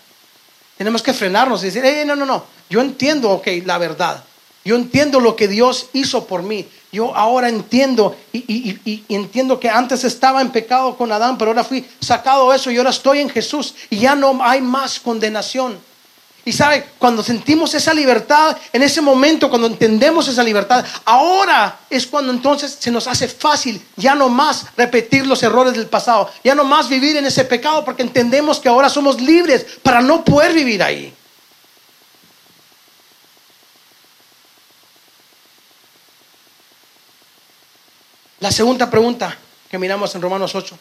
tenemos 0.77 1.01
que 1.01 1.11
frenarnos 1.11 1.63
y 1.63 1.65
decir, 1.65 1.83
eh, 1.83 2.05
no, 2.05 2.15
no, 2.15 2.27
no, 2.27 2.45
yo 2.69 2.81
entiendo, 2.81 3.31
ok, 3.31 3.47
la 3.65 3.79
verdad. 3.79 4.23
Yo 4.63 4.75
entiendo 4.75 5.19
lo 5.19 5.35
que 5.35 5.47
Dios 5.47 5.87
hizo 5.93 6.27
por 6.27 6.43
mí. 6.43 6.69
Yo 6.91 7.15
ahora 7.15 7.49
entiendo 7.49 8.15
y, 8.33 9.03
entiendo 9.09 9.59
que 9.59 9.69
antes 9.69 10.03
estaba 10.03 10.41
en 10.41 10.49
pecado 10.49 10.97
con 10.97 11.11
Adán, 11.11 11.37
pero 11.37 11.51
ahora 11.51 11.63
fui 11.63 11.85
sacado 11.99 12.49
de 12.49 12.57
eso 12.57 12.71
y 12.71 12.77
ahora 12.77 12.89
estoy 12.89 13.19
en 13.19 13.29
Jesús 13.29 13.75
y 13.89 13.99
ya 13.99 14.15
no 14.15 14.39
hay 14.43 14.61
más 14.61 14.99
condenación. 14.99 15.77
Y 16.45 16.51
sabe, 16.51 16.83
cuando 16.97 17.21
sentimos 17.21 17.75
esa 17.75 17.93
libertad, 17.93 18.57
en 18.73 18.81
ese 18.81 19.01
momento, 19.01 19.49
cuando 19.49 19.67
entendemos 19.67 20.27
esa 20.27 20.41
libertad, 20.41 20.83
ahora 21.05 21.77
es 21.91 22.07
cuando 22.07 22.31
entonces 22.31 22.75
se 22.79 22.89
nos 22.89 23.05
hace 23.05 23.27
fácil 23.27 23.79
ya 23.95 24.15
no 24.15 24.29
más 24.29 24.65
repetir 24.75 25.27
los 25.27 25.43
errores 25.43 25.73
del 25.73 25.85
pasado, 25.85 26.27
ya 26.43 26.55
no 26.55 26.63
más 26.63 26.89
vivir 26.89 27.17
en 27.17 27.25
ese 27.25 27.43
pecado, 27.43 27.85
porque 27.85 28.01
entendemos 28.01 28.59
que 28.59 28.69
ahora 28.69 28.89
somos 28.89 29.21
libres 29.21 29.63
para 29.83 30.01
no 30.01 30.23
poder 30.23 30.53
vivir 30.53 30.81
ahí. 30.81 31.13
La 38.39 38.51
segunda 38.51 38.89
pregunta 38.89 39.37
que 39.69 39.77
miramos 39.77 40.15
en 40.15 40.21
Romanos 40.21 40.55
8. 40.55 40.77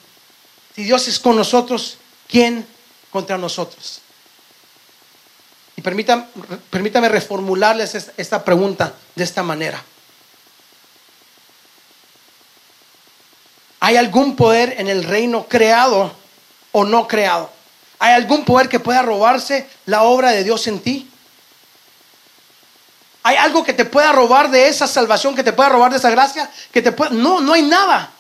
Si 0.75 0.85
Dios 0.85 1.09
es 1.09 1.19
con 1.19 1.37
nosotros, 1.37 1.99
¿quién 2.29 2.67
contra 3.11 3.37
nosotros? 3.37 4.01
Y 5.77 5.83
permítame, 5.83 6.25
permítame 6.71 7.09
reformularles 7.09 8.13
esta 8.17 8.45
pregunta 8.45 8.95
de 9.15 9.25
esta 9.25 9.43
manera. 9.43 9.83
¿Hay 13.81 13.97
algún 13.97 14.37
poder 14.37 14.75
en 14.79 14.89
el 14.89 15.05
reino 15.05 15.47
creado 15.49 16.13
o 16.73 16.85
no 16.85 17.07
creado? 17.07 17.51
¿Hay 17.99 18.13
algún 18.13 18.45
poder 18.45 18.69
que 18.69 18.81
pueda 18.81 19.03
robarse 19.03 19.69
la 19.87 20.03
obra 20.03 20.31
de 20.31 20.45
Dios 20.45 20.67
en 20.67 20.81
ti? 20.81 21.08
¿Hay 23.23 23.37
algo 23.37 23.65
que 23.65 23.73
te 23.73 23.85
pueda 23.85 24.13
robar 24.13 24.51
de 24.51 24.69
esa 24.69 24.87
salvación, 24.87 25.35
que 25.35 25.43
te 25.43 25.53
pueda 25.53 25.69
robar 25.69 25.91
de 25.91 25.99
esa 25.99 26.11
gracia? 26.11 26.51
Que 26.73 26.83
te 26.83 26.93
pueda... 26.93 27.11
No, 27.11 27.41
no 27.41 27.53
hay 27.53 27.63
nada. 27.63 28.11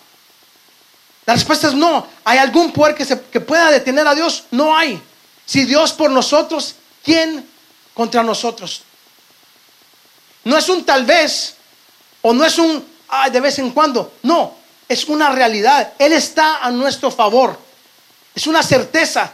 La 1.24 1.34
respuesta 1.34 1.68
es 1.68 1.74
no. 1.74 2.06
¿Hay 2.24 2.38
algún 2.38 2.72
poder 2.72 2.94
que, 2.94 3.04
se, 3.04 3.20
que 3.20 3.40
pueda 3.40 3.70
detener 3.70 4.06
a 4.06 4.14
Dios? 4.14 4.44
No 4.50 4.76
hay. 4.76 5.00
Si 5.44 5.64
Dios 5.64 5.92
por 5.92 6.10
nosotros, 6.10 6.74
¿quién 7.02 7.48
contra 7.94 8.22
nosotros? 8.22 8.82
No 10.44 10.56
es 10.56 10.68
un 10.68 10.84
tal 10.84 11.04
vez 11.04 11.54
o 12.22 12.32
no 12.32 12.44
es 12.44 12.58
un 12.58 12.84
de 13.30 13.40
vez 13.40 13.58
en 13.58 13.70
cuando. 13.70 14.12
No, 14.22 14.54
es 14.88 15.04
una 15.06 15.30
realidad. 15.30 15.92
Él 15.98 16.12
está 16.12 16.58
a 16.64 16.70
nuestro 16.70 17.10
favor. 17.10 17.58
Es 18.34 18.46
una 18.46 18.62
certeza. 18.62 19.32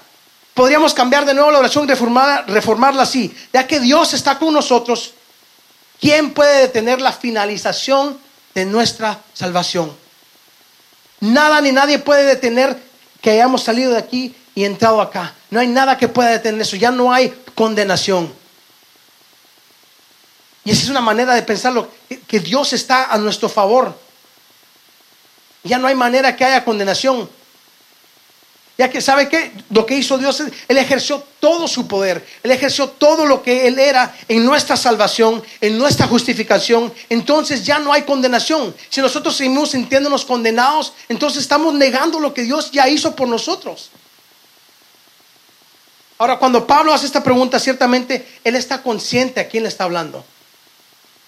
Podríamos 0.55 0.95
cambiar 0.95 1.25
de 1.25 1.35
nuevo 1.35 1.51
la 1.51 1.59
oración 1.59 1.89
y 1.89 1.93
reformarla 1.93 3.03
así. 3.03 3.35
Ya 3.53 3.67
que 3.67 3.81
Dios 3.81 4.15
está 4.15 4.39
con 4.39 4.55
nosotros, 4.55 5.15
¿Quién 6.05 6.35
puede 6.35 6.61
detener 6.61 7.01
la 7.01 7.15
finalización 7.15 8.21
de 8.55 8.67
nuestra 8.67 9.23
salvación? 9.33 9.91
Nada 11.21 11.63
ni 11.63 11.73
nadie 11.73 11.99
puede 11.99 12.25
detener 12.25 12.77
que 13.23 13.31
hayamos 13.31 13.63
salido 13.63 13.93
de 13.93 14.01
aquí 14.01 14.35
y 14.55 14.65
entrado 14.65 15.01
acá. 15.01 15.33
No 15.49 15.61
hay 15.61 15.67
nada 15.67 15.97
que 15.97 16.09
pueda 16.09 16.29
detener 16.29 16.61
eso. 16.61 16.77
Ya 16.77 16.91
no 16.91 17.11
hay 17.11 17.31
condenación. 17.55 18.31
Y 20.63 20.73
esa 20.73 20.83
es 20.83 20.89
una 20.91 21.01
manera 21.01 21.35
de 21.35 21.41
pensarlo, 21.41 21.91
que 22.27 22.39
Dios 22.39 22.75
está 22.75 23.11
a 23.11 23.17
nuestro 23.17 23.49
favor. 23.49 23.99
Ya 25.63 25.79
no 25.79 25.87
hay 25.87 25.95
manera 25.95 26.37
que 26.37 26.45
haya 26.45 26.67
condenación. 26.67 27.31
Ya 28.77 28.91
que 28.91 29.01
sabe 29.01 29.29
que 29.29 29.53
lo 29.71 29.87
que 29.87 29.97
hizo 29.97 30.19
Dios, 30.19 30.41
Él 30.41 30.79
ejerció 30.79 31.23
todo 31.39 31.69
su 31.69 31.87
poder, 31.87 32.27
Él 32.43 32.51
ejerció 32.51 32.89
todo 32.89 33.25
lo 33.25 33.41
que 33.41 33.69
Él 33.69 33.79
era 33.79 34.17
en 34.27 34.45
nuestra 34.45 34.77
salvación, 34.77 35.45
en 35.61 35.79
nuestra 35.79 36.09
justificación. 36.09 36.93
Entonces 37.09 37.65
ya 37.65 37.79
no 37.79 37.93
hay 37.93 38.03
condenación. 38.03 38.75
Si 38.91 39.01
nosotros 39.01 39.37
seguimos 39.37 39.71
sintiéndonos 39.71 40.25
condenados, 40.25 40.93
entonces 41.09 41.43
estamos 41.43 41.73
negando 41.75 42.19
lo 42.19 42.35
que 42.35 42.43
Dios 42.43 42.73
ya 42.73 42.89
hizo 42.89 43.15
por 43.15 43.29
nosotros. 43.29 43.91
Ahora, 46.19 46.39
cuando 46.39 46.67
Pablo 46.67 46.93
hace 46.93 47.07
esta 47.07 47.23
pregunta, 47.23 47.61
ciertamente 47.61 48.27
Él 48.43 48.57
está 48.57 48.83
consciente 48.83 49.41
a 49.41 49.49
quién 49.49 49.63
le 49.63 49.69
está 49.69 49.85
hablando. 49.85 50.25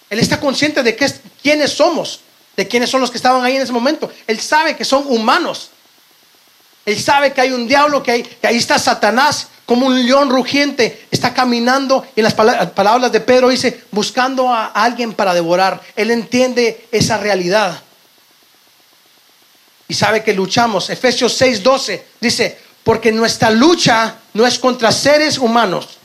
Él 0.09 0.19
está 0.19 0.39
consciente 0.39 0.83
de 0.83 0.95
quiénes 1.41 1.71
somos, 1.71 2.21
de 2.55 2.67
quiénes 2.67 2.89
son 2.89 3.01
los 3.01 3.11
que 3.11 3.17
estaban 3.17 3.43
ahí 3.43 3.55
en 3.55 3.61
ese 3.61 3.73
momento. 3.73 4.11
Él 4.25 4.39
sabe 4.39 4.75
que 4.75 4.85
son 4.85 5.05
humanos. 5.07 5.71
Él 6.87 6.97
sabe 6.97 7.33
que 7.33 7.41
hay 7.41 7.51
un 7.51 7.67
diablo, 7.67 8.01
que, 8.01 8.11
hay, 8.11 8.23
que 8.23 8.47
ahí 8.47 8.55
está 8.55 8.79
Satanás 8.79 9.49
como 9.65 9.87
un 9.87 10.05
león 10.05 10.29
rugiente. 10.29 11.05
Está 11.11 11.33
caminando 11.33 12.07
y 12.15 12.21
en 12.21 12.23
las 12.23 12.33
palabras 12.33 13.11
de 13.11 13.19
Pedro 13.19 13.49
dice, 13.49 13.83
buscando 13.91 14.53
a 14.53 14.67
alguien 14.67 15.11
para 15.11 15.33
devorar. 15.33 15.81
Él 15.97 16.11
entiende 16.11 16.87
esa 16.93 17.17
realidad. 17.17 17.81
Y 19.89 19.95
sabe 19.95 20.23
que 20.23 20.31
luchamos. 20.31 20.89
Efesios 20.89 21.41
6:12 21.41 22.03
dice, 22.21 22.57
porque 22.85 23.11
nuestra 23.11 23.49
lucha 23.49 24.15
no 24.33 24.47
es 24.47 24.57
contra 24.57 24.93
seres 24.93 25.37
humanos, 25.37 25.97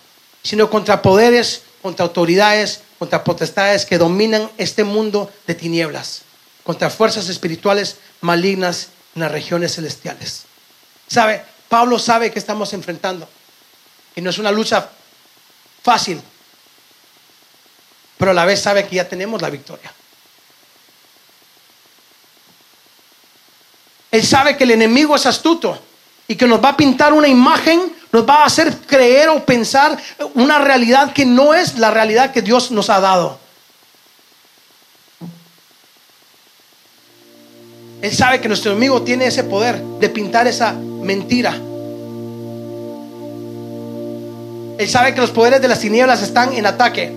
sino 0.43 0.69
contra 0.69 1.01
poderes, 1.01 1.63
contra 1.81 2.07
autoridades, 2.07 2.81
contra 2.99 3.23
potestades 3.23 3.87
que 3.87 3.99
dominan 3.99 4.51
este 4.59 4.83
mundo 4.83 5.31
de 5.47 5.55
tinieblas, 5.55 6.23
contra 6.65 6.91
fuerzas 6.91 7.29
espirituales 7.29 7.99
malignas 8.21 8.89
en 9.15 9.23
las 9.23 9.31
regiones 9.31 9.77
celestiales. 9.77 10.47
¿Sabe? 11.13 11.45
Pablo 11.69 11.99
sabe 11.99 12.31
que 12.31 12.39
estamos 12.39 12.73
enfrentando. 12.73 13.29
Y 14.17 14.23
no 14.23 14.31
es 14.31 14.39
una 14.39 14.51
lucha 14.51 14.89
fácil. 15.83 16.19
Pero 18.17 18.31
a 18.31 18.35
la 18.35 18.47
vez 18.47 18.63
sabe 18.63 18.89
que 18.89 18.97
ya 18.97 19.07
tenemos 19.07 19.43
la 19.43 19.51
victoria. 19.51 19.93
Él 24.11 24.27
sabe 24.27 24.57
que 24.57 24.65
el 24.65 24.71
enemigo 24.71 25.15
es 25.15 25.27
astuto 25.27 25.79
y 26.29 26.35
que 26.35 26.47
nos 26.47 26.65
va 26.65 26.71
a 26.71 26.77
pintar 26.79 27.13
una 27.13 27.29
imagen, 27.29 27.95
nos 28.11 28.27
va 28.27 28.37
a 28.37 28.47
hacer 28.47 28.75
creer 28.87 29.29
o 29.29 29.45
pensar 29.45 29.99
una 30.33 30.61
realidad 30.61 31.13
que 31.13 31.27
no 31.27 31.53
es 31.53 31.79
la 31.79 31.91
realidad 31.91 32.33
que 32.33 32.41
Dios 32.41 32.71
nos 32.71 32.89
ha 32.89 33.01
dado. 33.01 33.39
Él 38.03 38.13
sabe 38.13 38.41
que 38.41 38.49
nuestro 38.49 38.73
enemigo 38.73 39.03
tiene 39.03 39.27
ese 39.27 39.45
poder 39.45 39.81
de 39.81 40.09
pintar 40.09 40.49
esa 40.49 40.73
mentira. 40.73 41.57
Él 44.77 44.89
sabe 44.89 45.15
que 45.15 45.21
los 45.21 45.31
poderes 45.31 45.63
de 45.63 45.69
las 45.69 45.79
tinieblas 45.79 46.21
están 46.21 46.53
en 46.53 46.67
ataque. 46.67 47.13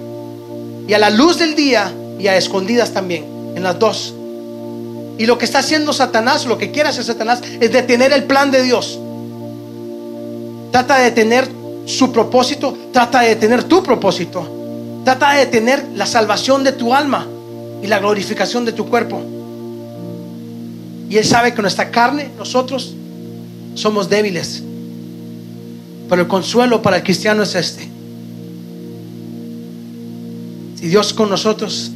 Y 0.87 0.93
a 0.93 0.99
la 0.99 1.09
luz 1.09 1.39
del 1.39 1.55
día 1.55 1.91
y 2.19 2.27
a 2.27 2.37
escondidas 2.37 2.91
también. 2.91 3.25
En 3.55 3.63
las 3.63 3.79
dos. 3.79 4.13
Y 5.17 5.25
lo 5.25 5.39
que 5.39 5.45
está 5.45 5.59
haciendo 5.59 5.91
Satanás, 5.91 6.45
lo 6.45 6.59
que 6.59 6.69
quiere 6.69 6.89
hacer 6.89 7.03
Satanás, 7.03 7.41
es 7.59 7.71
detener 7.71 8.13
el 8.13 8.25
plan 8.25 8.51
de 8.51 8.61
Dios. 8.61 8.99
Trata 10.71 10.97
de 10.99 11.05
detener 11.05 11.49
su 11.85 12.11
propósito, 12.11 12.77
trata 12.91 13.21
de 13.21 13.29
detener 13.29 13.63
tu 13.63 13.81
propósito. 13.81 14.47
Trata 15.03 15.33
de 15.33 15.45
detener 15.45 15.83
la 15.95 16.05
salvación 16.05 16.63
de 16.63 16.73
tu 16.73 16.93
alma 16.93 17.25
y 17.81 17.87
la 17.87 17.97
glorificación 17.97 18.65
de 18.65 18.73
tu 18.73 18.87
cuerpo. 18.87 19.21
Y 21.09 21.17
Él 21.17 21.25
sabe 21.25 21.53
que 21.53 21.61
nuestra 21.61 21.91
carne, 21.91 22.29
nosotros, 22.37 22.93
somos 23.75 24.09
débiles. 24.09 24.63
Pero 26.09 26.21
el 26.21 26.27
consuelo 26.27 26.81
para 26.81 26.97
el 26.97 27.03
cristiano 27.03 27.43
es 27.43 27.55
este. 27.55 27.89
Si 30.79 30.87
Dios 30.87 31.13
con 31.13 31.29
nosotros, 31.29 31.91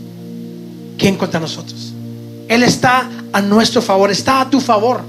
¿quién 0.97 1.15
contra 1.15 1.39
nosotros? 1.39 1.93
Él 2.47 2.63
está 2.63 3.09
a 3.31 3.41
nuestro 3.41 3.81
favor, 3.81 4.09
está 4.11 4.41
a 4.41 4.49
tu 4.49 4.59
favor. 4.59 5.01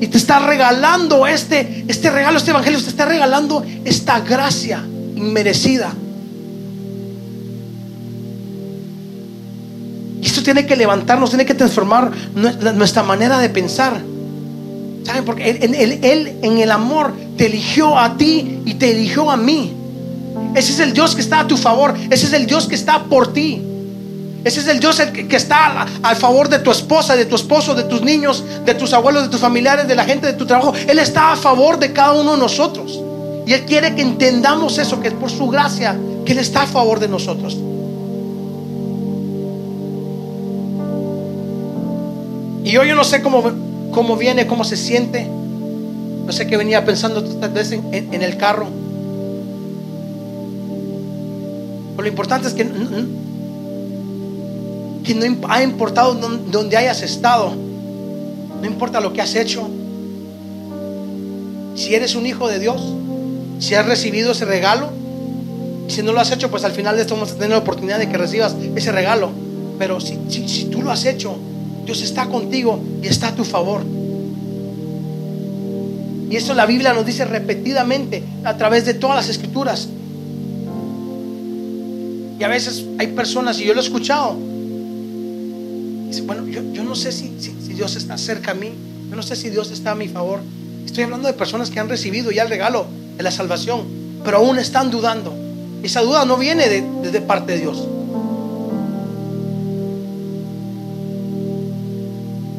Y 0.00 0.08
te 0.08 0.18
está 0.18 0.40
regalando 0.40 1.26
este, 1.26 1.84
este 1.88 2.10
regalo, 2.10 2.36
este 2.38 2.50
evangelio, 2.50 2.82
te 2.82 2.90
está 2.90 3.06
regalando 3.06 3.64
esta 3.84 4.20
gracia 4.20 4.84
inmerecida. 5.14 5.94
Tiene 10.46 10.64
que 10.64 10.76
levantarnos, 10.76 11.30
tiene 11.30 11.44
que 11.44 11.54
transformar 11.54 12.12
nuestra 12.76 13.02
manera 13.02 13.38
de 13.38 13.48
pensar. 13.48 14.00
¿Saben? 15.04 15.24
Porque 15.24 15.50
él, 15.50 16.38
en 16.40 16.58
el 16.58 16.70
amor 16.70 17.12
te 17.36 17.46
eligió 17.46 17.98
a 17.98 18.16
ti 18.16 18.62
y 18.64 18.74
te 18.74 18.92
eligió 18.92 19.28
a 19.28 19.36
mí. 19.36 19.74
Ese 20.54 20.70
es 20.70 20.78
el 20.78 20.92
Dios 20.92 21.16
que 21.16 21.20
está 21.20 21.40
a 21.40 21.48
tu 21.48 21.56
favor. 21.56 21.96
Ese 22.10 22.26
es 22.26 22.32
el 22.32 22.46
Dios 22.46 22.68
que 22.68 22.76
está 22.76 23.02
por 23.06 23.32
ti. 23.32 23.60
Ese 24.44 24.60
es 24.60 24.68
el 24.68 24.78
Dios 24.78 25.02
que, 25.12 25.36
está 25.36 25.84
a, 26.00 26.14
favor 26.14 26.48
de 26.48 26.60
tu 26.60 26.70
esposa, 26.70 27.16
de 27.16 27.24
tu 27.24 27.34
esposo, 27.34 27.74
de 27.74 27.82
tus 27.82 28.02
niños, 28.02 28.44
de 28.64 28.74
tus 28.74 28.92
abuelos, 28.92 29.24
de 29.24 29.28
tus 29.30 29.40
familiares, 29.40 29.88
de 29.88 29.96
la 29.96 30.04
gente 30.04 30.28
de 30.28 30.34
tu 30.34 30.46
trabajo. 30.46 30.74
Él 30.86 31.00
está 31.00 31.32
a 31.32 31.36
favor 31.36 31.76
de 31.80 31.92
cada 31.92 32.12
uno 32.12 32.34
de 32.34 32.38
nosotros. 32.38 33.00
Y 33.48 33.52
Él 33.52 33.64
quiere 33.64 33.96
que 33.96 34.02
entendamos 34.02 34.78
eso, 34.78 35.00
que 35.00 35.08
es 35.08 35.14
por 35.14 35.28
su 35.28 35.48
gracia 35.48 35.96
que 36.24 36.30
Él 36.30 36.38
está 36.38 36.62
a 36.62 36.66
favor 36.68 37.00
de 37.00 37.08
nosotros. 37.08 37.56
Y 42.66 42.76
hoy 42.78 42.88
yo 42.88 42.96
no 42.96 43.04
sé 43.04 43.22
cómo, 43.22 43.44
cómo 43.92 44.16
viene, 44.16 44.48
cómo 44.48 44.64
se 44.64 44.76
siente. 44.76 45.24
No 45.24 46.32
sé 46.32 46.48
qué 46.48 46.56
venía 46.56 46.84
pensando 46.84 47.22
vez 47.50 47.70
en, 47.70 47.94
en 47.94 48.22
el 48.22 48.36
carro. 48.36 48.66
Pero 51.92 52.02
lo 52.02 52.08
importante 52.08 52.48
es 52.48 52.54
que 52.54 52.64
que 55.04 55.14
no 55.14 55.46
ha 55.48 55.62
importado 55.62 56.14
donde 56.14 56.76
hayas 56.76 57.02
estado, 57.02 57.52
no 58.60 58.66
importa 58.66 58.98
lo 58.98 59.12
que 59.12 59.22
has 59.22 59.36
hecho. 59.36 59.68
Si 61.76 61.94
eres 61.94 62.16
un 62.16 62.26
hijo 62.26 62.48
de 62.48 62.58
Dios, 62.58 62.82
si 63.60 63.76
has 63.76 63.86
recibido 63.86 64.32
ese 64.32 64.44
regalo, 64.44 64.88
si 65.86 66.02
no 66.02 66.12
lo 66.12 66.18
has 66.18 66.32
hecho, 66.32 66.50
pues 66.50 66.64
al 66.64 66.72
final 66.72 66.96
de 66.96 67.02
esto 67.02 67.14
vamos 67.14 67.30
a 67.30 67.34
tener 67.34 67.50
la 67.50 67.58
oportunidad 67.58 68.00
de 68.00 68.08
que 68.08 68.18
recibas 68.18 68.56
ese 68.74 68.90
regalo. 68.90 69.30
Pero 69.78 70.00
si, 70.00 70.18
si 70.28 70.64
tú 70.64 70.82
lo 70.82 70.90
has 70.90 71.04
hecho, 71.04 71.36
Dios 71.86 72.02
está 72.02 72.26
contigo 72.26 72.78
y 73.02 73.06
está 73.06 73.28
a 73.28 73.34
tu 73.34 73.44
favor. 73.44 73.82
Y 76.28 76.36
eso 76.36 76.52
la 76.54 76.66
Biblia 76.66 76.92
nos 76.92 77.06
dice 77.06 77.24
repetidamente 77.24 78.22
a 78.44 78.56
través 78.56 78.84
de 78.84 78.94
todas 78.94 79.16
las 79.16 79.28
escrituras. 79.28 79.88
Y 82.38 82.44
a 82.44 82.48
veces 82.48 82.84
hay 82.98 83.06
personas, 83.08 83.58
y 83.60 83.64
yo 83.64 83.72
lo 83.72 83.80
he 83.80 83.84
escuchado, 83.84 84.36
bueno, 86.24 86.46
yo, 86.46 86.84
no 86.84 86.94
sé 86.94 87.12
si, 87.12 87.30
Dios 87.74 87.96
está 87.96 88.18
cerca 88.18 88.52
a 88.52 88.54
mí, 88.54 88.72
yo 89.10 89.16
no 89.16 89.22
sé 89.22 89.36
si 89.36 89.50
Dios 89.50 89.70
está 89.70 89.92
a 89.92 89.94
mi 89.94 90.08
favor. 90.08 90.40
Estoy 90.84 91.04
hablando 91.04 91.28
de 91.28 91.34
personas 91.34 91.70
que 91.70 91.78
han 91.78 91.88
recibido 91.88 92.30
ya 92.30 92.42
el 92.42 92.48
regalo 92.48 92.86
de 93.16 93.22
la 93.22 93.30
salvación, 93.30 93.84
pero 94.24 94.38
aún 94.38 94.58
están 94.58 94.90
dudando. 94.90 95.34
Esa 95.82 96.02
duda 96.02 96.24
no 96.24 96.36
viene 96.36 96.68
de, 96.68 97.20
parte 97.20 97.52
de 97.52 97.60
Dios. 97.60 97.86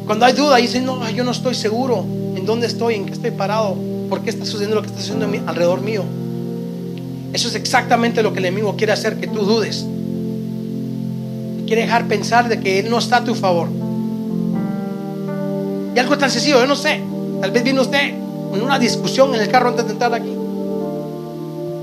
Cuando 0.08 0.24
hay 0.24 0.32
duda, 0.32 0.56
dicen, 0.56 0.84
no, 0.84 1.08
yo 1.10 1.22
no 1.22 1.30
estoy 1.30 1.54
seguro 1.54 2.04
en 2.34 2.44
dónde 2.44 2.66
estoy, 2.66 2.94
en 2.94 3.04
qué 3.06 3.12
estoy 3.12 3.30
parado, 3.30 3.76
por 4.08 4.22
qué 4.22 4.30
está 4.30 4.44
sucediendo 4.44 4.76
lo 4.76 4.82
que 4.82 4.88
está 4.88 5.00
sucediendo 5.00 5.38
alrededor 5.46 5.82
mío. 5.82 6.02
Eso 7.32 7.46
es 7.46 7.54
exactamente 7.54 8.22
lo 8.22 8.32
que 8.32 8.38
el 8.38 8.46
enemigo 8.46 8.74
quiere 8.74 8.92
hacer, 8.94 9.20
que 9.20 9.26
tú 9.26 9.40
dudes 9.44 9.84
quiere 11.68 11.82
dejar 11.82 12.08
pensar 12.08 12.48
de 12.48 12.58
que 12.58 12.78
Él 12.78 12.88
no 12.88 12.98
está 12.98 13.18
a 13.18 13.24
tu 13.24 13.34
favor. 13.34 13.68
Y 15.94 15.98
algo 15.98 16.16
tan 16.16 16.30
sencillo, 16.30 16.60
yo 16.60 16.66
no 16.66 16.74
sé. 16.74 17.02
Tal 17.42 17.50
vez 17.50 17.62
viene 17.62 17.80
usted 17.80 18.08
en 18.08 18.62
una 18.62 18.78
discusión 18.78 19.34
en 19.34 19.42
el 19.42 19.48
carro 19.50 19.68
antes 19.68 19.84
de 19.84 19.92
entrar 19.92 20.14
aquí. 20.14 20.32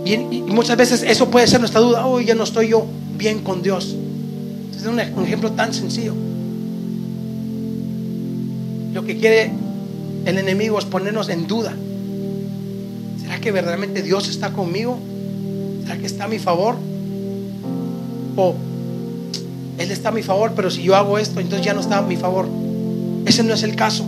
Y, 0.05 0.17
muchas 0.47 0.75
veces 0.75 1.03
eso 1.03 1.29
puede 1.29 1.45
ser 1.45 1.59
nuestra 1.59 1.81
duda. 1.81 2.07
Hoy 2.07 2.25
ya 2.25 2.33
no 2.33 2.45
estoy 2.45 2.69
yo 2.69 2.87
bien 3.15 3.41
con 3.41 3.61
Dios. 3.61 3.95
Es 4.75 4.85
un 4.87 4.99
ejemplo 4.99 5.51
tan 5.51 5.71
sencillo. 5.71 6.15
Lo 8.95 9.03
que 9.03 9.17
quiere 9.17 9.51
el 10.25 10.37
enemigo 10.37 10.79
es 10.79 10.85
ponernos 10.85 11.27
en 11.27 11.47
duda. 11.47 11.75
¿Será 13.21 13.41
que 13.41 13.51
verdaderamente 13.51 14.01
Dios 14.01 14.29
está 14.29 14.53
conmigo? 14.53 14.97
¿Será 15.83 15.97
que 15.97 16.05
está 16.05 16.23
a 16.23 16.27
mi 16.29 16.39
favor? 16.39 16.77
O 18.37 18.55
él 19.77 19.91
está 19.91 20.09
a 20.09 20.11
mi 20.13 20.23
favor, 20.23 20.53
pero 20.55 20.71
si 20.71 20.81
yo 20.81 20.95
hago 20.95 21.17
esto, 21.17 21.41
entonces 21.41 21.65
ya 21.65 21.73
no 21.73 21.81
está 21.81 21.97
a 21.97 22.01
mi 22.03 22.15
favor. 22.15 22.47
Ese 23.25 23.43
no 23.43 23.53
es 23.53 23.63
el 23.63 23.75
caso. 23.75 24.05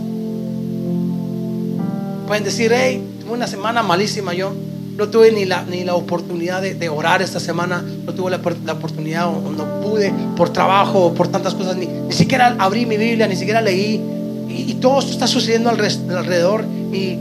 Pueden 2.26 2.44
decir, 2.44 2.72
hey, 2.74 3.02
tuve 3.20 3.32
una 3.32 3.46
semana 3.46 3.82
malísima 3.82 4.32
yo. 4.32 4.54
No 4.96 5.10
tuve 5.10 5.32
ni 5.32 5.44
la, 5.44 5.64
ni 5.64 5.84
la 5.84 5.96
oportunidad 5.96 6.62
de, 6.62 6.88
orar 6.88 7.20
esta 7.20 7.40
semana, 7.40 7.84
no 8.06 8.14
tuve 8.14 8.30
la, 8.30 8.72
oportunidad 8.72 9.28
o, 9.28 9.52
no 9.52 9.82
pude 9.82 10.14
por 10.34 10.48
trabajo 10.48 11.04
o 11.04 11.14
por 11.14 11.28
tantas 11.28 11.54
cosas, 11.54 11.76
ni, 11.76 11.86
ni 11.86 12.12
siquiera 12.14 12.56
abrí 12.58 12.86
mi 12.86 12.96
Biblia, 12.96 13.28
ni 13.28 13.36
siquiera 13.36 13.60
leí. 13.60 14.16
Y, 14.48 14.74
todo 14.74 15.00
esto 15.00 15.12
está 15.12 15.26
sucediendo 15.26 15.70
alrededor 15.70 16.64
y, 16.92 17.18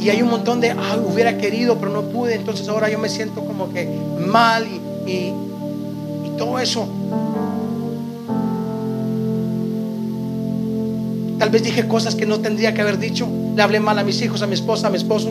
y 0.00 0.10
hay 0.10 0.20
un 0.20 0.28
montón 0.28 0.60
de, 0.60 0.70
ah, 0.72 0.98
hubiera 1.04 1.38
querido, 1.38 1.78
pero 1.78 1.92
no 1.92 2.02
pude, 2.02 2.34
entonces 2.34 2.68
ahora 2.68 2.90
yo 2.90 2.98
me 2.98 3.08
siento 3.08 3.42
como 3.44 3.72
que 3.72 3.88
mal 4.26 4.66
y, 5.06 5.10
y 5.10 6.36
todo 6.36 6.58
eso 6.58 6.88
Tal 11.38 11.50
vez 11.50 11.62
dije 11.62 11.86
cosas 11.86 12.14
que 12.14 12.24
no 12.24 12.40
tendría 12.40 12.72
que 12.72 12.80
haber 12.80 12.98
dicho. 12.98 13.28
Le 13.54 13.62
hablé 13.62 13.80
mal 13.80 13.98
a 13.98 14.04
mis 14.04 14.20
hijos, 14.22 14.42
a 14.42 14.46
mi 14.46 14.54
esposa, 14.54 14.86
a 14.86 14.90
mi 14.90 14.96
esposo. 14.96 15.30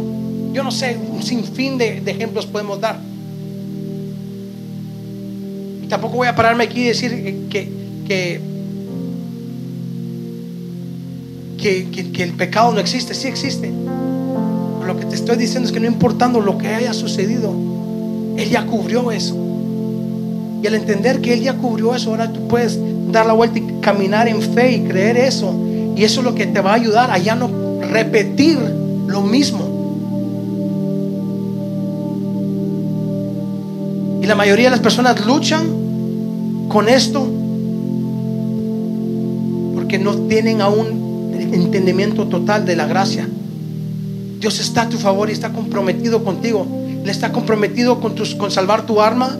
Yo 0.54 0.64
no 0.64 0.72
sé, 0.72 0.98
un 0.98 1.24
sinfín 1.24 1.78
de, 1.78 2.02
ejemplos 2.06 2.46
podemos 2.46 2.80
dar. 2.80 3.00
Y 5.84 5.88
tampoco 5.88 6.18
voy 6.18 6.28
a 6.28 6.36
pararme 6.36 6.64
aquí 6.64 6.82
y 6.82 6.86
decir 6.86 7.12
que, 7.50 7.70
que, 8.08 8.40
que, 11.70 12.24
el 12.24 12.34
pecado 12.34 12.72
no 12.74 12.80
existe. 12.80 13.14
Sí 13.14 13.28
existe. 13.28 13.72
Pero 14.80 14.94
lo 14.94 15.00
que 15.00 15.06
te 15.06 15.16
estoy 15.16 15.38
diciendo 15.38 15.68
es 15.68 15.74
que 15.74 15.80
no 15.80 15.88
importando 15.88 16.40
lo 16.40 16.58
que 16.58 16.68
haya 16.68 16.94
sucedido, 16.94 17.54
Él 18.38 18.50
ya 18.50 18.66
cubrió 18.66 19.12
eso. 19.12 19.36
Y 20.62 20.68
al 20.68 20.76
entender 20.76 21.22
que 21.22 21.34
Él 21.34 21.42
ya 21.42 21.54
cubrió 21.54 21.96
eso, 21.96 22.12
ahora 22.12 22.32
tú 22.32 22.48
puedes 22.48 22.80
dar 23.12 23.26
la 23.26 23.34
vuelta 23.34 23.60
y 23.60 23.82
caminar 23.82 24.28
en 24.28 24.42
fe 24.42 24.74
y 24.74 24.82
creer 24.82 25.18
eso 25.18 25.54
y 25.96 26.04
eso 26.04 26.20
es 26.20 26.26
lo 26.26 26.36
que 26.36 26.46
te 26.46 26.60
va 26.60 26.72
a 26.72 26.76
ayudar 26.76 27.10
a 27.10 27.18
ya 27.18 27.36
no 27.36 27.50
repetir 27.90 28.58
lo 29.08 29.22
mismo. 29.22 29.74
Y 34.22 34.26
la 34.26 34.36
mayoría 34.36 34.66
de 34.66 34.72
las 34.72 34.80
personas 34.82 35.26
luchan 35.26 36.68
con 36.68 36.90
esto 36.90 37.26
porque 39.76 39.98
no 40.00 40.16
tienen 40.28 40.62
aún 40.62 41.05
entendimiento 41.56 42.28
total 42.28 42.66
de 42.66 42.76
la 42.76 42.86
gracia. 42.86 43.28
Dios 44.40 44.60
está 44.60 44.84
a 44.84 44.90
tu 44.90 44.98
favor 44.98 45.30
y 45.30 45.34
está 45.34 45.52
comprometido 45.52 46.24
contigo. 46.24 46.68
Él 47.04 47.10
está 47.10 47.32
comprometido 47.32 48.00
con, 48.00 48.16
tus, 48.16 48.36
con 48.36 48.52
salvar 48.52 48.86
tu 48.86 49.02
alma 49.02 49.38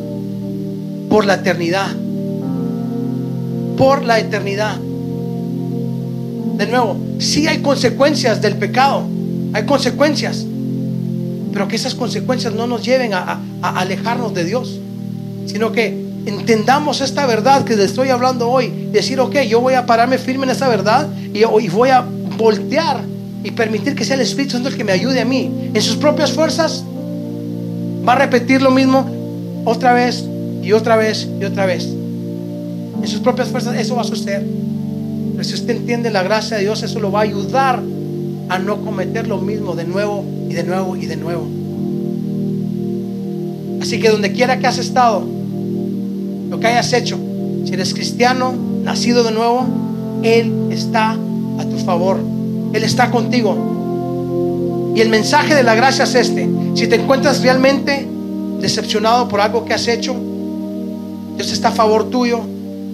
por 1.10 1.26
la 1.26 1.36
eternidad. 1.36 1.88
Por 3.78 4.04
la 4.04 4.20
eternidad 4.20 4.78
de 6.58 6.68
nuevo, 6.68 6.98
sí 7.20 7.48
hay 7.48 7.60
consecuencias 7.60 8.42
del 8.42 8.56
pecado, 8.56 9.04
hay 9.54 9.66
consecuencias, 9.66 10.46
pero 11.52 11.68
que 11.68 11.76
esas 11.76 11.96
consecuencias 11.96 12.54
no 12.54 12.66
nos 12.66 12.84
lleven 12.84 13.14
a, 13.14 13.42
alejarnos 13.62 14.34
de 14.34 14.46
Dios, 14.46 14.80
sino 15.48 15.72
que 15.72 16.06
entendamos 16.26 17.02
esta 17.02 17.26
verdad 17.26 17.66
que 17.66 17.76
les 17.76 17.88
estoy 17.88 18.10
hablando 18.10 18.50
hoy, 18.50 18.90
decir, 18.92 19.20
ok, 19.20 19.42
yo 19.42 19.60
voy 19.60 19.74
a 19.74 19.86
pararme 19.86 20.18
firme 20.18 20.46
en 20.46 20.52
esta 20.52 20.68
verdad 20.68 21.08
y, 21.36 21.40
y 21.40 21.70
voy 21.70 21.90
a 21.90 22.06
voltear 22.38 23.02
y 23.44 23.52
permitir 23.52 23.94
que 23.94 24.06
sea 24.06 24.16
el 24.16 24.22
Espíritu 24.22 24.54
Santo 24.54 24.70
el 24.70 24.78
que 24.78 24.84
me 24.84 24.94
ayude 24.94 25.22
a 25.22 25.26
mí. 25.26 25.52
En 25.74 25.82
sus 25.82 25.98
propias 25.98 26.32
fuerzas 26.32 26.84
va 28.08 28.14
a 28.14 28.16
repetir 28.16 28.62
lo 28.62 28.72
mismo 28.72 29.06
otra 29.66 29.94
vez 29.94 30.24
y 30.64 30.72
otra 30.72 30.96
vez 30.96 31.28
y 31.40 31.44
otra 31.44 31.66
vez. 31.66 31.86
En 31.86 33.08
sus 33.08 33.20
propias 33.20 33.50
fuerzas 33.50 33.78
eso 33.78 33.96
va 33.96 34.02
a 34.02 34.06
suceder. 34.06 34.44
Pero 35.34 35.44
si 35.44 35.54
usted 35.54 35.76
entiende 35.76 36.10
la 36.10 36.24
gracia 36.24 36.56
de 36.56 36.64
Dios, 36.64 36.82
eso 36.82 37.00
lo 37.00 37.12
va 37.12 37.20
a 37.20 37.24
ayudar 37.24 37.84
a 38.48 38.58
no 38.58 38.82
cometer 38.84 39.28
lo 39.28 39.40
mismo 39.40 39.76
de 39.76 39.84
nuevo 39.84 40.24
y 40.50 40.54
de 40.54 40.64
nuevo 40.64 40.96
y 40.96 41.06
de 41.06 41.18
nuevo. 41.18 41.48
Así 43.82 44.00
que 44.00 44.10
donde 44.10 44.32
quiera 44.32 44.58
que 44.58 44.68
has 44.68 44.78
estado, 44.78 45.24
lo 46.50 46.60
que 46.60 46.68
hayas 46.68 46.94
hecho, 46.94 47.20
si 47.66 47.74
eres 47.74 47.94
cristiano, 47.94 48.56
nacido 48.84 49.24
de 49.24 49.32
nuevo, 49.32 49.68
Él 50.24 50.70
está 50.72 51.18
a 51.60 51.66
tu 51.66 51.78
favor. 51.78 52.20
Él 52.74 52.84
está 52.84 53.12
contigo. 53.12 54.94
Y 54.96 55.02
el 55.02 55.10
mensaje 55.10 55.56
de 55.56 55.64
la 55.64 55.76
gracia 55.76 56.04
es 56.06 56.16
este. 56.16 56.50
Si 56.74 56.88
te 56.88 56.96
encuentras 56.96 57.42
realmente 57.42 58.08
decepcionado 58.62 59.28
por 59.28 59.42
algo 59.42 59.66
que 59.66 59.74
has 59.74 59.88
hecho, 59.88 60.16
Dios 61.36 61.52
está 61.52 61.70
a 61.70 61.72
favor 61.72 62.10
tuyo 62.10 62.40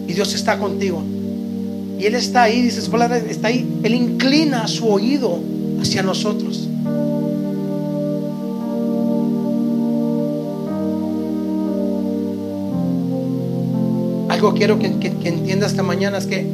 y 0.07 0.13
Dios 0.13 0.33
está 0.33 0.57
contigo. 0.57 1.01
Y 1.99 2.05
Él 2.05 2.15
está 2.15 2.43
ahí, 2.43 2.63
dice 2.63 2.81
está 3.29 3.47
ahí. 3.47 3.79
Él 3.83 3.93
inclina 3.93 4.67
su 4.67 4.87
oído 4.87 5.39
hacia 5.79 6.01
nosotros. 6.01 6.67
Algo 14.29 14.53
quiero 14.55 14.79
que, 14.79 14.97
que, 14.97 15.11
que 15.11 15.29
entiendas 15.29 15.71
esta 15.71 15.83
mañana 15.83 16.17
es 16.17 16.25
que 16.25 16.47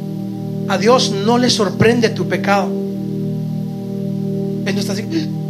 a 0.68 0.78
Dios 0.78 1.12
no 1.24 1.38
le 1.38 1.50
sorprende 1.50 2.10
tu 2.10 2.28
pecado. 2.28 2.66
Él 4.66 4.74
no 4.74 4.80
está 4.80 4.92
así, 4.92 5.04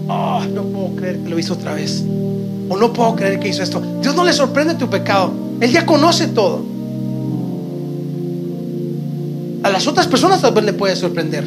oh, 0.08 0.42
no 0.54 0.62
puedo 0.64 0.96
creer 0.96 1.18
que 1.18 1.28
lo 1.28 1.38
hizo 1.38 1.54
otra 1.54 1.74
vez. 1.74 2.04
O 2.68 2.76
no 2.76 2.92
puedo 2.92 3.16
creer 3.16 3.40
que 3.40 3.48
hizo 3.48 3.62
esto. 3.62 3.82
Dios 4.02 4.14
no 4.14 4.24
le 4.24 4.32
sorprende 4.32 4.74
tu 4.74 4.88
pecado. 4.88 5.32
Él 5.60 5.72
ya 5.72 5.84
conoce 5.86 6.28
todo. 6.28 6.64
A 9.62 9.70
las 9.70 9.86
otras 9.86 10.06
personas 10.06 10.40
tal 10.40 10.54
vez 10.54 10.64
le 10.64 10.72
puede 10.72 10.94
sorprender. 10.94 11.44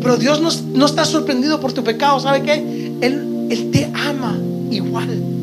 Pero 0.00 0.16
Dios 0.16 0.40
no, 0.40 0.48
no 0.74 0.86
está 0.86 1.04
sorprendido 1.04 1.60
por 1.60 1.72
tu 1.72 1.84
pecado. 1.84 2.18
¿Sabe 2.20 2.42
qué? 2.42 2.94
Él, 3.00 3.46
él 3.50 3.70
te 3.70 3.90
ama 3.94 4.38
igual. 4.70 5.37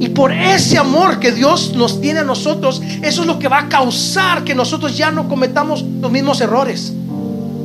Y 0.00 0.10
por 0.10 0.32
ese 0.32 0.78
amor 0.78 1.18
que 1.18 1.32
Dios 1.32 1.72
nos 1.74 2.00
tiene 2.00 2.20
a 2.20 2.24
nosotros, 2.24 2.80
eso 3.02 3.20
es 3.22 3.26
lo 3.26 3.38
que 3.38 3.48
va 3.48 3.58
a 3.60 3.68
causar 3.68 4.44
que 4.44 4.54
nosotros 4.54 4.96
ya 4.96 5.10
no 5.10 5.28
cometamos 5.28 5.82
los 5.82 6.10
mismos 6.10 6.40
errores. 6.40 6.92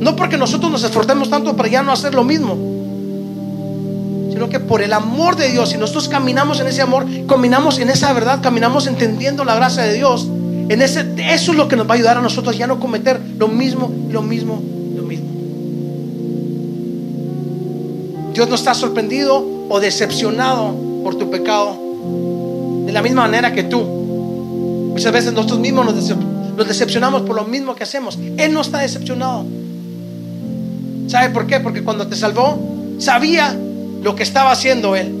No 0.00 0.16
porque 0.16 0.36
nosotros 0.36 0.70
nos 0.70 0.82
esforzemos 0.82 1.30
tanto 1.30 1.54
para 1.56 1.68
ya 1.68 1.82
no 1.82 1.92
hacer 1.92 2.12
lo 2.12 2.24
mismo, 2.24 2.56
sino 4.32 4.48
que 4.48 4.58
por 4.58 4.82
el 4.82 4.92
amor 4.92 5.36
de 5.36 5.48
Dios, 5.52 5.70
si 5.70 5.78
nosotros 5.78 6.08
caminamos 6.08 6.58
en 6.58 6.66
ese 6.66 6.82
amor, 6.82 7.06
caminamos 7.28 7.78
en 7.78 7.88
esa 7.88 8.12
verdad, 8.12 8.40
caminamos 8.42 8.88
entendiendo 8.88 9.44
la 9.44 9.54
gracia 9.54 9.84
de 9.84 9.94
Dios, 9.94 10.26
en 10.68 10.82
ese, 10.82 11.06
eso 11.18 11.52
es 11.52 11.56
lo 11.56 11.68
que 11.68 11.76
nos 11.76 11.86
va 11.88 11.92
a 11.92 11.94
ayudar 11.94 12.18
a 12.18 12.20
nosotros 12.20 12.58
ya 12.58 12.66
no 12.66 12.80
cometer 12.80 13.20
lo 13.38 13.46
mismo, 13.46 13.92
lo 14.10 14.22
mismo, 14.22 14.60
lo 14.96 15.02
mismo. 15.04 15.28
Dios 18.34 18.48
no 18.48 18.56
está 18.56 18.74
sorprendido 18.74 19.46
o 19.68 19.78
decepcionado 19.78 20.74
por 21.04 21.14
tu 21.14 21.30
pecado 21.30 21.83
de 22.86 22.92
la 22.92 23.02
misma 23.02 23.22
manera 23.22 23.52
que 23.52 23.64
tú. 23.64 23.82
Muchas 23.82 25.12
veces 25.12 25.32
nosotros 25.32 25.60
mismos 25.60 25.84
nos, 25.86 25.96
decep 25.96 26.18
nos 26.56 26.68
decepcionamos 26.68 27.22
por 27.22 27.36
lo 27.36 27.44
mismo 27.44 27.74
que 27.74 27.82
hacemos. 27.82 28.18
Él 28.36 28.52
no 28.52 28.60
está 28.60 28.78
decepcionado. 28.78 29.44
¿Sabe 31.08 31.30
por 31.30 31.46
qué? 31.46 31.60
Porque 31.60 31.82
cuando 31.82 32.06
te 32.06 32.16
salvó, 32.16 32.58
sabía 32.98 33.56
lo 34.02 34.14
que 34.14 34.22
estaba 34.22 34.52
haciendo 34.52 34.96
Él. 34.96 35.12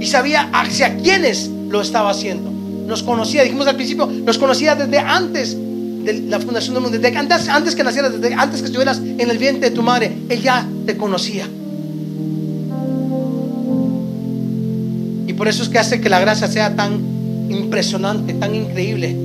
Y 0.00 0.06
sabía 0.06 0.48
hacia 0.52 0.96
quiénes 0.96 1.50
lo 1.68 1.80
estaba 1.80 2.10
haciendo. 2.10 2.50
Nos 2.86 3.02
conocía, 3.02 3.42
dijimos 3.42 3.66
al 3.66 3.76
principio, 3.76 4.06
nos 4.06 4.38
conocía 4.38 4.74
desde 4.74 4.98
antes 4.98 5.56
de 5.56 6.24
la 6.28 6.40
fundación 6.40 6.74
del 6.74 6.82
mundo, 6.82 6.98
desde 6.98 7.16
antes, 7.16 7.48
antes 7.48 7.74
que 7.74 7.84
nacieras, 7.84 8.18
desde 8.18 8.34
antes 8.34 8.60
que 8.60 8.66
estuvieras 8.66 8.98
en 8.98 9.30
el 9.30 9.38
vientre 9.38 9.70
de 9.70 9.76
tu 9.76 9.82
madre. 9.82 10.12
Él 10.28 10.42
ya 10.42 10.66
te 10.86 10.96
conocía. 10.96 11.46
Por 15.40 15.48
eso 15.48 15.62
es 15.62 15.70
que 15.70 15.78
hace 15.78 16.02
que 16.02 16.10
la 16.10 16.20
gracia 16.20 16.48
sea 16.48 16.76
tan 16.76 17.00
impresionante, 17.48 18.34
tan 18.34 18.54
increíble. 18.54 19.16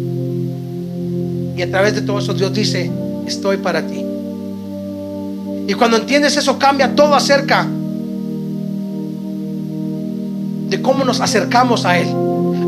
Y 1.58 1.62
a 1.62 1.70
través 1.70 1.94
de 1.94 2.04
todo 2.04 2.20
eso 2.20 2.34
Dios 2.34 2.54
dice, 2.54 2.90
estoy 3.28 3.58
para 3.58 3.86
ti. 3.86 4.02
Y 5.68 5.74
cuando 5.74 5.98
entiendes 5.98 6.38
eso 6.38 6.58
cambia 6.58 6.96
todo 6.96 7.16
acerca 7.16 7.68
de 10.70 10.82
cómo 10.82 11.04
nos 11.04 11.20
acercamos 11.20 11.84
a 11.84 12.00
Él. 12.00 12.08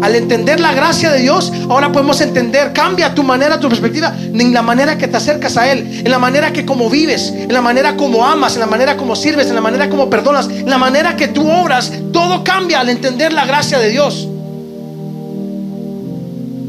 Al 0.01 0.15
entender 0.15 0.59
la 0.59 0.73
gracia 0.73 1.11
de 1.11 1.21
Dios, 1.21 1.51
ahora 1.69 1.91
podemos 1.91 2.21
entender, 2.21 2.71
cambia 2.71 3.15
tu 3.15 3.23
manera, 3.23 3.59
tu 3.59 3.67
perspectiva, 3.67 4.13
en 4.17 4.53
la 4.53 4.61
manera 4.61 4.97
que 4.97 5.07
te 5.07 5.17
acercas 5.17 5.57
a 5.57 5.71
Él, 5.71 6.01
en 6.05 6.11
la 6.11 6.19
manera 6.19 6.53
que 6.53 6.65
como 6.65 6.89
vives, 6.89 7.33
en 7.35 7.51
la 7.51 7.61
manera 7.61 7.95
como 7.95 8.25
amas, 8.25 8.53
en 8.53 8.59
la 8.59 8.67
manera 8.67 8.95
como 8.95 9.15
sirves, 9.15 9.47
en 9.47 9.55
la 9.55 9.61
manera 9.61 9.89
como 9.89 10.09
perdonas, 10.09 10.47
en 10.49 10.69
la 10.69 10.77
manera 10.77 11.15
que 11.15 11.27
tú 11.27 11.49
obras, 11.49 11.91
todo 12.13 12.43
cambia 12.43 12.79
al 12.79 12.89
entender 12.89 13.33
la 13.33 13.45
gracia 13.45 13.79
de 13.79 13.89
Dios. 13.89 14.27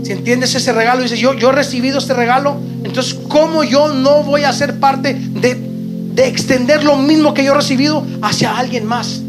Si 0.05 0.13
entiendes 0.13 0.55
ese 0.55 0.73
regalo, 0.73 1.03
dices, 1.03 1.19
yo, 1.19 1.35
yo 1.35 1.51
he 1.51 1.53
recibido 1.53 1.99
este 1.99 2.15
regalo, 2.15 2.57
entonces, 2.83 3.15
¿cómo 3.29 3.63
yo 3.63 3.89
no 3.93 4.23
voy 4.23 4.45
a 4.45 4.53
ser 4.53 4.81
parte 4.81 5.15
de, 5.15 5.55
de 6.15 6.27
extender 6.27 6.83
lo 6.83 6.97
mismo 6.97 7.35
que 7.35 7.45
yo 7.45 7.53
he 7.53 7.57
recibido 7.57 8.07
hacia 8.23 8.57
alguien 8.57 8.87
más? 8.87 9.21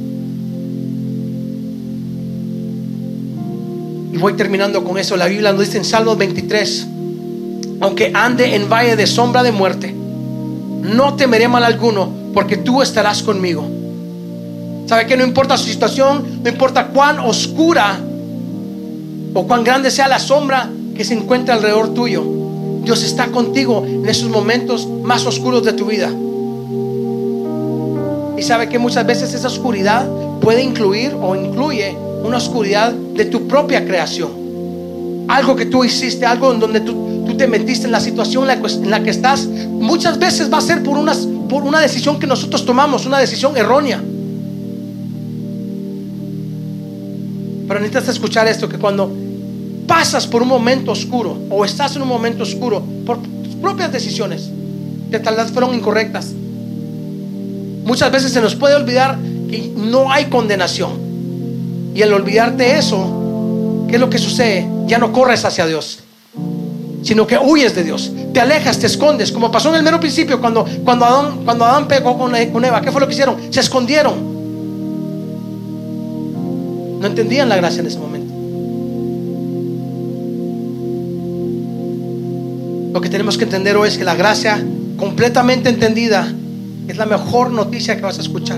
Voy 4.20 4.34
terminando 4.34 4.84
con 4.84 4.98
eso. 4.98 5.18
La 5.18 5.28
Biblia 5.28 5.52
nos 5.52 5.62
dice 5.62 5.78
en 5.78 5.86
Salmos 5.86 6.18
23, 6.18 6.88
aunque 7.82 8.12
ande 8.14 8.56
en 8.56 8.70
valle 8.70 8.96
de 8.96 9.08
sombra 9.08 9.44
de 9.44 9.52
muerte, 9.52 9.94
no 9.94 11.16
temeré 11.16 11.48
mal 11.48 11.64
alguno, 11.64 12.10
porque 12.34 12.58
tú 12.58 12.82
estarás 12.82 13.24
conmigo. 13.24 13.66
¿Sabe 14.86 15.06
que 15.08 15.18
no 15.18 15.24
importa 15.24 15.58
su 15.58 15.66
situación, 15.66 16.42
no 16.44 16.50
importa 16.50 16.88
cuán 16.88 17.20
oscura 17.20 18.00
o 19.34 19.48
cuán 19.48 19.64
grande 19.64 19.92
sea 19.92 20.08
la 20.08 20.20
sombra 20.20 20.70
que 20.96 21.04
se 21.04 21.14
encuentra 21.14 21.56
alrededor 21.56 21.94
tuyo? 21.94 22.24
Dios 22.84 23.04
está 23.04 23.28
contigo 23.28 23.86
en 23.86 24.08
esos 24.10 24.30
momentos 24.30 24.88
más 25.04 25.26
oscuros 25.26 25.64
de 25.64 25.74
tu 25.74 25.86
vida. 25.86 26.10
Y 28.38 28.42
sabe 28.42 28.70
que 28.70 28.80
muchas 28.80 29.06
veces 29.06 29.34
esa 29.34 29.48
oscuridad 29.48 30.08
puede 30.42 30.64
incluir 30.64 31.16
o 31.22 31.36
incluye 31.36 31.96
una 32.24 32.38
oscuridad 32.38 32.92
de 32.92 33.26
tu 33.26 33.48
propia 33.48 33.86
creación. 33.86 34.30
Algo 35.28 35.56
que 35.56 35.66
tú 35.66 35.84
hiciste, 35.84 36.26
algo 36.26 36.52
en 36.52 36.60
donde 36.60 36.82
tú, 36.82 37.26
tú 37.26 37.38
te 37.38 37.48
metiste 37.48 37.86
en 37.86 37.92
la 37.92 38.00
situación 38.00 38.50
en 38.50 38.90
la, 38.90 39.04
que 39.04 39.10
estás, 39.10 39.46
muchas 39.46 40.18
veces 40.18 40.52
va 40.52 40.58
a 40.58 40.62
ser 40.62 40.84
por, 40.84 40.98
por 41.48 41.64
una 41.64 41.80
decisión 41.80 42.20
que 42.20 42.28
nosotros 42.28 42.66
tomamos, 42.66 43.06
una 43.06 43.20
decisión 43.20 43.56
errónea. 43.56 44.02
Pero 47.68 47.80
necesitas 47.80 48.10
escuchar 48.10 48.48
esto, 48.48 48.68
que 48.68 48.80
cuando 48.80 49.12
pasas 49.86 50.26
por 50.26 50.42
un 50.42 50.48
momento 50.48 50.92
oscuro 50.92 51.38
o 51.50 51.66
estás 51.66 51.96
en 51.96 52.02
un 52.02 52.08
momento 52.08 52.44
oscuro 52.44 52.84
por 53.06 53.20
tus 53.22 53.56
propias 53.56 53.92
decisiones, 53.92 54.50
que 55.12 55.20
tal 55.20 55.36
vez 55.36 55.52
fueron 55.52 55.76
incorrectas, 55.76 56.32
muchas 57.86 58.12
veces 58.12 58.32
se 58.32 58.42
nos 58.42 58.56
puede 58.56 58.76
olvidar 58.76 59.18
que 59.50 59.72
no 59.76 60.12
hay 60.12 60.26
condenación. 60.26 61.09
Y 62.00 62.02
al 62.02 62.14
olvidarte 62.14 62.78
eso, 62.78 63.86
¿qué 63.90 63.96
es 63.96 64.00
lo 64.00 64.10
que 64.10 64.18
sucede? 64.18 64.66
Ya 64.88 64.98
no 65.00 65.12
corres 65.12 65.44
hacia 65.44 65.68
Dios, 65.68 66.00
sino 67.04 67.28
que 67.28 67.38
huyes 67.38 67.76
de 67.76 67.84
Dios. 67.84 68.14
Te 68.34 68.40
alejas, 68.40 68.80
te 68.80 68.88
escondes, 68.88 69.34
como 69.34 69.52
pasó 69.52 69.68
en 69.68 69.76
el 69.76 69.84
mero 69.84 70.00
principio 70.00 70.40
cuando, 70.40 70.66
cuando, 70.86 71.04
Adán, 71.04 71.42
cuando 71.44 71.66
Adán 71.66 71.90
pegó 71.90 72.18
con, 72.18 72.32
con 72.54 72.64
Eva. 72.64 72.80
¿Qué 72.80 72.90
fue 72.94 73.02
lo 73.02 73.08
que 73.08 73.12
hicieron? 73.12 73.36
Se 73.50 73.60
escondieron. 73.60 74.14
No 77.02 77.06
entendían 77.06 77.50
la 77.50 77.58
gracia 77.58 77.82
en 77.82 77.88
ese 77.88 78.00
momento. 78.00 78.34
Lo 82.94 83.02
que 83.02 83.10
tenemos 83.10 83.38
que 83.38 83.44
entender 83.44 83.76
hoy 83.76 83.90
es 83.90 83.98
que 83.98 84.06
la 84.06 84.16
gracia 84.16 84.64
completamente 84.96 85.68
entendida 85.68 86.34
es 86.88 86.96
la 86.96 87.06
mejor 87.06 87.52
noticia 87.52 87.98
que 87.98 88.04
vas 88.04 88.20
a 88.20 88.22
escuchar. 88.22 88.58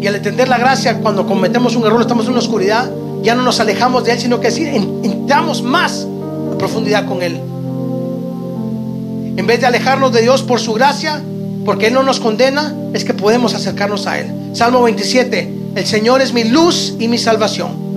Y 0.00 0.06
al 0.06 0.14
entender 0.14 0.48
la 0.48 0.58
gracia, 0.58 1.00
cuando 1.00 1.26
cometemos 1.26 1.74
un 1.74 1.84
error, 1.84 2.00
estamos 2.00 2.26
en 2.26 2.32
una 2.32 2.40
oscuridad, 2.40 2.90
ya 3.22 3.34
no 3.34 3.42
nos 3.42 3.58
alejamos 3.60 4.04
de 4.04 4.12
Él, 4.12 4.18
sino 4.20 4.40
que 4.40 4.48
entramos 4.48 5.62
más 5.62 6.06
a 6.52 6.58
profundidad 6.58 7.06
con 7.06 7.22
Él. 7.22 7.40
En 9.36 9.46
vez 9.46 9.60
de 9.60 9.66
alejarnos 9.66 10.12
de 10.12 10.22
Dios 10.22 10.42
por 10.42 10.60
su 10.60 10.72
gracia, 10.72 11.20
porque 11.64 11.88
Él 11.88 11.94
no 11.94 12.02
nos 12.02 12.20
condena, 12.20 12.74
es 12.92 13.04
que 13.04 13.14
podemos 13.14 13.54
acercarnos 13.54 14.06
a 14.06 14.18
Él. 14.20 14.32
Salmo 14.52 14.82
27, 14.82 15.54
el 15.74 15.86
Señor 15.86 16.22
es 16.22 16.32
mi 16.32 16.44
luz 16.44 16.94
y 16.98 17.08
mi 17.08 17.18
salvación. 17.18 17.88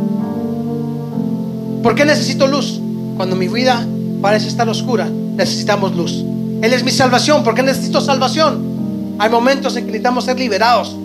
¿Por 1.84 1.96
qué 1.96 2.06
necesito 2.06 2.48
luz? 2.48 2.80
Cuando 3.16 3.36
mi 3.36 3.48
vida 3.48 3.86
parece 4.22 4.48
estar 4.48 4.68
oscura, 4.70 5.08
necesitamos 5.36 5.96
luz. 5.96 6.24
Él 6.62 6.74
es 6.74 6.84
mi 6.84 6.92
salvación, 6.92 7.44
¿por 7.44 7.56
qué 7.56 7.64
necesito 7.64 8.02
salvación? 8.02 9.16
Hay 9.18 9.30
momentos 9.30 9.76
en 9.76 9.86
que 9.86 9.92
necesitamos 9.92 10.26
ser 10.26 10.38
liberados 10.38 10.96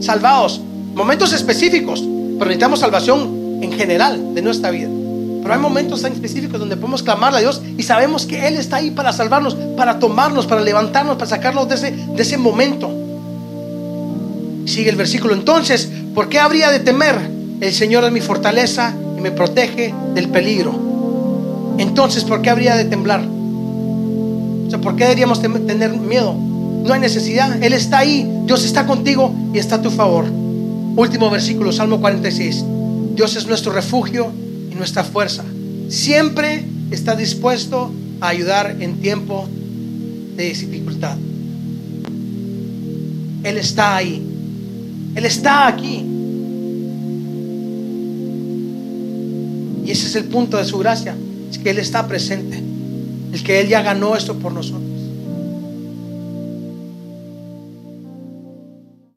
salvados, 0.00 0.60
momentos 0.94 1.32
específicos, 1.32 2.00
pero 2.00 2.46
necesitamos 2.46 2.80
salvación 2.80 3.60
en 3.62 3.72
general 3.72 4.34
de 4.34 4.42
nuestra 4.42 4.70
vida. 4.70 4.88
Pero 5.42 5.54
hay 5.54 5.60
momentos 5.60 6.02
tan 6.02 6.12
específicos 6.12 6.58
donde 6.58 6.76
podemos 6.76 7.02
clamarle 7.02 7.38
a 7.38 7.40
Dios 7.40 7.62
y 7.76 7.82
sabemos 7.82 8.26
que 8.26 8.48
Él 8.48 8.56
está 8.56 8.76
ahí 8.76 8.90
para 8.90 9.12
salvarnos, 9.12 9.54
para 9.76 9.98
tomarnos, 9.98 10.46
para 10.46 10.60
levantarnos, 10.60 11.16
para 11.16 11.30
sacarnos 11.30 11.68
de 11.68 11.74
ese, 11.76 11.90
de 11.92 12.22
ese 12.22 12.36
momento. 12.36 12.90
Sigue 14.66 14.90
el 14.90 14.96
versículo. 14.96 15.34
Entonces, 15.34 15.88
¿por 16.14 16.28
qué 16.28 16.38
habría 16.38 16.70
de 16.70 16.80
temer? 16.80 17.16
El 17.60 17.72
Señor 17.72 18.04
es 18.04 18.12
mi 18.12 18.20
fortaleza 18.20 18.94
y 19.16 19.20
me 19.20 19.30
protege 19.30 19.94
del 20.14 20.28
peligro. 20.28 20.74
Entonces, 21.78 22.24
¿por 22.24 22.42
qué 22.42 22.50
habría 22.50 22.76
de 22.76 22.84
temblar? 22.84 23.20
O 23.20 24.70
sea, 24.70 24.80
¿por 24.80 24.96
qué 24.96 25.04
deberíamos 25.04 25.40
tener 25.40 25.90
miedo? 25.92 26.34
No 26.88 26.94
hay 26.94 27.00
necesidad. 27.00 27.62
Él 27.62 27.74
está 27.74 27.98
ahí. 27.98 28.26
Dios 28.46 28.64
está 28.64 28.86
contigo 28.86 29.34
y 29.52 29.58
está 29.58 29.74
a 29.76 29.82
tu 29.82 29.90
favor. 29.90 30.24
Último 30.24 31.28
versículo, 31.28 31.70
Salmo 31.70 32.00
46. 32.00 32.64
Dios 33.14 33.36
es 33.36 33.46
nuestro 33.46 33.72
refugio 33.72 34.32
y 34.72 34.74
nuestra 34.74 35.04
fuerza. 35.04 35.44
Siempre 35.90 36.64
está 36.90 37.14
dispuesto 37.14 37.92
a 38.22 38.28
ayudar 38.28 38.76
en 38.80 39.02
tiempo 39.02 39.46
de 40.34 40.44
dificultad. 40.44 41.18
Él 43.44 43.58
está 43.58 43.96
ahí. 43.96 44.22
Él 45.14 45.26
está 45.26 45.66
aquí. 45.68 46.06
Y 49.84 49.90
ese 49.90 50.06
es 50.06 50.16
el 50.16 50.24
punto 50.24 50.56
de 50.56 50.64
su 50.64 50.78
gracia, 50.78 51.14
es 51.50 51.58
que 51.58 51.70
Él 51.70 51.78
está 51.78 52.06
presente, 52.06 52.62
el 53.32 53.42
que 53.42 53.60
Él 53.60 53.68
ya 53.68 53.82
ganó 53.82 54.16
esto 54.16 54.38
por 54.38 54.52
nosotros. 54.52 54.87